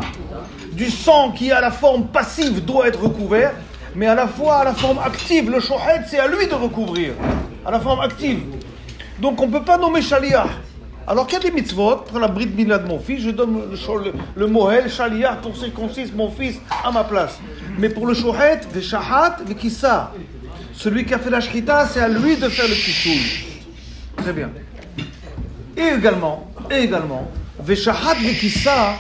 du 0.72 0.90
sang 0.90 1.32
qui 1.32 1.52
a 1.52 1.60
la 1.60 1.72
forme 1.72 2.08
passive 2.08 2.64
doit 2.64 2.88
être 2.88 3.02
recouvert, 3.02 3.52
mais 3.96 4.08
à 4.08 4.16
la 4.16 4.28
fois 4.28 4.60
à 4.60 4.64
la 4.64 4.74
forme 4.74 5.00
active. 5.00 5.52
Le 5.52 5.60
shohet, 5.60 6.06
c'est 6.08 6.20
à 6.20 6.28
lui 6.30 6.48
de 6.48 6.54
recouvrir. 6.56 7.16
À 7.66 7.72
la 7.72 7.82
forme 7.82 8.00
active. 8.00 8.40
Donc 9.20 9.42
on 9.42 9.48
ne 9.48 9.52
peut 9.52 9.64
pas 9.64 9.78
nommer 9.78 10.02
shaliach. 10.02 10.48
Alors 11.08 11.26
qu'il 11.26 11.40
y 11.40 11.42
a 11.42 11.50
des 11.50 11.52
mitzvot, 11.52 11.98
pour 12.08 12.20
la 12.20 12.28
bride 12.28 12.56
mila 12.56 12.78
de 12.78 12.88
mon 12.88 13.00
fils, 13.00 13.24
je 13.24 13.32
donne 13.32 13.62
le, 13.72 14.04
le, 14.04 14.14
le 14.36 14.48
mohel, 14.48 14.86
pour 15.42 15.58
circoncise 15.58 16.14
mon 16.14 16.30
fils 16.30 16.60
à 16.86 16.92
ma 16.92 17.04
place. 17.04 17.40
Mais 17.80 17.90
pour 17.90 18.06
le 18.06 18.14
shohet, 18.14 18.62
veshahat, 18.72 19.38
vekissa. 19.44 20.12
Celui 20.72 21.06
qui 21.06 21.16
a 21.16 21.20
fait 21.20 21.32
la 21.32 21.42
shchita, 21.42 21.88
c'est 21.88 22.00
à 22.00 22.08
lui 22.08 22.38
de 22.38 22.48
faire 22.48 22.68
le 22.68 22.76
kissoul. 22.76 23.20
Très 24.18 24.34
bien. 24.34 24.52
Et 25.76 25.96
également, 25.98 26.52
et 26.70 26.84
également, 26.84 27.32
vekissa, 27.60 28.94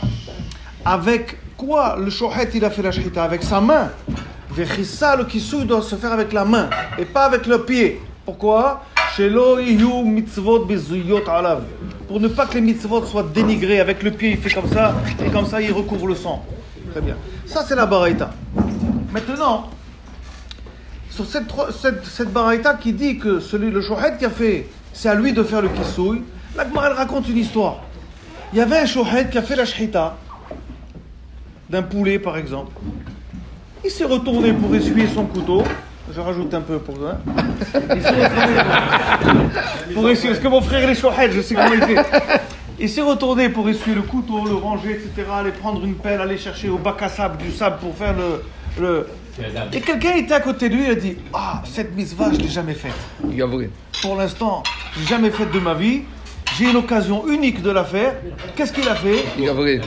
avec 0.83 1.37
quoi 1.55 1.95
le 1.99 2.09
shohet 2.09 2.49
il 2.55 2.65
a 2.65 2.71
fait 2.71 2.81
la 2.81 2.91
shchita 2.91 3.23
Avec 3.23 3.43
sa 3.43 3.61
main. 3.61 3.91
Vechissa, 4.49 5.15
le 5.15 5.25
kissou 5.25 5.63
doit 5.63 5.83
se 5.83 5.95
faire 5.95 6.11
avec 6.11 6.33
la 6.33 6.43
main 6.43 6.71
et 6.97 7.05
pas 7.05 7.25
avec 7.25 7.45
le 7.45 7.63
pied. 7.63 8.01
Pourquoi? 8.25 8.83
Pour 12.07 12.19
ne 12.19 12.27
pas 12.27 12.45
que 12.45 12.55
les 12.55 12.61
mitzvot 12.61 13.03
soient 13.05 13.23
dénigrés. 13.23 13.79
Avec 13.79 14.01
le 14.03 14.11
pied, 14.11 14.31
il 14.31 14.37
fait 14.37 14.49
comme 14.49 14.71
ça, 14.71 14.95
et 15.23 15.29
comme 15.29 15.45
ça, 15.45 15.61
il 15.61 15.71
recouvre 15.71 16.07
le 16.07 16.15
sang. 16.15 16.45
Très 16.91 17.01
bien. 17.01 17.15
Ça, 17.45 17.65
c'est 17.67 17.75
la 17.75 17.85
baraita. 17.85 18.31
Maintenant, 19.11 19.69
sur 21.09 21.25
cette, 21.25 21.51
cette, 22.03 22.31
baraita 22.31 22.75
qui 22.75 22.93
dit 22.93 23.17
que 23.17 23.39
celui, 23.39 23.71
le 23.71 23.81
shohet 23.81 24.17
qui 24.17 24.25
a 24.25 24.29
fait, 24.29 24.67
c'est 24.93 25.09
à 25.09 25.15
lui 25.15 25.33
de 25.33 25.43
faire 25.43 25.61
le 25.61 25.69
kisouille, 25.69 26.21
la 26.55 26.63
elle 26.63 26.93
raconte 26.93 27.27
une 27.27 27.37
histoire. 27.37 27.81
Il 28.53 28.59
y 28.59 28.61
avait 28.61 28.77
un 28.77 28.85
shohet 28.85 29.29
qui 29.29 29.37
a 29.37 29.41
fait 29.41 29.55
la 29.55 29.65
shhita 29.65 30.17
d'un 31.69 31.83
poulet, 31.83 32.19
par 32.19 32.37
exemple. 32.37 32.71
Il 33.83 33.91
s'est 33.91 34.05
retourné 34.05 34.53
pour 34.53 34.73
essuyer 34.75 35.07
son 35.07 35.25
couteau. 35.25 35.63
Je 36.15 36.21
rajoute 36.21 36.53
un 36.53 36.61
peu 36.61 36.79
pour 36.79 36.95
ça. 36.95 37.19
Il 37.95 38.01
s'est 38.01 38.09
retourné 38.09 38.55
pour, 39.93 40.09
essuyer. 40.09 40.29
Parce 40.29 40.43
que 40.43 40.47
mon 40.47 40.61
frère, 40.61 40.95
shohet, 40.95 41.31
je 41.31 41.41
sais 41.41 41.55
comment 41.55 41.73
il 41.73 41.81
fait. 41.81 42.05
Il 42.79 42.89
s'est 42.89 43.01
retourné 43.01 43.49
pour 43.49 43.67
essuyer 43.69 43.95
le 43.95 44.01
couteau, 44.01 44.45
le 44.45 44.55
ranger, 44.55 44.91
etc. 44.91 45.27
Aller 45.31 45.51
prendre 45.51 45.83
une 45.85 45.95
pelle, 45.95 46.21
aller 46.21 46.37
chercher 46.37 46.69
au 46.69 46.77
bac 46.77 47.01
à 47.01 47.09
sable 47.09 47.37
du 47.37 47.51
sable 47.51 47.77
pour 47.79 47.95
faire 47.95 48.15
le. 48.15 48.43
le... 48.81 49.07
Et 49.71 49.81
quelqu'un 49.81 50.15
était 50.15 50.33
à 50.33 50.39
côté 50.39 50.69
de 50.69 50.75
lui, 50.75 50.85
il 50.85 50.91
a 50.91 50.95
dit 50.95 51.17
Ah, 51.33 51.61
cette 51.65 51.95
mitzvah, 51.95 52.29
je 52.31 52.37
ne 52.37 52.43
l'ai 52.43 52.49
jamais 52.49 52.73
faite. 52.73 52.93
Pour 54.01 54.15
l'instant, 54.15 54.63
je 54.93 55.01
l'ai 55.01 55.05
jamais 55.05 55.29
faite 55.29 55.51
de 55.51 55.59
ma 55.59 55.73
vie. 55.73 56.01
J'ai 56.57 56.69
une 56.71 56.77
occasion 56.77 57.27
unique 57.27 57.61
de 57.61 57.69
la 57.69 57.83
faire. 57.83 58.15
Qu'est-ce 58.55 58.73
qu'il 58.73 58.87
a 58.87 58.95
fait? 58.95 59.23
Il 59.37 59.47
a 59.47 59.51
avoué. 59.51 59.79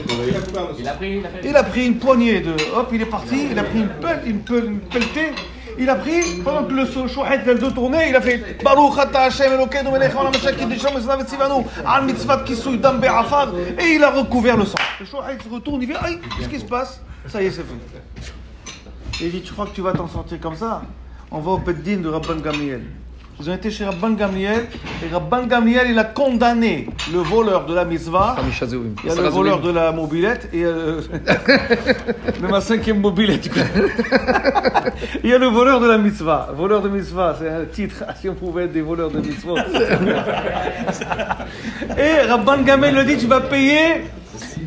il 1.43 1.55
a 1.55 1.63
pris 1.63 1.85
une 1.85 1.97
poignée 1.97 2.39
de. 2.39 2.51
Hop, 2.75 2.89
il 2.93 3.01
est 3.01 3.05
parti, 3.05 3.47
il 3.51 3.59
a 3.59 3.63
pris 3.63 3.79
une 3.79 3.89
pelle, 3.89 4.21
une, 4.25 4.39
pelle, 4.39 4.65
une 4.65 4.79
pelletée. 4.79 5.33
Il 5.77 5.89
a 5.89 5.95
pris, 5.95 6.41
pendant 6.43 6.63
que 6.65 6.73
le 6.73 6.85
chouhet 6.85 7.39
vient 7.39 7.55
de 7.55 7.69
tourner, 7.69 8.09
il 8.09 8.15
a 8.15 8.21
fait 8.21 8.63
Baruch 8.63 8.97
ata 8.97 9.23
Hashem 9.23 9.53
Elokeinu 9.53 9.91
melech 9.91 10.13
haolam 10.13 10.33
asher 10.33 10.55
kiddushanu 10.55 10.95
mitzvah 10.95 11.17
vetzivanu 11.17 11.65
al 11.85 12.05
mitzvat 12.05 12.43
kisui 12.43 12.77
dam 12.77 12.99
be'afar 12.99 13.49
et 13.79 13.95
il 13.95 14.03
a 14.03 14.11
recouvert 14.11 14.57
le 14.57 14.65
sang. 14.65 14.77
Le 14.99 15.05
chouhet 15.05 15.37
se 15.43 15.49
retourne, 15.53 15.81
il 15.81 15.87
dit 15.87 15.93
Aïe, 16.01 16.19
qu'est-ce 16.37 16.49
qui 16.49 16.59
se 16.59 16.65
passe? 16.65 17.01
Ça 17.27 17.41
y 17.41 17.47
est, 17.47 17.51
c'est 17.51 17.63
fait. 17.63 19.23
Et 19.23 19.27
il 19.27 19.41
Tu 19.41 19.53
crois 19.53 19.65
que 19.65 19.71
tu 19.71 19.81
vas 19.81 19.93
t'en 19.93 20.07
sortir 20.07 20.39
comme 20.39 20.55
ça? 20.55 20.81
On 21.31 21.39
va 21.39 21.51
au 21.51 21.57
Beddin 21.57 21.97
de 21.97 22.09
Rabban 22.09 22.35
Gamliel. 22.35 22.83
Ils 23.39 23.49
ont 23.49 23.53
été 23.53 23.71
chez 23.71 23.85
Rabban 23.85 24.11
Gamliel 24.11 24.67
et 25.03 25.11
Rabban 25.11 25.47
Gamliel 25.47 25.87
il 25.89 25.99
a 25.99 26.03
condamné 26.03 26.87
le 27.11 27.19
voleur 27.19 27.65
de 27.65 27.73
la 27.73 27.83
mitzvah 27.83 28.35
il 29.03 29.09
y 29.09 29.11
a 29.11 29.15
le 29.15 29.27
voleur 29.27 29.59
de 29.59 29.71
la 29.71 29.91
mobilette 29.91 30.49
et 30.53 30.63
euh, 30.63 31.01
de 32.41 32.47
ma 32.47 32.61
cinquième 32.61 32.99
mobilette. 32.99 33.49
Il 35.23 35.29
y 35.29 35.33
a 35.33 35.37
le 35.37 35.47
voleur 35.47 35.79
de 35.79 35.87
la 35.87 35.97
mitzvah. 35.97 36.49
Voleur 36.55 36.81
de 36.81 36.89
mitzvah, 36.89 37.35
c'est 37.39 37.49
un 37.49 37.65
titre. 37.65 38.03
Si 38.21 38.29
on 38.29 38.35
pouvait 38.35 38.65
être 38.65 38.71
des 38.71 38.81
voleurs 38.81 39.11
de 39.11 39.19
mitzvah. 39.19 39.65
Et 41.97 42.27
Rabban 42.27 42.61
Gamel 42.63 42.95
le 42.95 43.03
dit, 43.03 43.17
tu 43.17 43.27
vas 43.27 43.41
payer 43.41 44.05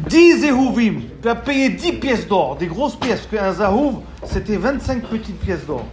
10 0.09 0.41
zéhouvim. 0.41 1.01
Tu 1.23 1.29
vas 1.29 1.35
payer 1.35 1.71
10 1.71 1.93
pièces 1.93 2.29
d'or, 2.29 2.57
des 2.57 2.67
grosses 2.67 2.97
pièces. 2.97 3.27
Parce 3.31 3.43
qu'un 3.43 3.53
zahouv, 3.53 4.01
c'était 4.25 4.57
25 4.57 5.03
petites 5.05 5.39
pièces 5.41 5.65
d'or. 5.67 5.87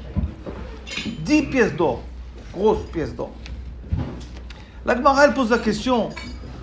10 1.06 1.44
pièces 1.44 1.76
d'or, 1.76 2.02
grosses 2.54 2.86
pièces 2.92 3.16
d'or. 3.16 3.32
La 4.86 4.96
Gemara, 4.96 5.26
elle 5.26 5.34
pose 5.34 5.50
la 5.50 5.58
question 5.60 6.10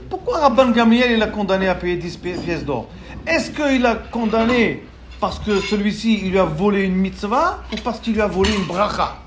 pourquoi 0.09 0.41
Rabban 0.41 0.71
Gamliel 0.73 1.13
il 1.13 1.23
a 1.23 1.29
condamné 1.29 1.69
à 1.69 1.75
payer 1.77 1.97
10 1.97 2.17
pi- 2.17 2.33
pièces 2.33 2.65
d'or? 2.65 2.89
Est-ce 3.27 3.51
qu'il 3.53 3.87
a 3.87 3.95
condamné 3.95 4.85
parce 5.21 5.39
que 5.39 5.61
celui-ci 5.61 6.21
il 6.25 6.31
lui 6.33 6.39
a 6.39 6.45
volé 6.45 6.83
une 6.83 6.97
mitzvah 6.97 7.61
ou 7.73 7.77
parce 7.85 8.01
qu'il 8.01 8.15
lui 8.15 8.21
a 8.21 8.27
volé 8.27 8.51
une 8.55 8.65
bracha? 8.65 9.19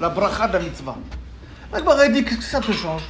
La 0.00 0.08
bracha 0.08 0.48
de 0.48 0.54
la 0.54 0.58
mitzvah. 0.60 0.96
La 1.72 1.78
Gemara 1.78 2.06
elle 2.06 2.12
dit 2.14 2.24
qu'est-ce 2.24 2.38
que 2.38 2.42
ça 2.44 2.60
te 2.60 2.72
change? 2.72 3.02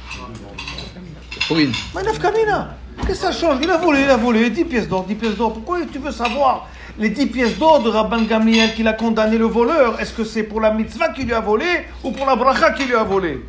Oui. 1.49 1.71
Manaf 1.95 2.19
Kamina 2.19 2.75
Qu'est-ce 3.07 3.21
que 3.21 3.25
ça 3.27 3.31
change? 3.31 3.57
Il 3.63 3.69
a 3.71 3.77
volé, 3.77 4.01
il 4.03 4.09
a 4.09 4.17
volé 4.17 4.49
10 4.49 4.65
pièces 4.65 4.87
d'or, 4.87 5.05
10 5.05 5.15
pièces 5.15 5.35
d'or. 5.35 5.53
Pourquoi 5.53 5.79
tu 5.91 5.97
veux 5.99 6.11
savoir 6.11 6.67
les 6.99 7.09
10 7.09 7.27
pièces 7.27 7.57
d'or 7.57 7.81
de 7.81 7.89
Rabban 7.89 8.23
Gamliel 8.23 8.73
qu'il 8.73 8.87
a 8.87 8.93
condamné 8.93 9.37
le 9.37 9.45
voleur 9.45 9.99
Est-ce 10.01 10.13
que 10.13 10.25
c'est 10.25 10.43
pour 10.43 10.59
la 10.59 10.71
mitzvah 10.71 11.09
qu'il 11.09 11.25
lui 11.25 11.33
a 11.33 11.39
volé 11.39 11.65
ou 12.03 12.11
pour 12.11 12.25
la 12.25 12.35
bracha 12.35 12.71
qu'il 12.71 12.87
lui 12.87 12.95
a 12.95 13.03
volé 13.03 13.41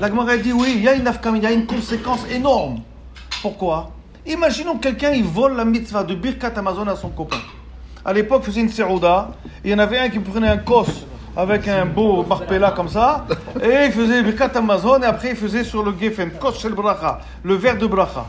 La 0.00 0.08
Gemara 0.08 0.36
dit 0.36 0.52
oui, 0.52 0.72
il 0.76 0.82
y 0.82 0.88
a 0.88 0.94
une 0.94 1.08
il 1.36 1.42
y 1.42 1.46
a 1.46 1.52
une 1.52 1.66
conséquence 1.66 2.26
énorme. 2.30 2.80
Pourquoi? 3.42 3.92
Imaginons 4.26 4.76
que 4.76 4.88
quelqu'un 4.88 5.12
il 5.12 5.22
vole 5.22 5.56
la 5.56 5.64
mitzvah 5.64 6.02
de 6.02 6.14
Birkat 6.16 6.52
Amazon 6.56 6.86
à 6.88 6.96
son 6.96 7.10
copain. 7.10 7.38
À 8.04 8.12
l'époque, 8.12 8.42
il 8.44 8.50
faisait 8.50 8.60
une 8.62 8.70
serouda, 8.70 9.30
il 9.64 9.70
y 9.70 9.74
en 9.74 9.78
avait 9.78 9.98
un 9.98 10.08
qui 10.08 10.18
prenait 10.18 10.48
un 10.48 10.56
kos 10.56 10.86
avec 11.36 11.68
un 11.68 11.86
beau 11.86 12.24
marpella 12.24 12.72
comme 12.72 12.88
ça, 12.88 13.24
et 13.62 13.86
il 13.86 13.92
faisait 13.92 14.22
Birkat 14.22 14.50
Amazon, 14.56 15.00
et 15.00 15.06
après 15.06 15.30
il 15.30 15.36
faisait 15.36 15.64
sur 15.64 15.84
le 15.84 15.94
geffen, 15.98 16.30
kos 16.32 16.58
shel 16.58 16.72
bracha, 16.72 17.20
le 17.44 17.54
verre 17.54 17.78
de 17.78 17.86
bracha. 17.86 18.26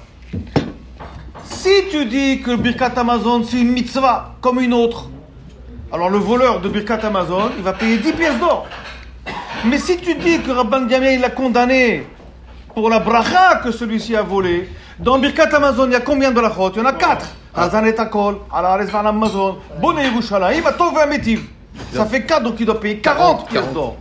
Si 1.45 1.89
tu 1.89 2.05
dis 2.05 2.41
que 2.41 2.55
Birkat 2.55 2.93
Amazon 2.97 3.43
c'est 3.43 3.59
une 3.59 3.71
mitzvah 3.71 4.35
comme 4.41 4.59
une 4.59 4.73
autre, 4.73 5.09
alors 5.91 6.09
le 6.09 6.17
voleur 6.17 6.61
de 6.61 6.69
Birkat 6.69 6.99
Amazon, 7.05 7.51
il 7.57 7.63
va 7.63 7.73
payer 7.73 7.97
10 7.97 8.13
pièces 8.13 8.39
d'or. 8.39 8.65
Mais 9.65 9.77
si 9.77 9.97
tu 9.97 10.15
dis 10.15 10.39
que 10.39 10.51
Rabban 10.51 10.85
Gamliel 10.85 11.15
il 11.15 11.21
l'a 11.21 11.29
condamné 11.29 12.07
pour 12.73 12.89
la 12.89 12.99
bracha 12.99 13.61
que 13.63 13.71
celui-ci 13.71 14.15
a 14.15 14.23
volé, 14.23 14.69
dans 14.99 15.19
Birkat 15.19 15.53
Amazon, 15.55 15.85
il 15.87 15.93
y 15.93 15.95
a 15.95 15.99
combien 15.99 16.31
de 16.31 16.35
brachot 16.35 16.71
Il 16.75 16.79
y 16.79 16.81
en 16.81 16.85
a 16.85 16.93
4. 16.93 17.25
Hazan 17.53 17.85
et 17.85 17.99
Akol, 17.99 18.37
Ala 18.53 18.69
Ares 18.73 18.85
Van 18.85 19.05
Amazon. 19.05 19.57
Ça 21.93 22.05
fait 22.05 22.23
4, 22.25 22.43
donc 22.43 22.55
il 22.59 22.65
doit 22.65 22.79
payer 22.79 22.99
40 22.99 23.47
pièces 23.47 23.61
40. 23.61 23.73
d'or. 23.73 23.97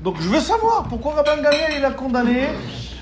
Donc 0.00 0.16
je 0.20 0.28
veux 0.28 0.40
savoir 0.40 0.84
pourquoi 0.88 1.14
Rabban 1.16 1.42
Gamliel 1.42 1.74
il 1.78 1.84
a 1.84 1.90
condamné 1.90 2.48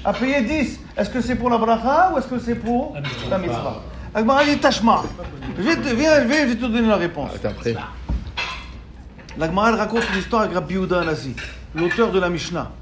à 0.04 0.12
payer 0.12 0.42
10. 0.42 0.80
Est-ce 0.96 1.10
que 1.10 1.20
c'est 1.20 1.34
pour 1.36 1.50
la 1.50 1.58
bracha 1.58 2.12
ou 2.14 2.18
est-ce 2.18 2.26
que 2.26 2.38
c'est 2.38 2.54
pour 2.54 2.94
la 3.30 3.38
mitzvah 3.38 3.82
Agmara 4.14 4.44
dit 4.44 4.58
Tashma. 4.58 5.02
Je 5.58 5.62
vais 5.62 5.76
te- 5.76 5.94
Viens, 5.94 6.20
viens, 6.24 6.42
je 6.42 6.46
vais 6.48 6.54
te 6.56 6.60
donner 6.66 6.88
la 6.88 6.96
réponse. 6.96 7.30
Après. 7.44 7.74
La 9.36 9.46
Gemara 9.46 9.68
elle 9.70 9.74
raconte 9.76 10.02
une 10.12 10.18
histoire 10.18 10.42
avec 10.42 10.54
Rabbi 10.54 10.74
Yehuda 10.74 11.04
Nazi, 11.04 11.34
l'auteur 11.74 12.10
de 12.10 12.18
la 12.18 12.28
Mishnah. 12.28 12.72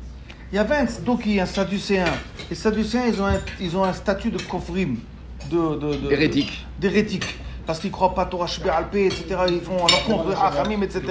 Il 0.53 0.57
y 0.57 0.59
avait 0.59 0.77
un 0.77 0.87
Tzdoki, 0.87 1.39
un 1.41 1.45
Sadducéen. 1.47 2.05
Les 2.49 2.57
Sadducéens, 2.57 3.07
ils 3.09 3.21
ont 3.21 3.27
un, 3.27 3.41
ils 3.61 3.77
ont 3.77 3.85
un 3.85 3.93
statut 3.93 4.31
de 4.31 4.41
kofrim, 4.41 4.97
de, 5.51 5.57
de, 5.77 5.97
de- 5.97 6.13
Hérétique. 6.13 6.65
d'hérétique. 6.81 7.39
Parce 7.67 7.81
qu'ils 7.81 7.91
ne 7.91 7.95
croient 7.95 8.15
pas 8.15 8.25
Torah 8.27 8.47
Shber 8.47 8.71
Alpé, 8.73 9.07
etc. 9.07 9.25
Ils 9.49 9.61
font 9.61 9.85
à 9.85 9.91
l'encontre 9.91 10.27
de 10.31 10.33
Hachamim, 10.35 10.83
etc. 10.83 11.03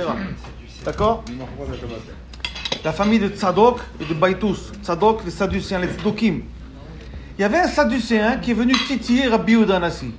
D'accord? 0.85 1.23
La 2.85 2.91
famille 2.91 3.17
de 3.17 3.29
Tzadok 3.29 3.79
et 3.99 4.05
de 4.05 4.13
Baitous. 4.13 4.71
Tzadok, 4.83 5.25
les 5.25 5.31
Sadducéens, 5.31 5.79
les 5.79 5.87
Tzdokim. 5.87 6.43
Il 7.35 7.41
y 7.41 7.43
avait 7.43 7.57
un 7.57 7.67
Sadducéen 7.67 8.37
qui 8.37 8.51
est 8.51 8.53
venu 8.53 8.73
titiller 8.73 9.27
Rabbi 9.27 9.53
Yehuda 9.53 9.79
Nassi. 9.79 10.13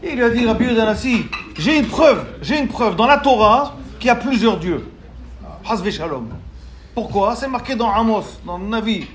Et 0.00 0.10
il 0.12 0.14
lui 0.14 0.22
a 0.22 0.30
dit, 0.30 0.46
Rabbi 0.46 0.66
Yehuda 0.66 0.84
Nassi, 0.84 1.24
j'ai 1.58 1.76
une 1.76 1.88
preuve, 1.88 2.24
j'ai 2.40 2.60
une 2.60 2.68
preuve 2.68 2.94
dans 2.94 3.08
la 3.08 3.18
Torah 3.18 3.74
qu'il 3.98 4.06
y 4.06 4.10
a 4.10 4.14
plusieurs 4.14 4.58
dieux. 4.58 4.86
Hazve 5.68 5.90
Shalom. 5.90 6.28
Pourquoi? 6.94 7.34
C'est 7.34 7.48
marqué 7.48 7.74
dans 7.74 7.90
Amos, 7.90 8.38
dans 8.46 8.60
Navi. 8.60 9.08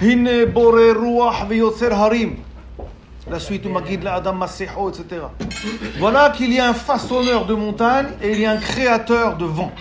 Hine 0.00 0.44
bore 0.44 0.94
ruach 0.94 1.48
veyotzer 1.48 1.90
harim. 1.90 2.36
La 3.28 3.40
suite 3.40 3.66
où 3.66 3.70
Magid 3.70 4.04
la 4.04 4.14
Adam 4.14 4.38
etc. 4.40 5.22
Voilà 5.98 6.30
qu'il 6.30 6.52
y 6.52 6.60
a 6.60 6.68
un 6.68 6.74
façonneur 6.74 7.44
de 7.44 7.54
montagnes 7.54 8.10
et 8.22 8.30
il 8.30 8.40
y 8.40 8.46
a 8.46 8.52
un 8.52 8.56
créateur 8.56 9.36
de 9.36 9.46
vent. 9.46 9.72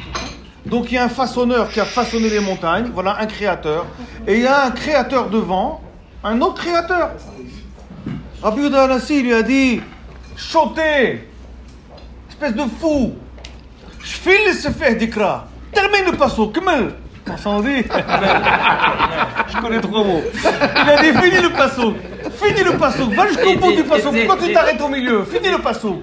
Donc 0.70 0.92
il 0.92 0.96
y 0.96 0.98
a 0.98 1.04
un 1.06 1.10
façonneur 1.10 1.70
qui 1.70 1.80
a 1.80 1.86
façonné 1.86 2.30
les 2.30 2.40
montagnes, 2.40 2.92
voilà 2.94 3.18
un 3.20 3.26
créateur. 3.26 3.88
Et 4.28 4.36
il 4.36 4.44
y 4.44 4.48
a 4.48 4.66
un 4.66 4.72
créateur 4.72 5.30
de 5.30 5.40
vent, 5.40 5.82
un 6.24 6.40
autre 6.42 6.62
créateur. 6.62 7.12
Rabbi 8.42 8.62
Yehuda 8.62 8.84
Anassi 8.84 9.22
lui 9.22 9.34
a 9.34 9.42
dit 9.42 9.82
Chantez 10.38 11.28
Espèce 12.30 12.54
de 12.54 12.64
fou. 12.80 13.16
Je 14.02 14.12
file 14.12 14.48
le 14.48 14.54
sefer 14.54 14.96
d'Ikra. 14.96 15.48
Termine 15.74 16.06
le 16.12 16.18
passo, 16.18 16.48
Kmel. 16.48 16.94
On 17.46 17.60
dit. 17.60 17.84
Je 19.48 19.62
connais 19.62 19.82
trop 19.82 20.04
mots. 20.04 20.22
Il 20.34 20.90
a 20.90 21.02
dit 21.02 21.18
Finis 21.20 21.42
le 21.44 21.52
passo. 21.52 21.94
Finis 22.42 22.64
le 22.64 22.78
passo. 22.78 23.10
Va 23.10 23.28
jusqu'au 23.28 23.56
bout 23.56 23.74
du 23.74 23.84
passo. 23.84 24.12
Pourquoi 24.12 24.38
tu 24.38 24.54
t'arrêtes 24.54 24.82
au 24.82 24.88
milieu 24.88 25.24
Finis 25.26 25.52
le 25.52 25.60
passo. 25.60 26.02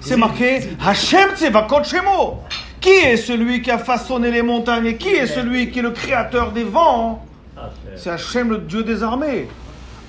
C'est 0.00 0.16
marqué 0.16 0.60
Hashem 0.84 1.30
Tsevakot 1.34 1.82
Shemo 1.84 2.42
Qui 2.84 2.90
est 2.90 3.16
celui 3.16 3.62
qui 3.62 3.70
a 3.70 3.78
façonné 3.78 4.30
les 4.30 4.42
montagnes 4.42 4.84
et 4.84 4.96
qui 4.98 5.08
est 5.08 5.26
celui 5.26 5.70
qui 5.70 5.78
est 5.78 5.82
le 5.82 5.92
créateur 5.92 6.52
des 6.52 6.64
vents? 6.64 7.24
C'est 7.96 8.10
Hachem, 8.10 8.50
le 8.50 8.58
Dieu 8.58 8.84
des 8.84 9.02
armées. 9.02 9.48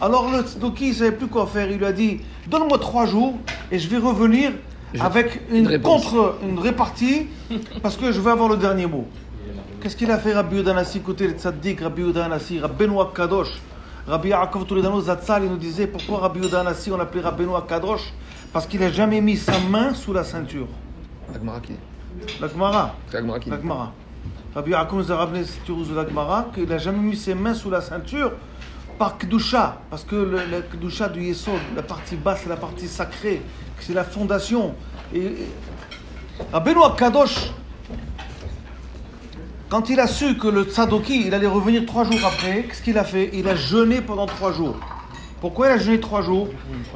Alors 0.02 0.30
le 0.30 0.42
Tzdoki, 0.42 0.88
il 0.88 0.90
ne 0.90 0.94
savait 0.94 1.12
plus 1.14 1.28
quoi 1.28 1.48
faire. 1.48 1.72
Il 1.72 1.78
lui 1.78 1.86
a 1.86 1.94
dit 1.94 2.20
Donne-moi 2.48 2.78
trois 2.80 3.06
jours 3.06 3.36
et 3.72 3.80
je 3.80 3.88
vais 3.88 3.96
revenir 3.96 4.52
avec 5.00 5.40
une, 5.50 5.80
contre, 5.80 6.38
une 6.44 6.60
répartie 6.60 7.28
parce 7.82 7.96
que 7.96 8.12
je 8.12 8.20
veux 8.20 8.30
avoir 8.30 8.50
le 8.50 8.58
dernier 8.58 8.88
mot. 8.88 9.08
Qu'est-ce 9.80 9.96
qu'il 9.96 10.12
a 10.12 10.18
fait 10.18 10.34
Rabbi 10.34 10.60
Udanassi 10.60 11.00
côté 11.00 11.28
le 11.28 11.34
Tzaddik, 11.36 11.80
Rabbi 11.80 12.02
Udanassi, 12.02 12.60
Rabbeinu 12.60 12.96
Kadosh 13.16 13.54
Rabbi 14.06 14.28
Yaakov 14.28 14.66
Toledano 14.66 15.00
Zatzal, 15.00 15.46
il 15.46 15.50
nous 15.50 15.56
disait 15.56 15.88
pourquoi 15.88 16.20
Rabbi 16.20 16.46
Udanassi 16.46 16.92
on 16.92 16.98
l'appelait 16.98 17.22
Rabbeinu 17.22 17.52
Kadosh 17.70 18.12
Parce 18.52 18.68
qu'il 18.68 18.82
n'a 18.82 18.92
jamais 18.92 19.22
mis 19.22 19.38
sa 19.38 19.58
main 19.60 19.94
sous 19.94 20.12
la 20.12 20.26
ceinture. 20.26 20.68
La 22.42 22.48
Gemara 22.48 22.48
qui 22.48 22.50
La 22.50 22.50
Gemara. 22.50 22.96
C'est 23.08 23.14
la 23.16 23.22
Gemara 23.22 23.40
qui 23.40 23.50
La 23.50 23.62
Gemara. 23.62 23.94
Rabbi 24.54 24.72
Yaakov 24.72 25.00
nous 25.00 25.12
a 25.12 25.30
cette 25.44 25.68
de 25.68 25.96
la 25.96 26.08
Gemara 26.08 26.48
qu'il 26.54 26.66
n'a 26.66 26.78
jamais 26.78 27.00
mis 27.00 27.16
ses 27.16 27.36
mains 27.36 27.54
sous 27.54 27.70
la 27.70 27.82
ceinture 27.82 28.32
par 28.98 29.18
Kedusha, 29.18 29.82
parce 29.90 30.06
que 30.06 30.16
le, 30.16 30.38
le 30.50 30.62
Kedusha 30.62 31.10
du 31.10 31.22
Yesod, 31.22 31.60
la 31.76 31.84
partie 31.84 32.16
basse, 32.16 32.42
c'est 32.44 32.50
la 32.50 32.56
partie 32.56 32.88
sacrée, 32.88 33.42
c'est 33.82 33.94
la 33.94 34.06
fondation. 34.06 34.74
Et, 35.14 35.20
et 35.20 35.48
Rabbeinu 36.54 36.80
Kadosh, 36.98 37.52
quand 39.68 39.90
il 39.90 40.00
a 40.00 40.08
su 40.08 40.38
que 40.38 40.48
le 40.48 40.64
Tsadoki, 40.64 41.28
il 41.28 41.34
allait 41.34 41.48
revenir 41.48 41.86
trois 41.86 42.06
jours 42.06 42.22
après, 42.26 42.64
qu'est-ce 42.64 42.82
qu'il 42.82 42.98
a 42.98 43.04
fait? 43.04 43.32
Il 43.34 43.50
a 43.50 43.56
jeûné 43.56 44.00
pendant 44.00 44.28
trois 44.28 44.54
jours. 44.54 44.78
Pourquoi 45.42 45.68
il 45.68 45.72
a 45.74 45.78
jeûné 45.78 46.00
trois 46.00 46.22
jours? 46.22 46.48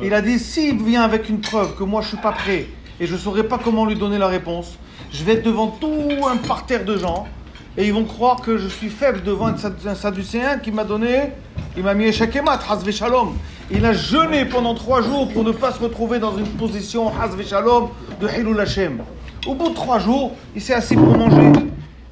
Il 0.01 0.13
a 0.13 0.21
dit, 0.21 0.39
s'il 0.39 0.81
vient 0.81 1.01
avec 1.01 1.27
une 1.27 1.41
preuve 1.41 1.75
que 1.75 1.83
moi 1.83 2.01
je 2.01 2.05
ne 2.05 2.09
suis 2.11 2.21
pas 2.21 2.31
prêt 2.31 2.67
et 3.01 3.07
je 3.07 3.13
ne 3.13 3.19
saurais 3.19 3.43
pas 3.43 3.57
comment 3.57 3.85
lui 3.85 3.95
donner 3.95 4.17
la 4.17 4.27
réponse, 4.27 4.77
je 5.11 5.23
vais 5.23 5.33
être 5.33 5.43
devant 5.43 5.67
tout 5.67 6.09
un 6.29 6.37
parterre 6.37 6.85
de 6.85 6.97
gens 6.97 7.27
et 7.77 7.85
ils 7.87 7.93
vont 7.93 8.03
croire 8.05 8.41
que 8.41 8.57
je 8.57 8.67
suis 8.67 8.89
faible 8.89 9.23
devant 9.23 9.47
un, 9.47 9.57
sad- 9.57 9.75
un 9.87 9.95
Sadducéen 9.95 10.57
qui 10.59 10.71
m'a 10.71 10.83
donné, 10.83 11.31
il 11.77 11.83
m'a 11.83 11.93
mis 11.93 12.05
échec 12.05 12.35
et 12.35 12.41
mat, 12.41 12.59
Hazve 12.69 12.91
Shalom. 12.91 13.33
Il 13.71 13.85
a 13.85 13.93
jeûné 13.93 14.45
pendant 14.45 14.73
trois 14.73 15.01
jours 15.01 15.29
pour 15.31 15.43
ne 15.43 15.51
pas 15.51 15.71
se 15.71 15.79
retrouver 15.79 16.19
dans 16.19 16.35
une 16.37 16.47
position 16.47 17.11
Hazve 17.21 17.45
Shalom 17.47 17.89
de 18.19 18.27
Hilul 18.27 18.59
Hashem. 18.59 18.99
Au 19.47 19.53
bout 19.53 19.69
de 19.69 19.75
trois 19.75 19.99
jours, 19.99 20.33
il 20.55 20.61
s'est 20.61 20.73
assis 20.73 20.95
pour 20.95 21.17
manger. 21.17 21.51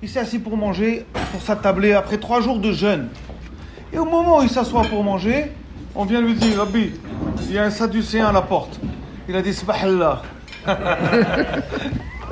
Il 0.02 0.08
s'est 0.08 0.20
assis 0.20 0.39
pour 0.39 0.56
manger, 0.56 1.06
pour 1.32 1.41
s'attabler 1.41 1.93
après 1.93 2.18
trois 2.18 2.39
jours 2.39 2.60
de 2.60 2.72
jeûne. 2.72 3.10
Et 3.91 3.98
au 3.98 4.06
moment 4.06 4.39
où 4.39 4.43
il 4.43 4.50
s'assoit 4.50 4.84
pour 4.84 5.04
manger, 5.04 5.52
on 5.95 6.06
vient 6.06 6.22
lui 6.22 6.36
dire, 6.36 6.60
Rabbi, 6.60 6.91
il 7.48 7.52
y 7.54 7.58
a 7.58 7.64
un 7.64 7.72
Sadducéen 7.72 8.28
à 8.28 8.32
la 8.32 8.41
porte. 8.43 8.80
Il 9.28 9.36
a 9.36 9.41
dit, 9.41 9.54
Subhanallah. 9.54 10.22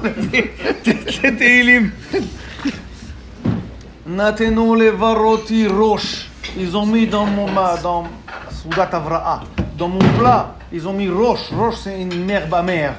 Varoti 4.92 5.68
roche. 5.68 6.28
Ils 6.58 6.76
ont 6.78 6.86
mis 6.86 7.08
dans 7.08 7.26
mon 7.26 7.48
dans 7.82 8.08
Soudat 8.52 8.90
Avra'a, 8.92 9.42
dans 9.78 9.88
mon 9.88 10.00
plat, 10.00 10.56
ils 10.72 10.88
ont 10.88 10.94
mis 10.94 11.10
roche. 11.10 11.52
Roche, 11.52 11.76
c'est 11.84 12.00
une 12.00 12.30
herbe 12.30 12.54
amère. 12.54 12.94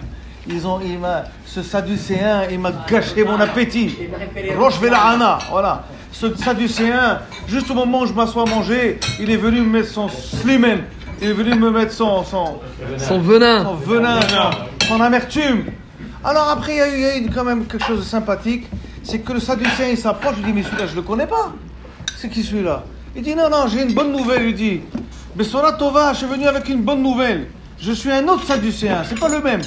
Ils 0.48 0.66
ont, 0.66 0.80
il 0.80 0.98
ce 1.44 1.62
sadducéen, 1.62 2.42
il 2.50 2.60
m'a 2.60 2.72
gâché 2.88 3.24
mon 3.24 3.40
appétit. 3.40 3.96
Roche 4.56 4.78
Velahana, 4.78 5.38
voilà. 5.50 5.84
Ce 6.12 6.34
sadducéen, 6.36 7.20
juste 7.48 7.70
au 7.70 7.74
moment 7.74 8.00
où 8.00 8.06
je 8.06 8.12
m'assois 8.12 8.42
à 8.42 8.46
manger, 8.46 9.00
il 9.18 9.30
est 9.30 9.36
venu 9.36 9.60
me 9.60 9.78
mettre 9.78 9.88
son 9.88 10.08
slimen. 10.08 10.82
Il 11.20 11.28
est 11.28 11.32
venu 11.32 11.54
me 11.54 11.70
mettre 11.70 11.92
son, 11.92 12.22
son, 12.24 12.60
Son 12.98 13.18
venin. 13.20 13.64
son 13.64 13.74
venin, 13.74 14.20
son, 14.20 14.86
son 14.86 15.00
amertume. 15.00 15.64
Alors 16.26 16.48
après, 16.48 16.72
il 16.72 16.78
y 16.78 17.04
a 17.04 17.18
eu, 17.18 17.30
quand 17.32 17.44
même 17.44 17.66
quelque 17.66 17.84
chose 17.84 18.00
de 18.00 18.04
sympathique. 18.04 18.66
C'est 19.04 19.20
que 19.20 19.32
le 19.32 19.38
Sadducéen, 19.38 19.90
il 19.90 19.96
s'approche, 19.96 20.34
il 20.38 20.44
dit, 20.44 20.52
mais 20.52 20.64
celui-là, 20.64 20.86
je 20.88 20.90
ne 20.90 20.96
le 20.96 21.02
connais 21.02 21.28
pas. 21.28 21.52
C'est 22.16 22.28
qui 22.28 22.42
celui-là? 22.42 22.82
Il 23.14 23.22
dit, 23.22 23.36
non, 23.36 23.48
non, 23.48 23.68
j'ai 23.68 23.82
une 23.82 23.94
bonne 23.94 24.10
nouvelle, 24.10 24.48
il 24.48 24.54
dit. 24.56 24.80
Bessora 25.36 25.74
Tova, 25.74 26.12
je 26.14 26.18
suis 26.18 26.26
venu 26.26 26.48
avec 26.48 26.68
une 26.68 26.82
bonne 26.82 27.00
nouvelle. 27.00 27.46
Je 27.78 27.92
suis 27.92 28.10
un 28.10 28.26
autre 28.26 28.44
Sadducéen, 28.44 29.04
c'est 29.08 29.20
pas 29.20 29.28
le 29.28 29.40
même. 29.40 29.60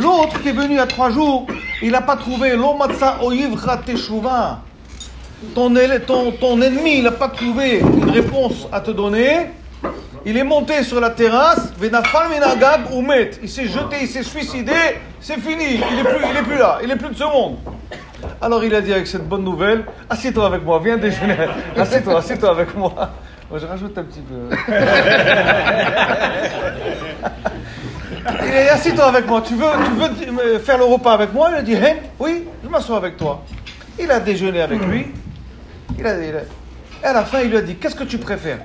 L'autre 0.00 0.40
qui 0.42 0.50
est 0.50 0.52
venu 0.52 0.74
il 0.74 0.76
y 0.76 0.78
a 0.78 0.86
trois 0.86 1.10
jours, 1.10 1.48
il 1.82 1.90
n'a 1.90 2.02
pas 2.02 2.14
trouvé 2.14 2.54
l'Omatsa 2.54 3.24
Oyivra 3.24 3.78
Teshuva. 3.78 4.60
Ton, 5.56 5.74
ton, 6.06 6.30
ton 6.32 6.62
ennemi, 6.62 6.98
il 6.98 7.02
n'a 7.02 7.10
pas 7.10 7.28
trouvé 7.28 7.80
une 7.80 8.10
réponse 8.10 8.68
à 8.70 8.80
te 8.80 8.92
donner. 8.92 9.46
Il 10.28 10.36
est 10.36 10.42
monté 10.44 10.82
sur 10.82 10.98
la 11.00 11.10
terrasse. 11.10 11.72
Il 11.80 13.48
s'est 13.48 13.66
jeté, 13.66 13.96
il 14.02 14.08
s'est 14.08 14.24
suicidé, 14.24 14.72
c'est 15.20 15.38
fini. 15.38 15.80
Il 15.90 15.96
n'est 15.96 16.02
plus, 16.02 16.24
il 16.30 16.36
est 16.36 16.42
plus 16.42 16.58
là, 16.58 16.78
il 16.82 16.88
n'est 16.88 16.96
plus 16.96 17.10
de 17.10 17.14
ce 17.16 17.22
monde. 17.22 17.58
Alors 18.42 18.64
il 18.64 18.74
a 18.74 18.80
dit 18.80 18.92
avec 18.92 19.06
cette 19.06 19.26
bonne 19.28 19.44
nouvelle, 19.44 19.84
assieds-toi 20.10 20.46
avec 20.46 20.64
moi, 20.64 20.80
viens 20.82 20.96
déjeuner. 20.96 21.36
Assieds-toi, 21.76 22.18
assieds-toi 22.18 22.50
avec 22.50 22.74
moi. 22.76 22.92
Moi 23.48 23.60
je 23.60 23.66
rajoute 23.66 23.96
un 23.96 24.02
petit 24.02 24.20
peu. 24.20 24.56
Il 28.28 28.52
a 28.52 28.62
dit, 28.62 28.68
assieds-toi 28.68 29.04
avec 29.06 29.26
moi, 29.28 29.40
tu 29.46 29.54
veux, 29.54 29.66
tu 30.20 30.30
veux 30.30 30.58
faire 30.58 30.78
le 30.78 30.84
repas 30.84 31.12
avec 31.12 31.32
moi? 31.32 31.50
Il 31.52 31.56
a 31.58 31.62
dit, 31.62 31.76
hein, 31.76 31.94
oui, 32.18 32.44
je 32.64 32.68
m'assois 32.68 32.96
avec 32.96 33.16
toi. 33.16 33.44
Il 34.00 34.10
a 34.10 34.18
déjeuné 34.18 34.60
avec 34.62 34.82
lui. 34.84 35.06
Il 35.98 36.04
a, 36.06 36.18
il 36.18 36.34
a- 36.34 36.40
et 37.02 37.06
à 37.06 37.12
la 37.12 37.24
fin, 37.24 37.40
il 37.42 37.50
lui 37.50 37.56
a 37.58 37.60
dit, 37.62 37.76
qu'est-ce 37.76 37.94
que 37.94 38.04
tu 38.04 38.18
préfères? 38.18 38.58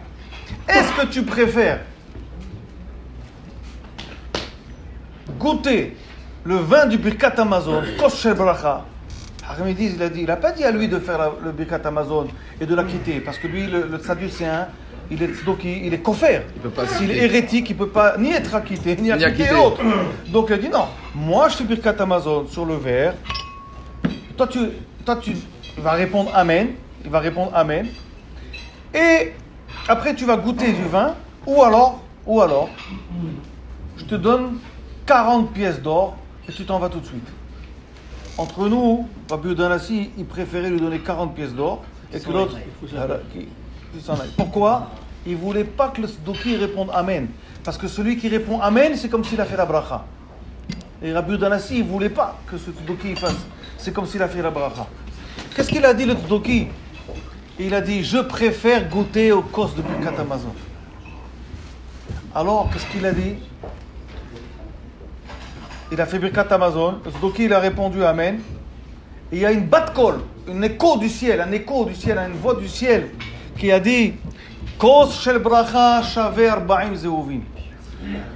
Est-ce 0.74 1.02
que 1.02 1.06
tu 1.12 1.24
préfères 1.24 1.80
goûter 5.40 5.96
le 6.44 6.56
vin 6.56 6.86
du 6.86 6.98
Birkat 6.98 7.34
Amazon, 7.38 7.82
Kosher 8.00 8.34
Bracha 8.34 8.86
il 9.68 10.02
a 10.02 10.08
dit, 10.10 10.22
il 10.22 10.26
n'a 10.28 10.38
pas 10.38 10.52
dit 10.52 10.64
à 10.64 10.72
lui 10.72 10.88
de 10.88 10.98
faire 10.98 11.18
la- 11.18 11.32
le 11.44 11.52
Birkat 11.52 11.82
Amazon 11.84 12.28
et 12.60 12.66
de 12.66 12.74
la 12.74 12.84
quitter, 12.86 13.20
parce 13.20 13.38
que 13.38 13.48
lui, 13.48 13.68
le, 13.68 13.86
le 13.92 14.00
Sadducéen, 14.00 14.68
il 15.10 15.22
est 15.22 15.28
tzdoki, 15.28 15.82
il 15.86 15.94
est 15.94 15.98
kofer. 16.02 16.44
peut 16.64 16.70
pas 16.70 16.88
S'il 16.88 17.12
est 17.12 17.18
hérétique, 17.18 17.70
il 17.70 17.74
ne 17.74 17.80
peut 17.80 17.90
pas 17.90 18.16
ni 18.18 18.32
être 18.32 18.56
acquitté, 18.56 18.96
ni 18.96 19.04
Ni 19.04 19.12
acquitter 19.12 19.52
l'autre. 19.52 19.82
Donc 20.30 20.46
il 20.50 20.54
a 20.54 20.58
dit, 20.58 20.70
non, 20.70 20.86
moi 21.14 21.50
je 21.50 21.58
fais 21.58 21.64
Birkat 21.66 21.96
Amazon 22.00 22.48
sur 22.48 22.66
le 22.66 22.76
verre, 22.76 23.14
toi 24.38 24.48
tu, 24.48 24.60
toi 25.06 25.18
tu 25.18 25.34
vas 25.78 25.92
répondre 25.94 26.32
Amen, 26.34 26.70
il 27.04 27.12
va 27.12 27.20
répondre 27.20 27.52
Amen, 27.54 27.88
et 28.94 29.34
après 29.88 30.16
tu 30.16 30.26
vas 30.26 30.38
goûter 30.38 30.72
du 30.74 30.84
vin, 30.84 31.16
ou 31.46 31.64
alors, 31.64 32.02
ou 32.26 32.42
alors, 32.42 32.70
je 33.98 34.06
te 34.06 34.16
donne 34.16 34.60
40 35.06 35.52
pièces 35.52 35.82
d'or 35.82 36.16
et 36.48 36.52
tu 36.52 36.66
t'en 36.66 36.80
vas 36.80 36.90
tout 36.90 37.00
de 37.00 37.06
suite. 37.06 37.28
Entre 38.38 38.68
nous, 38.70 39.08
Rabbi 39.30 39.50
Udanassi, 39.50 40.12
il 40.18 40.26
préférait 40.26 40.70
lui 40.70 40.80
donner 40.80 41.00
40 41.00 41.36
pièces 41.36 41.54
d'or 41.54 41.84
et 42.14 42.20
que 42.20 42.32
l'autre, 42.32 42.58
s'en 44.02 44.14
aille. 44.14 44.32
Pourquoi? 44.38 44.90
Il 45.26 45.36
voulait 45.36 45.64
pas 45.64 45.90
que 45.90 46.02
le 46.02 46.08
Sdoki 46.08 46.56
réponde 46.56 46.90
Amen. 46.94 47.28
Parce 47.64 47.78
que 47.78 47.88
celui 47.88 48.18
qui 48.18 48.28
répond 48.28 48.60
Amen, 48.60 48.94
c'est 48.96 49.10
comme 49.10 49.24
s'il 49.24 49.40
a 49.40 49.46
fait 49.46 49.58
la 49.58 49.66
bracha. 49.66 50.06
Et 51.04 51.14
Rabbi 51.14 51.36
Udanassi, 51.36 51.80
il 51.80 51.84
voulait 51.84 52.10
pas 52.10 52.38
que 52.50 52.58
ce 52.58 52.72
Tdoki 52.72 53.16
fasse. 53.16 53.36
C'est 53.78 53.94
comme 53.94 54.06
s'il 54.06 54.22
a 54.22 54.28
fait 54.28 54.42
la 54.42 54.52
bracha. 54.52 54.88
Qu'est-ce 55.56 55.70
qu'il 55.70 55.86
a 55.86 55.94
dit 55.94 56.06
le 56.06 56.16
Tdoki 56.16 56.68
Il 57.60 57.74
a 57.74 57.82
dit 57.82 58.04
Je 58.04 58.18
préfère 58.18 58.90
goûter 58.90 59.32
au 59.32 59.42
cos 59.42 59.70
de 59.76 59.82
Birkat 59.82 60.20
Amazon. 60.20 60.54
Alors, 62.34 62.70
qu'est-ce 62.72 62.86
qu'il 62.88 63.06
a 63.06 63.12
dit? 63.12 63.36
Il 65.92 66.00
a 66.00 66.06
fait 66.06 66.20
Birkat 66.20 66.48
Amazon. 66.52 67.00
Le 67.06 67.12
Tdoki, 67.12 67.46
il 67.46 67.54
a 67.54 67.60
répondu 67.60 68.04
Amen. 68.04 68.40
Il 69.32 69.40
y 69.40 69.46
a 69.46 69.52
une 69.52 69.66
batte-colle, 69.66 70.22
un 70.50 70.62
écho 70.62 70.98
du 70.98 71.10
ciel, 71.10 71.42
un 71.42 71.52
écho 71.52 71.86
du 71.86 71.96
ciel, 71.96 72.20
une 72.28 72.38
voix 72.40 72.56
du 72.56 72.68
ciel 72.68 73.10
qui 73.58 73.72
a 73.72 73.80
dit 73.80 74.14
shel 75.12 75.40
bracha. 75.40 76.02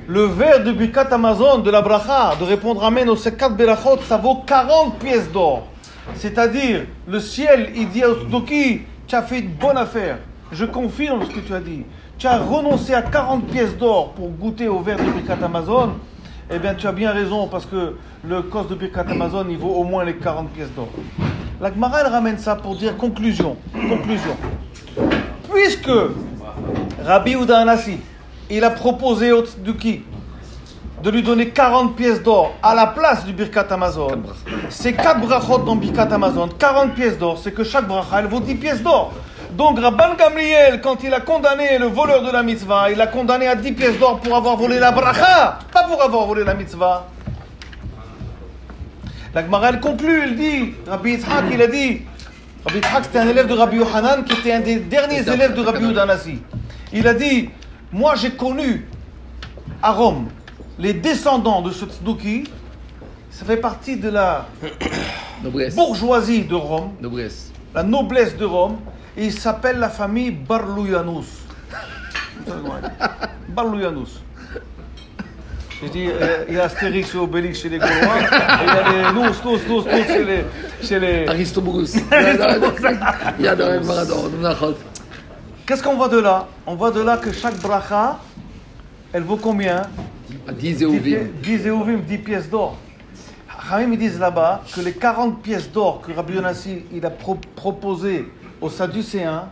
Le 0.07 0.25
verre 0.25 0.63
de 0.63 0.71
Birkat 0.71 1.07
Amazon, 1.11 1.57
de 1.57 1.71
la 1.71 1.81
bracha, 1.81 2.35
de 2.39 2.43
répondre 2.43 2.83
Amen 2.83 3.09
aux 3.09 3.15
4 3.15 3.55
berachot, 3.55 3.97
ça 4.07 4.17
vaut 4.17 4.43
40 4.45 4.99
pièces 4.99 5.31
d'or. 5.31 5.67
C'est-à-dire, 6.15 6.85
le 7.07 7.19
ciel, 7.19 7.71
il 7.75 7.89
dit 7.89 8.05
au 8.05 8.15
Tzdoki, 8.15 8.83
tu 9.07 9.15
as 9.15 9.21
fait 9.21 9.39
une 9.39 9.51
bonne 9.51 9.77
affaire. 9.77 10.17
Je 10.51 10.65
confirme 10.65 11.25
ce 11.25 11.29
que 11.29 11.39
tu 11.39 11.53
as 11.53 11.59
dit. 11.59 11.83
Tu 12.17 12.27
as 12.27 12.37
renoncé 12.37 12.93
à 12.93 13.01
40 13.01 13.47
pièces 13.47 13.77
d'or 13.77 14.13
pour 14.13 14.29
goûter 14.29 14.67
au 14.67 14.79
verre 14.79 14.97
de 14.97 15.03
Birkat 15.03 15.43
Amazon. 15.43 15.93
Eh 16.49 16.59
bien, 16.59 16.75
tu 16.75 16.87
as 16.87 16.91
bien 16.91 17.11
raison, 17.11 17.47
parce 17.47 17.65
que 17.65 17.95
le 18.23 18.41
cost 18.43 18.69
de 18.69 18.75
Birkat 18.75 19.05
Amazon, 19.09 19.45
il 19.49 19.57
vaut 19.57 19.73
au 19.73 19.83
moins 19.83 20.03
les 20.05 20.15
40 20.15 20.49
pièces 20.49 20.71
d'or. 20.75 20.89
La 21.59 21.73
Gemara, 21.73 22.01
elle 22.01 22.11
ramène 22.11 22.37
ça 22.37 22.55
pour 22.55 22.75
dire 22.75 22.95
conclusion. 22.97 23.57
Conclusion. 23.73 24.35
Puisque 25.51 25.91
Rabbi 27.03 27.35
Ouda 27.35 27.59
Anassi, 27.59 27.97
il 28.49 28.63
a 28.63 28.69
proposé 28.69 29.31
au 29.31 29.43
Tzduki 29.43 30.03
de 31.05 31.11
lui 31.11 31.21
donner 31.21 31.49
40 31.49 31.95
pièces 31.95 32.23
d'or 32.23 32.55
à 32.63 32.73
la 32.73 32.87
place 32.87 33.25
du 33.25 33.31
Birkat 33.31 33.67
Amazon. 33.69 34.23
C'est 34.69 34.93
4 34.93 35.21
brachot 35.21 35.59
dans 35.59 35.75
Birkat 35.75 36.11
Amazon, 36.11 36.49
40 36.57 36.95
pièces 36.95 37.19
d'or, 37.19 37.37
c'est 37.37 37.51
que 37.51 37.63
chaque 37.63 37.87
bracha, 37.87 38.21
elle 38.21 38.25
vaut 38.25 38.39
10 38.39 38.55
pièces 38.55 38.81
d'or. 38.81 39.13
Donc 39.51 39.79
Rabban 39.79 40.15
Gamliel, 40.17 40.81
quand 40.81 41.03
il 41.03 41.13
a 41.13 41.19
condamné 41.19 41.77
le 41.77 41.85
voleur 41.85 42.23
de 42.23 42.31
la 42.31 42.41
mitzvah, 42.41 42.89
il 42.89 42.97
l'a 42.97 43.05
condamné 43.05 43.45
à 43.45 43.53
10 43.53 43.73
pièces 43.73 43.99
d'or 43.99 44.19
pour 44.19 44.35
avoir 44.35 44.57
volé 44.57 44.79
la 44.79 44.91
bracha, 44.91 45.59
pas 45.71 45.83
pour 45.83 46.01
avoir 46.01 46.25
volé 46.25 46.43
la 46.43 46.55
mitzvah. 46.55 47.05
La 49.35 49.43
Gemara, 49.43 49.69
elle 49.69 49.81
conclut, 49.81 50.23
elle 50.23 50.35
dit, 50.35 50.73
Rabbi 50.87 51.11
Yitzhak, 51.11 51.45
il 51.51 51.61
a 51.61 51.67
dit, 51.67 52.01
Rabbi 52.65 52.77
Yitzhak, 52.77 53.03
c'était 53.03 53.19
un 53.19 53.27
élève 53.27 53.45
de 53.45 53.53
Rabbi 53.53 53.77
Yohanan 53.77 54.23
qui 54.23 54.33
était 54.39 54.53
un 54.53 54.61
des 54.61 54.77
derniers 54.77 55.21
élèves 55.21 55.53
de 55.53 55.61
Rabbi 55.61 55.85
Udanasi. 55.85 56.39
Il 56.93 57.07
a 57.07 57.13
dit, 57.13 57.51
moi 57.91 58.15
j'ai 58.15 58.31
connu 58.31 58.87
à 59.83 59.91
Rome 59.91 60.29
les 60.79 60.93
descendants 60.93 61.61
de 61.61 61.71
ce 61.71 61.85
tzduki, 61.85 62.43
ça 63.31 63.45
fait 63.45 63.57
partie 63.57 63.97
de 63.97 64.09
la 64.09 64.45
Noblesse. 65.43 65.75
bourgeoisie 65.75 66.43
de 66.43 66.55
Rome, 66.55 66.91
Noblesse. 67.01 67.51
la 67.73 67.83
noblesse 67.83 68.35
de 68.37 68.45
Rome, 68.45 68.77
et 69.17 69.25
il 69.25 69.33
s'appelle 69.33 69.79
la 69.79 69.89
famille 69.89 70.31
Barlouyanous. 70.31 71.25
Barlouyanous. 73.49 74.21
J'ai 75.81 75.89
dit, 75.89 76.07
euh, 76.07 76.45
il 76.47 76.55
y 76.55 76.59
a 76.59 76.63
Astérix 76.65 77.13
et 77.13 77.17
Obélix 77.17 77.59
chez 77.61 77.67
les 77.69 77.77
Gaulois, 77.77 77.93
et 77.93 78.63
il 78.63 78.67
y 78.67 78.71
a 78.71 78.91
les 78.91 79.11
nous, 79.13 79.29
tous, 79.43 79.59
tous, 79.67 79.83
tous 79.83 80.07
chez 80.07 80.23
les, 80.23 80.45
chez 80.81 80.99
les. 80.99 81.25
Il 83.39 83.45
y 83.45 83.47
a. 83.47 83.55
Qu'est-ce 85.65 85.83
qu'on 85.83 85.95
voit 85.95 86.07
de 86.07 86.19
là? 86.19 86.47
On 86.65 86.75
voit 86.75 86.91
de 86.91 87.01
là 87.01 87.17
que 87.17 87.31
chaque 87.33 87.57
bracha, 87.59 88.19
elle 89.11 89.23
vaut 89.23 89.35
combien? 89.37 89.81
10 90.51 90.77
10 90.77 90.83
Euvim. 90.83 91.17
10 91.41 91.67
Euvim, 91.67 91.97
10 92.07 92.17
pièces 92.19 92.49
d'or. 92.49 92.75
Hamim, 93.71 93.93
ils 93.93 93.99
disent 93.99 94.19
là-bas 94.19 94.61
que 94.75 94.81
les 94.81 94.91
40 94.93 95.41
pièces 95.41 95.71
d'or 95.71 96.01
que 96.01 96.11
Rabbi 96.11 96.33
Yonassi 96.33 96.83
il 96.93 97.05
a 97.05 97.09
pro- 97.09 97.37
proposé 97.55 98.27
aux 98.61 98.69
Sadducéens, 98.69 99.45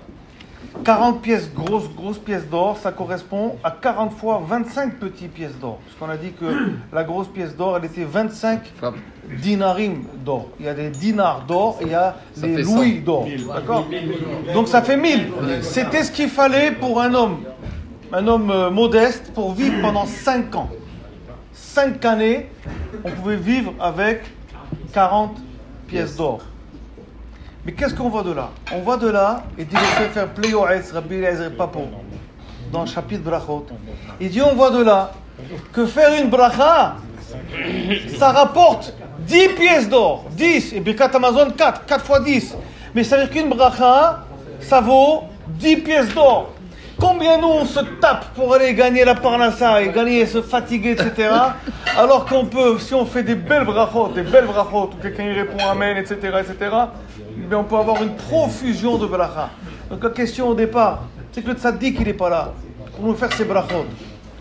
40 0.84 1.22
pièces, 1.22 1.52
grosses, 1.54 1.90
grosses 1.96 2.20
pièces 2.20 2.48
d'or, 2.48 2.78
ça 2.78 2.92
correspond 2.92 3.56
à 3.64 3.72
40 3.72 4.14
fois 4.14 4.42
25 4.48 4.96
petites 5.00 5.32
pièces 5.32 5.58
d'or. 5.60 5.80
Parce 5.86 5.98
qu'on 5.98 6.10
a 6.14 6.18
dit 6.18 6.32
que 6.34 6.46
la 6.94 7.04
grosse 7.04 7.28
pièce 7.28 7.56
d'or, 7.56 7.78
elle 7.78 7.86
était 7.86 8.04
25 8.04 8.62
Frappe. 8.78 8.96
dinarim 9.42 10.04
d'or. 10.24 10.50
Il 10.60 10.66
y 10.66 10.70
a 10.70 10.74
des 10.74 10.90
dinars 10.90 11.46
d'or 11.48 11.78
et 11.82 11.86
il 11.86 11.92
y 11.92 11.96
a 11.96 12.16
Ça 12.36 12.48
des 12.48 12.64
louis 12.64 13.00
d'or. 13.00 13.28
D'accord? 13.54 13.88
Donc 14.54 14.68
ça 14.68 14.82
fait 14.84 14.98
1000. 14.98 15.28
C'était 15.62 16.04
ce 16.04 16.12
qu'il 16.12 16.30
fallait 16.30 16.72
pour 16.72 17.02
un 17.02 17.14
homme, 17.14 17.38
un 18.12 18.28
homme 18.28 18.52
euh, 18.52 18.70
modeste, 18.70 19.32
pour 19.34 19.54
vivre 19.54 19.82
pendant 19.82 20.06
5 20.06 20.56
ans. 20.56 20.70
5 21.74 22.06
années, 22.06 22.52
on 23.04 23.10
pouvait 23.10 23.36
vivre 23.36 23.74
avec 23.80 24.22
40 24.94 25.38
pièces 25.88 26.16
d'or. 26.16 26.42
Mais 27.66 27.72
qu'est-ce 27.72 27.96
qu'on 27.96 28.10
voit 28.10 28.22
de 28.22 28.32
là? 28.32 28.52
On 28.72 28.82
voit 28.82 28.98
de 28.98 29.10
là, 29.10 29.44
et 29.58 29.66
dit 29.66 29.74
le 29.74 30.06
Sefer 30.06 30.26
Pleyoetz, 30.36 30.92
Rabbi 30.92 31.24
Papo, 31.58 31.88
dans 32.72 32.82
le 32.82 32.86
chapitre 32.86 33.24
Brachot, 33.24 33.66
il 34.22 34.30
dit 34.30 34.44
on 34.44 34.54
voit 34.54 34.70
de 34.70 34.84
là 34.84 35.14
que 35.72 35.88
faire 35.88 36.14
une 36.22 36.30
bracha, 36.30 36.98
ça 38.20 38.32
rapporte 38.32 38.94
10 39.22 39.50
pièces 39.58 39.90
d'or, 39.90 40.26
10, 40.30 40.74
et 40.74 40.80
Birkat 40.80 41.10
Amazon 41.16 41.50
4, 41.58 41.86
4 41.88 42.06
fois 42.06 42.20
10. 42.20 42.56
Mais 42.94 43.04
ça 43.04 43.18
veut 43.18 43.24
dire 43.24 43.32
qu'une 43.32 43.50
bracha, 43.50 44.26
ça 44.60 44.80
vaut 44.80 45.24
10 45.48 45.78
pièces 45.78 46.14
d'or. 46.14 46.52
Combien 47.00 47.38
nous 47.38 47.48
on 47.48 47.66
se 47.66 47.80
tape 48.00 48.34
pour 48.36 48.54
aller 48.54 48.74
gagner 48.74 49.04
la 49.04 49.16
parnassa 49.16 49.82
et 49.82 49.90
gagner, 49.90 50.26
se 50.26 50.42
fatiguer, 50.42 50.92
etc. 50.92 51.30
Alors 51.98 52.26
qu'on 52.26 52.46
peut, 52.46 52.78
si 52.80 52.94
on 52.94 53.06
fait 53.06 53.24
des 53.24 53.36
belles 53.36 53.66
brachot, 53.66 54.10
des 54.10 54.24
belles 54.24 54.46
brachot, 54.46 54.92
où 54.94 55.02
quelqu'un 55.02 55.24
y 55.24 55.34
répond 55.34 55.58
Amen, 55.70 55.98
etc., 55.98 56.18
etc., 56.40 56.72
on 57.52 57.64
peut 57.64 57.76
avoir 57.76 58.02
une 58.02 58.16
profusion 58.16 58.98
de 58.98 59.06
bracha. 59.06 59.50
Donc 59.90 60.04
la 60.04 60.10
question 60.10 60.50
au 60.50 60.56
départ, 60.56 61.04
c'est 61.32 61.42
que 61.42 61.50
le 61.50 61.56
tzaddik 61.56 61.98
il 62.00 62.06
n'est 62.06 62.14
pas 62.14 62.30
là 62.30 62.54
pour 62.96 63.06
nous 63.06 63.16
faire 63.16 63.32
ses 63.34 63.46
brachot. 63.46 63.86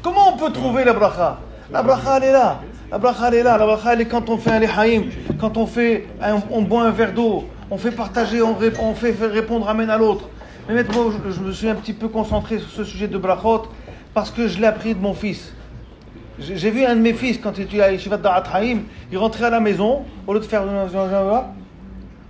Comment 0.02 0.34
on 0.34 0.36
peut 0.36 0.50
trouver 0.50 0.84
la 0.84 0.92
bracha? 0.92 1.38
La 1.70 1.82
bracha 1.82 2.18
elle 2.18 2.24
est 2.24 2.32
là. 2.32 2.60
La 2.90 2.98
bracha 2.98 3.28
elle 3.28 3.34
est 3.34 3.42
là. 3.42 3.58
La 3.58 3.66
bracha 3.66 3.92
elle 3.92 4.02
est 4.02 4.06
quand 4.06 4.28
on 4.28 4.36
fait 4.36 4.50
un 4.50 4.58
lehaïm, 4.60 5.10
quand 5.40 5.56
on 5.56 5.66
fait, 5.66 6.06
on 6.50 6.62
boit 6.62 6.82
un 6.84 6.90
verre 6.90 7.12
d'eau, 7.12 7.44
on 7.70 7.78
fait 7.78 7.90
partager, 7.90 8.42
on, 8.42 8.54
fait 8.94 9.14
répondre 9.26 9.68
amen 9.68 9.88
à 9.88 9.96
l'autre. 9.96 10.28
Mais 10.68 10.74
maintenant, 10.74 11.10
je, 11.10 11.40
me 11.40 11.52
suis 11.52 11.68
un 11.68 11.74
petit 11.74 11.92
peu 11.92 12.08
concentré 12.08 12.58
sur 12.58 12.68
ce 12.68 12.84
sujet 12.84 13.08
de 13.08 13.18
brachot 13.18 13.66
parce 14.14 14.30
que 14.30 14.46
je 14.48 14.58
l'ai 14.58 14.66
appris 14.66 14.94
de 14.94 15.00
mon 15.00 15.14
fils. 15.14 15.52
J'ai 16.38 16.70
vu 16.70 16.84
un 16.84 16.96
de 16.96 17.00
mes 17.00 17.12
fils 17.12 17.38
quand 17.38 17.58
il 17.58 17.64
était 17.64 17.80
à 17.80 17.92
Yeshivat 17.92 18.16
Da'at 18.16 18.44
Haïm, 18.52 18.84
il 19.10 19.18
rentrait 19.18 19.44
à 19.44 19.50
la 19.50 19.60
maison, 19.60 20.04
au 20.26 20.32
lieu 20.32 20.40
de 20.40 20.44
faire 20.44 20.64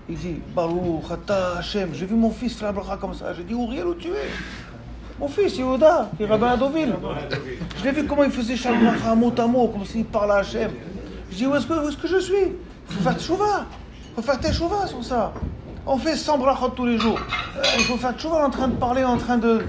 il 0.09 0.17
dit 0.17 0.41
Baruch 0.55 1.11
Ata 1.11 1.59
Hashem. 1.59 1.91
J'ai 1.95 2.07
vu 2.07 2.15
mon 2.15 2.31
fils 2.31 2.55
faire 2.55 2.69
la 2.69 2.73
bracha 2.73 2.97
comme 2.97 3.15
ça. 3.15 3.33
J'ai 3.35 3.45
dit 3.45 3.55
Uriel, 3.55 3.87
où 3.87 3.95
tu 3.95 4.09
es? 4.09 4.31
Mon 5.19 5.29
fils, 5.29 5.57
Yehuda, 5.57 6.11
qui 6.17 6.25
est 6.25 6.27
rabbin 6.27 6.49
à 6.49 6.57
Deauville. 6.57 6.95
Je 7.79 7.85
l'ai 7.85 7.93
vu 7.93 8.05
comment 8.07 8.25
il 8.25 8.31
faisait 8.31 8.57
chaque 8.57 8.79
bracha 8.83 9.15
mot 9.15 9.33
à 9.39 9.47
mot, 9.47 9.69
comme 9.69 9.85
s'il 9.85 10.05
parlait 10.05 10.33
à 10.33 10.37
Hachem. 10.39 10.71
Je 11.31 11.37
dis 11.37 11.47
où 11.47 11.55
est-ce 11.55 11.67
que, 11.67 12.09
je 12.09 12.19
suis? 12.19 12.35
Il 12.91 12.97
faut 12.97 13.03
faire 13.03 13.19
tchouva. 13.19 13.67
Il 14.11 14.23
faut 14.23 14.23
faire 14.23 14.53
tchouva 14.53 14.87
sur 14.87 15.03
ça. 15.05 15.33
On 15.85 15.99
fait 15.99 16.17
100 16.17 16.39
brachot 16.39 16.69
tous 16.69 16.87
les 16.87 16.99
jours. 16.99 17.19
Euh, 17.57 17.63
il 17.77 17.85
faut 17.85 17.97
faire 17.97 18.17
tchouva 18.17 18.47
en 18.47 18.51
train 18.51 18.69
de 18.69 18.77
parler, 18.77 19.03
en 19.03 19.17
train 19.17 19.39
de, 19.39 19.65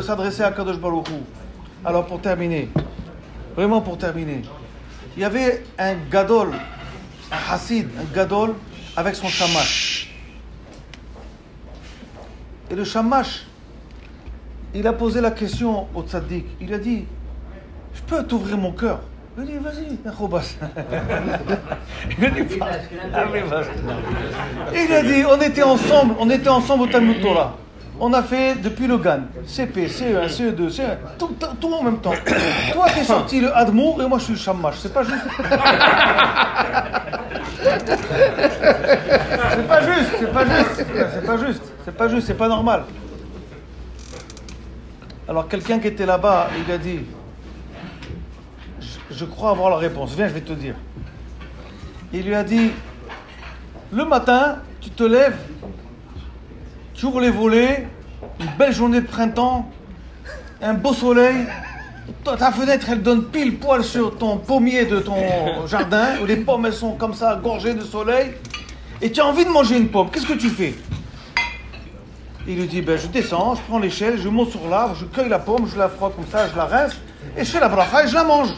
s'adresser 0.00 0.42
à 0.42 0.52
Kadosh 0.52 0.78
Baruch. 0.78 1.08
Alors 1.84 2.06
pour 2.06 2.20
terminer, 2.20 2.70
vraiment 3.54 3.82
pour 3.82 3.98
terminer, 3.98 4.42
il 5.16 5.22
y 5.22 5.24
avait 5.24 5.64
un 5.78 5.94
gadol, 6.10 6.52
un 7.30 7.52
hassid, 7.52 7.88
un 8.00 8.14
gadol 8.14 8.54
avec 8.96 9.14
son 9.14 9.28
shamash. 9.28 10.14
Et 12.70 12.74
le 12.74 12.84
shamash, 12.84 13.46
il 14.74 14.86
a 14.86 14.92
posé 14.92 15.20
la 15.20 15.30
question 15.30 15.88
au 15.94 16.02
tzaddik. 16.02 16.46
Il 16.60 16.72
a 16.72 16.78
dit, 16.78 17.04
je 17.94 18.00
peux 18.02 18.24
t'ouvrir 18.24 18.56
mon 18.56 18.72
cœur 18.72 19.00
Il 22.18 22.24
a 22.24 22.30
dit, 22.30 22.40
vas-y, 22.58 22.58
pas. 22.58 22.66
Ah. 23.14 23.24
Il 24.74 24.92
a 24.92 25.02
dit, 25.02 25.22
on 25.30 25.40
était 25.40 25.62
ensemble, 25.62 26.14
on 26.18 26.28
était 26.30 26.48
ensemble 26.48 26.82
au 26.84 26.86
Talmud 26.88 27.20
Torah. 27.20 27.56
On 28.00 28.12
a 28.12 28.22
fait 28.22 28.54
depuis 28.56 28.86
le 28.86 28.96
GAN, 28.98 29.22
CP, 29.44 29.86
CE1, 29.88 30.28
CE2, 30.28 30.70
CE1, 30.70 30.96
tout, 31.18 31.34
tout- 31.38 31.46
tout 31.60 31.72
en 31.72 31.82
même 31.82 31.98
temps. 31.98 32.12
Toi, 32.72 32.86
t'es 32.94 33.02
sorti 33.04 33.40
le 33.40 33.52
Admour 33.56 34.00
et 34.02 34.06
moi, 34.06 34.18
je 34.18 34.24
suis 34.24 34.32
le 34.34 34.38
Shamash. 34.38 34.76
C'est 34.78 34.92
pas 34.94 35.02
juste. 35.02 35.24
C'est 39.50 39.66
pas 39.66 39.80
juste, 39.82 40.10
c'est 40.18 40.32
pas 40.32 40.44
juste, 40.44 40.76
c'est 40.76 41.26
pas 41.26 41.36
juste, 41.36 41.62
c'est 41.84 41.96
pas 41.96 42.08
juste, 42.08 42.26
c'est 42.28 42.34
pas 42.34 42.48
normal. 42.48 42.84
Alors 45.28 45.48
quelqu'un 45.48 45.78
qui 45.78 45.88
était 45.88 46.06
là-bas, 46.06 46.48
il 46.66 46.72
a 46.72 46.78
dit, 46.78 47.00
je, 49.18 49.24
crois 49.24 49.50
avoir 49.50 49.70
la 49.70 49.76
réponse, 49.76 50.12
viens, 50.14 50.28
je 50.28 50.34
vais 50.34 50.40
te 50.40 50.52
dire. 50.52 50.74
Il 52.12 52.22
lui 52.22 52.34
a 52.34 52.44
dit, 52.44 52.70
le 53.92 54.04
matin, 54.04 54.58
tu 54.80 54.90
te 54.90 55.02
lèves, 55.02 55.36
tu 56.94 57.06
ouvres 57.06 57.20
les 57.20 57.30
volets, 57.30 57.88
une 58.40 58.50
belle 58.58 58.72
journée 58.72 59.00
de 59.00 59.06
printemps, 59.06 59.70
un 60.62 60.74
beau 60.74 60.92
soleil, 60.92 61.46
ta 62.24 62.36
ta 62.36 62.52
fenêtre 62.52 62.86
elle 62.90 63.02
donne 63.02 63.24
pile 63.24 63.58
poil 63.58 63.84
sur 63.84 64.16
ton 64.16 64.38
pommier 64.38 64.86
de 64.86 65.00
ton 65.00 65.66
jardin, 65.66 66.20
où 66.22 66.26
les 66.26 66.36
pommes 66.36 66.66
elles 66.66 66.72
sont 66.72 66.92
comme 66.92 67.14
ça, 67.14 67.38
gorgées 67.42 67.74
de 67.74 67.84
soleil, 67.84 68.34
et 69.00 69.10
tu 69.10 69.20
as 69.20 69.26
envie 69.26 69.44
de 69.44 69.50
manger 69.50 69.76
une 69.76 69.88
pomme, 69.88 70.10
qu'est-ce 70.10 70.26
que 70.26 70.34
tu 70.34 70.48
fais? 70.48 70.74
Il 72.46 72.56
lui 72.56 72.66
dit, 72.66 72.80
ben, 72.80 72.96
je 72.96 73.08
descends, 73.08 73.56
je 73.56 73.60
prends 73.68 73.78
l'échelle, 73.78 74.18
je 74.18 74.28
monte 74.28 74.50
sur 74.50 74.66
l'arbre, 74.68 74.94
je 74.98 75.04
cueille 75.04 75.28
la 75.28 75.38
pomme, 75.38 75.68
je 75.70 75.76
la 75.76 75.88
frotte 75.88 76.16
comme 76.16 76.26
ça, 76.30 76.48
je 76.48 76.56
la 76.56 76.64
rince, 76.64 76.96
et 77.36 77.44
je 77.44 77.50
fais 77.50 77.60
la 77.60 77.68
bracha 77.68 78.04
et 78.04 78.08
je 78.08 78.14
la 78.14 78.24
mange. 78.24 78.48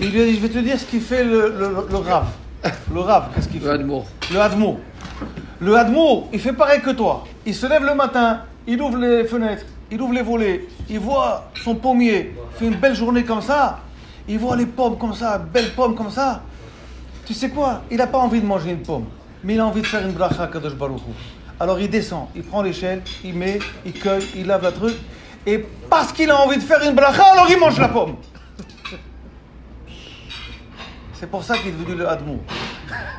Il 0.00 0.10
lui 0.10 0.20
a 0.22 0.24
dit, 0.26 0.34
je 0.36 0.40
vais 0.40 0.48
te 0.48 0.58
dire 0.58 0.78
ce 0.78 0.84
qu'il 0.84 1.00
fait 1.00 1.24
le, 1.24 1.48
le, 1.58 1.86
le 1.90 1.96
rave. 1.96 2.26
Le 2.92 3.00
rave, 3.00 3.28
qu'est-ce 3.34 3.48
qu'il 3.48 3.60
Le 3.60 3.66
fait 3.68 3.72
Admour. 3.74 4.06
le 4.32 4.40
Hadmour. 4.40 4.78
Le 5.60 5.76
Hadmour, 5.76 6.28
il 6.32 6.40
fait 6.40 6.52
pareil 6.52 6.80
que 6.82 6.90
toi. 6.90 7.24
Il 7.46 7.54
se 7.54 7.66
lève 7.66 7.84
le 7.84 7.94
matin, 7.94 8.40
il 8.66 8.80
ouvre 8.82 8.98
les 8.98 9.24
fenêtres, 9.24 9.64
il 9.90 10.00
ouvre 10.02 10.12
les 10.12 10.22
volets, 10.22 10.66
il 10.90 10.98
voit 10.98 11.50
son 11.64 11.74
pommier, 11.76 12.34
il 12.52 12.58
fait 12.58 12.66
une 12.66 12.74
belle 12.74 12.94
journée 12.94 13.24
comme 13.24 13.40
ça, 13.40 13.78
il 14.28 14.38
voit 14.38 14.56
les 14.56 14.66
pommes 14.66 14.98
comme 14.98 15.14
ça, 15.14 15.38
belles 15.38 15.72
pommes 15.74 15.94
comme 15.94 16.10
ça. 16.10 16.42
Tu 17.24 17.32
sais 17.32 17.48
quoi? 17.48 17.82
Il 17.90 17.96
n'a 17.96 18.06
pas 18.06 18.18
envie 18.18 18.40
de 18.40 18.46
manger 18.46 18.70
une 18.70 18.82
pomme, 18.82 19.04
mais 19.44 19.54
il 19.54 19.60
a 19.60 19.66
envie 19.66 19.80
de 19.80 19.86
faire 19.86 20.04
une 20.04 20.12
bracha 20.12 20.42
à 20.42 20.46
Kadosh 20.48 20.74
Baruch 20.74 20.98
Hu. 20.98 21.12
Alors 21.58 21.80
il 21.80 21.88
descend, 21.88 22.26
il 22.36 22.42
prend 22.42 22.60
l'échelle, 22.62 23.02
il 23.24 23.34
met, 23.34 23.58
il 23.86 23.92
cueille, 23.94 24.26
il 24.36 24.46
lave 24.46 24.62
la 24.62 24.72
truc, 24.72 24.94
et 25.46 25.64
parce 25.88 26.12
qu'il 26.12 26.30
a 26.30 26.38
envie 26.38 26.56
de 26.56 26.62
faire 26.62 26.82
une 26.86 26.94
bracha, 26.94 27.22
alors 27.32 27.46
il 27.48 27.58
mange 27.58 27.78
la 27.78 27.88
pomme. 27.88 28.16
C'est 31.15 31.29
pour 31.29 31.43
ça 31.43 31.57
qu'il 31.57 31.69
est 31.69 31.71
devenu 31.71 31.95
le 31.95 32.09
Hadmour. 32.09 32.39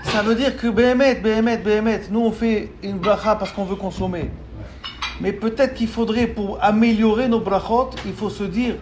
Ça 0.04 0.22
veut 0.22 0.34
dire 0.34 0.56
que 0.56 0.66
Béhémet, 0.66 1.14
Béhémet, 1.16 1.58
Béhémet, 1.58 2.02
nous 2.10 2.20
on 2.20 2.32
fait 2.32 2.70
une 2.82 2.98
bracha 2.98 3.36
parce 3.36 3.52
qu'on 3.52 3.64
veut 3.64 3.76
consommer. 3.76 4.30
Mais 5.20 5.32
peut-être 5.32 5.74
qu'il 5.74 5.88
faudrait, 5.88 6.26
pour 6.26 6.58
améliorer 6.60 7.28
nos 7.28 7.40
brachot, 7.40 7.90
il 8.04 8.12
faut 8.12 8.30
se 8.30 8.44
dire 8.44 8.74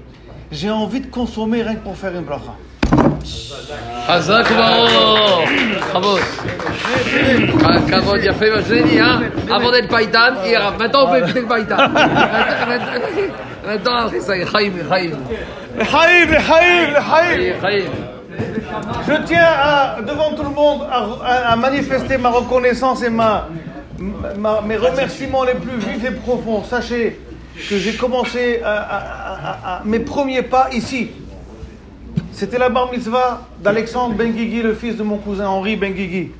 j'ai 0.50 0.70
envie 0.70 1.00
de 1.00 1.06
consommer 1.06 1.62
rien 1.62 1.74
que 1.74 1.84
pour 1.84 1.96
faire 1.96 2.14
une 2.14 2.24
bracha. 2.24 2.54
חזק 4.06 4.50
וברוך. 4.50 4.90
בכבוד. 5.76 6.20
כבוד 7.90 8.20
יפה 8.22 8.44
מה 8.54 8.62
שאני 8.62 8.82
dit, 8.82 9.00
hein. 9.00 9.20
Avant 9.50 9.70
d'être 9.70 9.88
païtan, 9.88 10.32
hier, 10.44 10.72
maintenant 10.78 11.06
on 11.06 11.10
peut 11.10 11.18
écouter 11.18 11.40
le 11.40 11.46
je 19.07 19.13
tiens 19.25 20.03
devant 20.05 20.33
tout 20.35 20.43
le 20.43 20.49
monde 20.49 20.87
à, 20.91 21.55
manifester 21.55 22.17
ma 22.17 22.29
reconnaissance 22.29 23.03
et 23.03 23.09
mes 23.09 24.77
remerciements 24.77 25.43
les 25.43 25.55
plus 25.55 25.77
vifs 25.77 26.05
et 26.05 26.11
profonds. 26.11 26.63
Sachez 26.63 27.19
que 27.69 27.77
j'ai 27.77 27.95
commencé 27.95 28.61
mes 29.85 29.99
premiers 29.99 30.41
pas 30.43 30.69
ici. 30.73 31.11
C'était 32.31 32.57
la 32.57 32.69
bar 32.69 32.91
mitzvah 32.91 33.41
d'Alexandre 33.63 34.15
Benguigui, 34.15 34.61
le 34.61 34.73
fils 34.73 34.97
de 34.97 35.03
mon 35.03 35.17
cousin 35.17 35.47
Henri 35.47 35.77
Benguigui. 35.77 36.31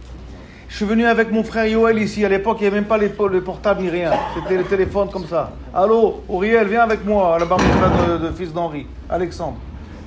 Je 0.68 0.76
suis 0.76 0.86
venu 0.86 1.06
avec 1.06 1.32
mon 1.32 1.44
frère 1.44 1.66
Yoel 1.68 2.00
ici. 2.00 2.26
À 2.26 2.30
l'époque, 2.30 2.58
il 2.60 2.64
n'y 2.64 2.68
avait 2.68 2.78
même 2.78 2.86
pas 2.86 2.98
les, 2.98 3.08
po- 3.08 3.30
les 3.30 3.40
portables 3.40 3.82
ni 3.82 3.90
rien. 3.90 4.12
C'était 4.36 4.58
le 4.58 4.66
téléphone 4.66 5.10
comme 5.10 5.26
ça. 5.26 5.54
Allô, 5.74 6.22
Auriel, 6.28 6.68
viens 6.68 6.82
avec 6.82 7.06
moi 7.06 7.36
à 7.36 7.40
la 7.40 7.46
bar 7.46 7.60
mitzvah 7.60 8.18
de 8.18 8.30
fils 8.32 8.52
d'Henri, 8.52 8.86
Alexandre. 9.10 9.56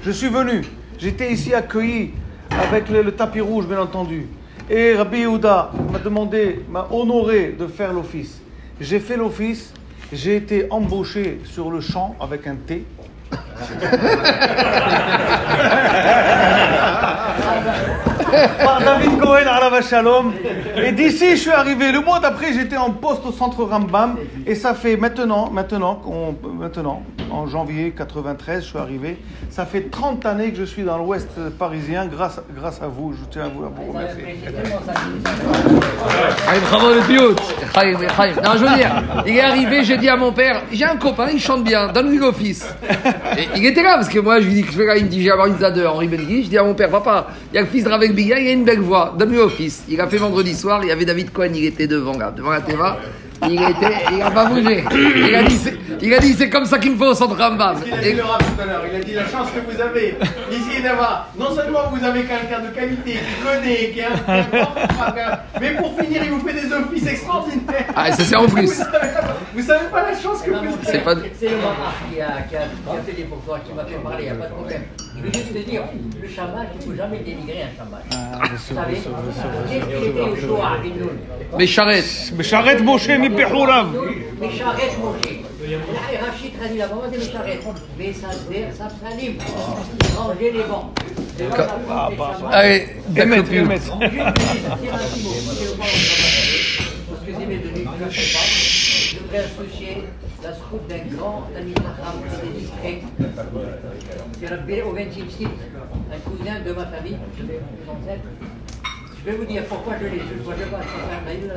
Je 0.03 0.11
suis 0.11 0.29
venu. 0.29 0.63
J'étais 0.99 1.33
ici 1.33 1.55
accueilli 1.55 2.13
avec 2.59 2.89
le, 2.89 3.03
le 3.03 3.13
tapis 3.13 3.41
rouge, 3.41 3.67
bien 3.67 3.81
entendu. 3.81 4.27
Et 4.71 4.95
Rabbi 4.95 5.21
Yehuda 5.21 5.71
m'a 5.91 5.99
demandé, 5.99 6.65
m'a 6.69 6.87
honoré 6.91 7.57
de 7.59 7.67
faire 7.67 7.93
l'office. 7.93 8.41
J'ai 8.81 9.01
fait 9.01 9.17
l'office, 9.17 9.73
j'ai 10.13 10.37
été 10.37 10.67
embauché 10.71 11.41
sur 11.45 11.71
le 11.71 11.81
champ 11.81 12.17
avec 12.21 12.47
un 12.47 12.57
T. 12.57 12.85
par 18.65 18.81
David 18.81 19.19
Cohen 19.19 19.47
à 19.47 19.83
Shalom. 19.83 20.33
Et 20.77 20.93
d'ici, 20.93 21.31
je 21.33 21.37
suis 21.37 21.51
arrivé. 21.51 21.93
Le 21.93 22.01
mois 22.01 22.21
d'après, 22.21 22.53
j'étais 22.53 22.77
en 22.77 22.91
poste 22.91 23.25
au 23.27 23.33
centre 23.33 23.65
Rambam. 23.65 24.17
Et 24.47 24.55
ça 24.55 24.75
fait 24.75 24.97
maintenant, 24.97 25.51
maintenant, 25.51 26.01
maintenant, 26.59 27.03
en 27.31 27.47
janvier 27.47 27.93
93, 27.97 28.63
je 28.63 28.69
suis 28.69 28.79
arrivé. 28.79 29.19
Ça 29.51 29.67
fait 29.67 29.91
30 29.91 30.25
années 30.27 30.51
que 30.51 30.59
je 30.59 30.65
suis 30.65 30.83
dans 30.83 30.99
l'ouest 30.99 31.31
parisien 31.59 32.07
grâce, 32.07 32.41
grâce 32.57 32.81
à 32.83 32.87
vous. 32.87 33.13
Je 33.13 33.25
tiens 33.31 33.47
à 33.47 33.49
vous, 33.49 33.65
à 33.65 33.69
vous 33.69 33.93
remercier. 33.93 34.39
Bravo 36.71 36.89
le. 36.95 37.09
Non, 38.43 38.53
je 38.55 38.65
veux 38.65 38.77
dire, 38.77 39.03
il 39.27 39.37
est 39.37 39.41
arrivé, 39.41 39.85
j'ai 39.85 39.97
dit 39.97 40.09
à 40.09 40.17
mon 40.17 40.33
père, 40.33 40.63
j'ai 40.73 40.85
un 40.85 40.97
copain, 40.97 41.29
il 41.33 41.41
chante 41.41 41.65
bien, 41.65 41.89
donne-lui 41.89 42.19
l'office. 42.19 42.67
Et 43.37 43.49
il 43.57 43.67
était 43.67 43.83
là, 43.83 43.95
parce 43.95 44.09
que 44.09 44.19
moi, 44.19 44.41
je 44.41 44.47
lui 44.47 44.55
dis 44.55 44.63
que 44.63 44.73
je 44.73 44.77
fais 44.77 44.87
là, 44.87 44.97
il 44.97 45.05
me 45.05 45.09
dit, 45.09 45.29
avoir 45.31 45.47
une 45.47 45.57
de 45.57 45.87
Henri 45.87 46.09
Benguy. 46.09 46.45
Je 46.45 46.51
dis 46.51 46.59
à 46.59 46.65
mon 46.65 46.75
père, 46.75 46.91
papa, 46.91 47.29
il 47.53 47.57
y 47.57 47.59
a 47.59 47.63
le 47.63 47.67
fils 47.67 47.85
de 47.85 47.89
Ravek 47.89 48.15
Il 48.21 48.33
a 48.33 48.39
une 48.39 48.65
belle 48.65 48.81
voix, 48.81 49.15
donne-lui 49.17 49.37
l'office. 49.37 49.85
Il 49.89 50.01
a 50.01 50.09
fait 50.09 50.17
vendredi 50.19 50.55
soir, 50.55 50.81
il 50.83 50.89
y 50.89 50.93
avait 50.93 51.05
David 51.05 51.31
Cohen, 51.33 51.51
il 51.55 51.65
était 51.67 51.87
devant, 51.87 52.19
là, 52.19 52.31
devant 52.33 52.51
la 52.51 52.61
Teva. 52.61 52.99
Il 53.49 53.53
était, 53.55 53.95
il 54.13 54.21
a 54.21 54.33
pas 54.33 54.47
bougé. 54.47 54.83
Il 54.93 55.35
a 55.37 55.45
dit, 55.45 55.57
c'est, 55.57 55.77
il 56.03 56.13
a 56.13 56.19
dit, 56.19 56.33
c'est 56.33 56.51
comme 56.51 56.65
ça 56.65 56.77
qu'il 56.81 56.91
me 56.91 56.97
faut 56.97 57.05
au 57.05 57.15
centre 57.15 57.37
Rambam. 57.37 57.77
Il 57.87 57.93
a 57.93 57.97
dit 57.99 58.09
Et- 58.09 58.15
le 58.15 58.25
rap 58.25 58.39
tout 58.43 58.61
à 58.61 58.67
l'heure, 58.67 58.83
il 58.93 58.97
a 58.97 59.05
dit 59.05 59.13
la 59.13 59.29
chance 59.29 59.47
que 59.53 59.61
vous 59.73 59.81
avez 59.81 60.17
ici 60.51 60.83
d'avoir, 60.83 61.29
non 61.39 61.55
seulement 61.55 61.89
vous 61.93 62.05
avez 62.05 62.23
quelqu'un 62.23 62.61
de 62.69 62.75
qualité, 62.75 63.13
qui 63.13 63.45
connaît, 63.47 63.91
qui 63.91 64.01
est 64.01 64.07
un 64.07 65.41
mais 65.61 65.77
pour 65.77 65.97
finir, 66.01 66.23
il 66.25 66.31
vous 66.31 66.41
fait 66.47 66.55
des 66.55 66.73
offices 66.73 67.07
extraordinaires. 67.07 67.87
Ah, 67.95 68.09
et 68.09 68.13
ça, 68.13 68.25
c'est 68.25 68.37
en 68.37 68.47
plus. 68.49 68.67
Vous 68.67 68.73
savez, 68.75 69.09
vous 69.55 69.63
savez 69.63 69.85
pas 69.93 70.03
la 70.11 70.19
chance 70.21 70.43
que 70.43 70.51
vous 70.51 70.57
avez. 70.57 70.69
C'est 70.83 71.05
pas, 71.05 71.15
C'est 71.39 71.49
le 71.51 71.57
Marat 71.59 71.95
qui 72.13 72.21
a, 72.21 72.27
qui, 72.49 72.57
a, 72.57 72.61
qui 72.63 72.99
a 72.99 73.03
fait 73.07 73.13
des 73.13 73.23
pourquoi, 73.23 73.61
qui 73.61 73.73
m'a 73.73 73.85
fait 73.85 73.95
parler, 74.03 74.25
il 74.25 74.25
n'y 74.25 74.31
a 74.31 74.35
pas 74.35 74.47
de 74.49 74.53
problème. 74.53 74.83
Je 75.19 75.27
veux 75.27 75.33
juste 75.33 75.53
te 75.53 75.71
dire, 75.71 75.83
le 76.23 76.29
chamal, 76.29 76.69
il 76.75 76.79
ne 76.79 76.93
faut 76.93 76.97
jamais 76.97 77.19
dénigrer 77.19 77.63
un 77.63 77.77
chamal. 77.77 78.03
Vous 78.51 78.75
savez, 78.75 78.95
qu'est-ce 78.95 79.87
qu'il 79.87 80.09
était 80.09 80.21
au 80.21 80.37
Shoah 80.37 80.75
à 80.75 80.79
Binoun 80.79 81.19
mais 81.57 81.67
charrette. 81.67 82.83
Moshe 82.85 83.09
mi 83.09 83.31
Pehourav. 83.31 83.89
Mais 84.41 84.51
charrette, 84.51 84.99
mon 85.01 85.15
chéri. 85.23 85.45
Là, 85.71 86.27
Rachid 86.27 86.53
a 86.63 86.69
dit 86.69 86.79
la 86.79 86.89
maman 86.89 87.09
des 87.09 87.21
charrettes. 87.21 87.65
Mais 87.99 88.13
ça 88.13 88.31
se 88.33 88.77
ça 88.77 88.89
salim. 89.03 89.35
Ranger 90.17 90.53
les 90.53 90.63
bancs. 90.63 90.93
Prend 91.51 92.09
les 92.11 92.17
chamals. 92.17 92.53
Allez, 92.53 92.87
parce 97.09 97.21
que 97.21 97.33
c'est 97.39 97.47
mes 97.47 97.57
ne 97.57 98.11
sais 98.11 98.33
pas. 98.33 98.45
Je 99.11 99.19
voudrais 99.19 99.39
associer 99.39 100.05
la 100.43 100.53
scoop 100.55 100.87
d'un 100.89 101.05
grand 101.17 101.45
ami 101.57 101.75
Raham, 101.75 102.23
qui 102.29 102.35
était 102.37 102.59
discret. 102.59 103.03
C'est 104.41 104.47
Rabbi 104.47 104.83
au 104.83 104.95
20e 104.95 105.29
siècle, 105.31 105.53
un 106.13 106.19
cousin 106.31 106.61
de 106.65 106.73
ma 106.73 106.87
famille, 106.87 107.19
je 107.39 107.45
vais 107.45 107.61
vous 107.61 107.91
en. 107.91 107.97
Je 109.19 109.31
vais 109.31 109.37
vous 109.37 109.47
dire 109.47 109.65
pourquoi 109.67 109.95
je 110.01 110.07
l'ai. 110.07 110.21
Je 110.21 110.35
ne 110.35 110.43
vois 110.43 110.55
pas 110.55 110.61
faire 110.63 111.05
dans 111.09 111.27
famille. 111.27 111.51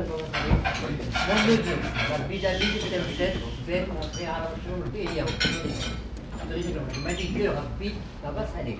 Mon 1.28 1.38
neveu, 1.52 1.76
Temchet, 2.90 3.34
fait 3.66 4.26
à 4.26 4.38
la 4.40 4.50
chambre 4.64 4.86
et 4.94 5.20
a 5.20 5.24
ça 8.22 8.30
va 8.30 8.46
s'aller. 8.46 8.78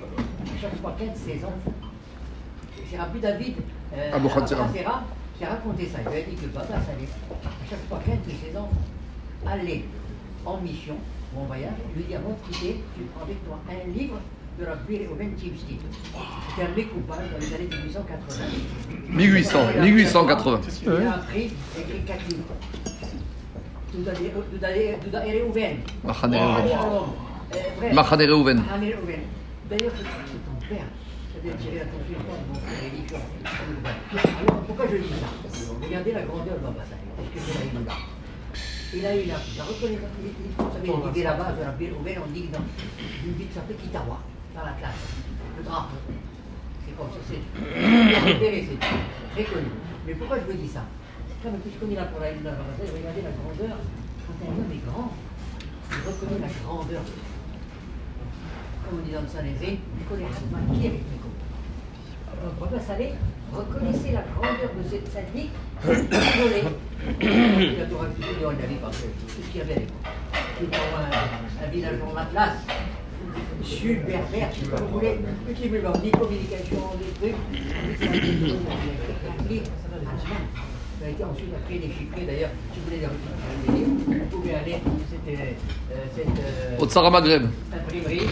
Chaque 0.61 0.77
fois 0.81 0.97
qu'un 0.99 1.07
de 1.07 1.17
ses 1.17 1.45
enfants 1.45 1.73
c'est 2.93 2.99
Rabbi 2.99 3.21
David 3.21 3.55
euh. 3.97 4.29
Khatsira 4.29 4.69
qui 5.39 5.45
a 5.45 5.49
raconté 5.49 5.87
ça. 5.87 5.99
Il 6.03 6.09
avait 6.09 6.23
dit 6.25 6.37
que 6.37 6.47
Baba 6.47 6.67
Saleh, 6.69 7.09
à 7.31 7.71
chaque 7.71 7.89
fois 7.89 8.01
qu'un 8.05 8.17
de 8.17 8.31
ses 8.31 8.57
enfants 8.57 8.71
allait 9.47 9.85
en 10.45 10.59
mission 10.59 10.97
ou 11.35 11.41
en 11.41 11.45
voyage, 11.45 11.75
lui 11.97 12.05
dit 12.05 12.15
avant 12.15 12.31
de 12.31 12.53
quitter, 12.53 12.83
tu 12.97 13.03
prends 13.15 13.25
avec 13.25 13.43
toi 13.45 13.59
un 13.71 13.91
livre 13.91 14.19
de 14.59 14.67
Rabbi 14.67 15.01
au 15.11 15.15
20e 15.17 15.39
siècle. 15.39 15.87
C'était 16.51 16.71
un 16.71 16.75
mécoupage 16.77 17.31
dans 17.33 17.39
les 17.39 17.55
années 17.55 17.69
1880. 17.71 18.45
1800, 19.09 19.59
1880. 19.83 20.61
Il 20.83 20.91
a 21.07 21.15
appris 21.15 21.45
écrit 21.79 22.03
quatre 22.07 22.29
livres. 22.29 22.45
Machane 27.95 28.31
Reuven. 28.31 28.63
Machane 28.63 28.85
Reuven. 28.85 29.21
D'ailleurs, 29.71 29.93
c'est 29.97 30.05
ton 30.05 30.75
père. 30.75 30.87
mon. 32.49 32.59
Alors, 34.19 34.63
pourquoi 34.67 34.87
je 34.91 34.97
dis 34.97 35.09
ça? 35.09 35.29
Regardez 35.83 36.13
la 36.13 36.23
grandeur 36.23 36.55
de 36.55 36.61
Baba 36.61 36.85
Saleh. 36.85 37.31
Qu'est-ce 37.35 37.47
que 37.47 37.53
c'est 37.53 37.75
la 37.75 37.93
Il 38.95 39.07
a 39.07 39.17
eu 39.17 39.25
la, 39.25 39.35
la 39.57 39.65
reconnaissance. 39.65 40.11
Vous 40.59 41.03
savez, 41.03 41.23
là-bas, 41.23 41.53
de 41.53 41.61
la 41.63 41.71
Reuven, 41.71 42.19
on 42.25 42.31
dit 42.31 42.47
que 42.47 42.53
dans 42.53 42.65
une 43.25 43.33
ville 43.33 43.49
qui 43.49 43.55
s'appelle 43.55 43.77
Kitawa, 43.77 44.19
dans 44.55 44.65
la 44.65 44.73
classe. 44.73 45.17
Le 45.57 45.63
drapeau. 45.65 45.97
C'est 46.85 46.97
comme 46.97 47.09
ça, 47.09 47.21
c'est 47.25 47.41
très 49.33 49.45
connu. 49.45 49.71
Mais 50.07 50.15
pourquoi 50.15 50.39
je 50.41 50.45
vous 50.53 50.59
dis 50.59 50.69
ça? 50.69 50.85
Comme 51.43 51.57
je 51.65 51.79
connais 51.81 51.97
la 51.97 52.05
pour 52.05 52.21
la 52.21 52.29
Saleh, 52.77 52.91
regardez 52.93 53.23
la 53.23 53.33
grandeur. 53.33 53.79
Quand 54.29 54.37
un 54.45 54.53
homme 54.53 54.73
est 54.73 54.85
grand, 54.85 55.11
il 55.91 56.03
reconnaît 56.07 56.41
la 56.41 56.53
grandeur. 56.63 57.03
Comme 58.85 58.99
on 59.01 59.03
dit 59.07 59.13
dans 59.13 59.23
le 59.23 59.29
connaît 60.09 60.27
Hatman 60.27 60.65
qui 60.75 60.87
est 60.87 60.91
Nico. 60.91 61.31
Donc 62.45 62.55
Baba 62.61 62.81
Saleh 62.83 63.15
reconnaissez 63.53 64.13
la 64.13 64.23
grandeur 64.23 64.71
de 64.77 64.89
cette 64.89 65.09
syndic, 65.13 65.51
isolée. 65.85 66.65
Il 67.21 67.81
a 67.83 67.87
tout 67.87 67.99
raconté 67.99 68.47
en 68.47 68.53
Italie 68.53 68.79
parce 68.81 68.97
que 68.99 69.03
tout 69.05 69.43
ce 69.43 69.49
qu'il 69.51 69.59
y 69.59 69.63
avait 69.63 69.73
à 69.75 69.79
l'époque. 69.81 69.97
C'était 70.61 70.77
un, 70.77 71.67
un 71.67 71.71
village 71.71 71.99
en 72.13 72.17
Atlas, 72.17 72.57
sud, 73.65 74.05
berbère, 74.07 74.49
si 74.53 74.65
vous 74.65 74.89
voulez, 74.93 75.19
qui 75.61 75.69
me 75.69 75.81
leur 75.81 75.99
ni 76.01 76.11
communication, 76.11 76.83
des 76.99 77.13
trucs. 77.19 77.37
Ça 81.01 81.09
a 81.09 81.11
été 81.11 81.25
ensuite 81.25 81.53
après 81.53 81.79
déchiffré 81.79 82.27
d'ailleurs, 82.27 82.51
si 82.73 82.79
vous 82.79 82.85
voulez 82.87 83.01
les 83.67 83.73
livres, 83.75 83.91
vous 84.31 84.37
pouvez 84.37 84.55
aller, 84.55 84.77
c'était 85.11 85.57
euh, 85.91 85.97
cette 86.15 86.27
euh, 86.29 87.11
Maghreb. 87.11 87.43
imprimerie. 87.75 88.27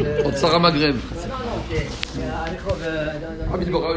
euh, 0.00 0.24
Au 0.24 0.32
Tsara 0.32 0.58
Maghreb. 0.58 0.96
non, 0.96 1.28
non, 1.28 1.62
c'est 1.70 1.86
euh, 2.82 3.46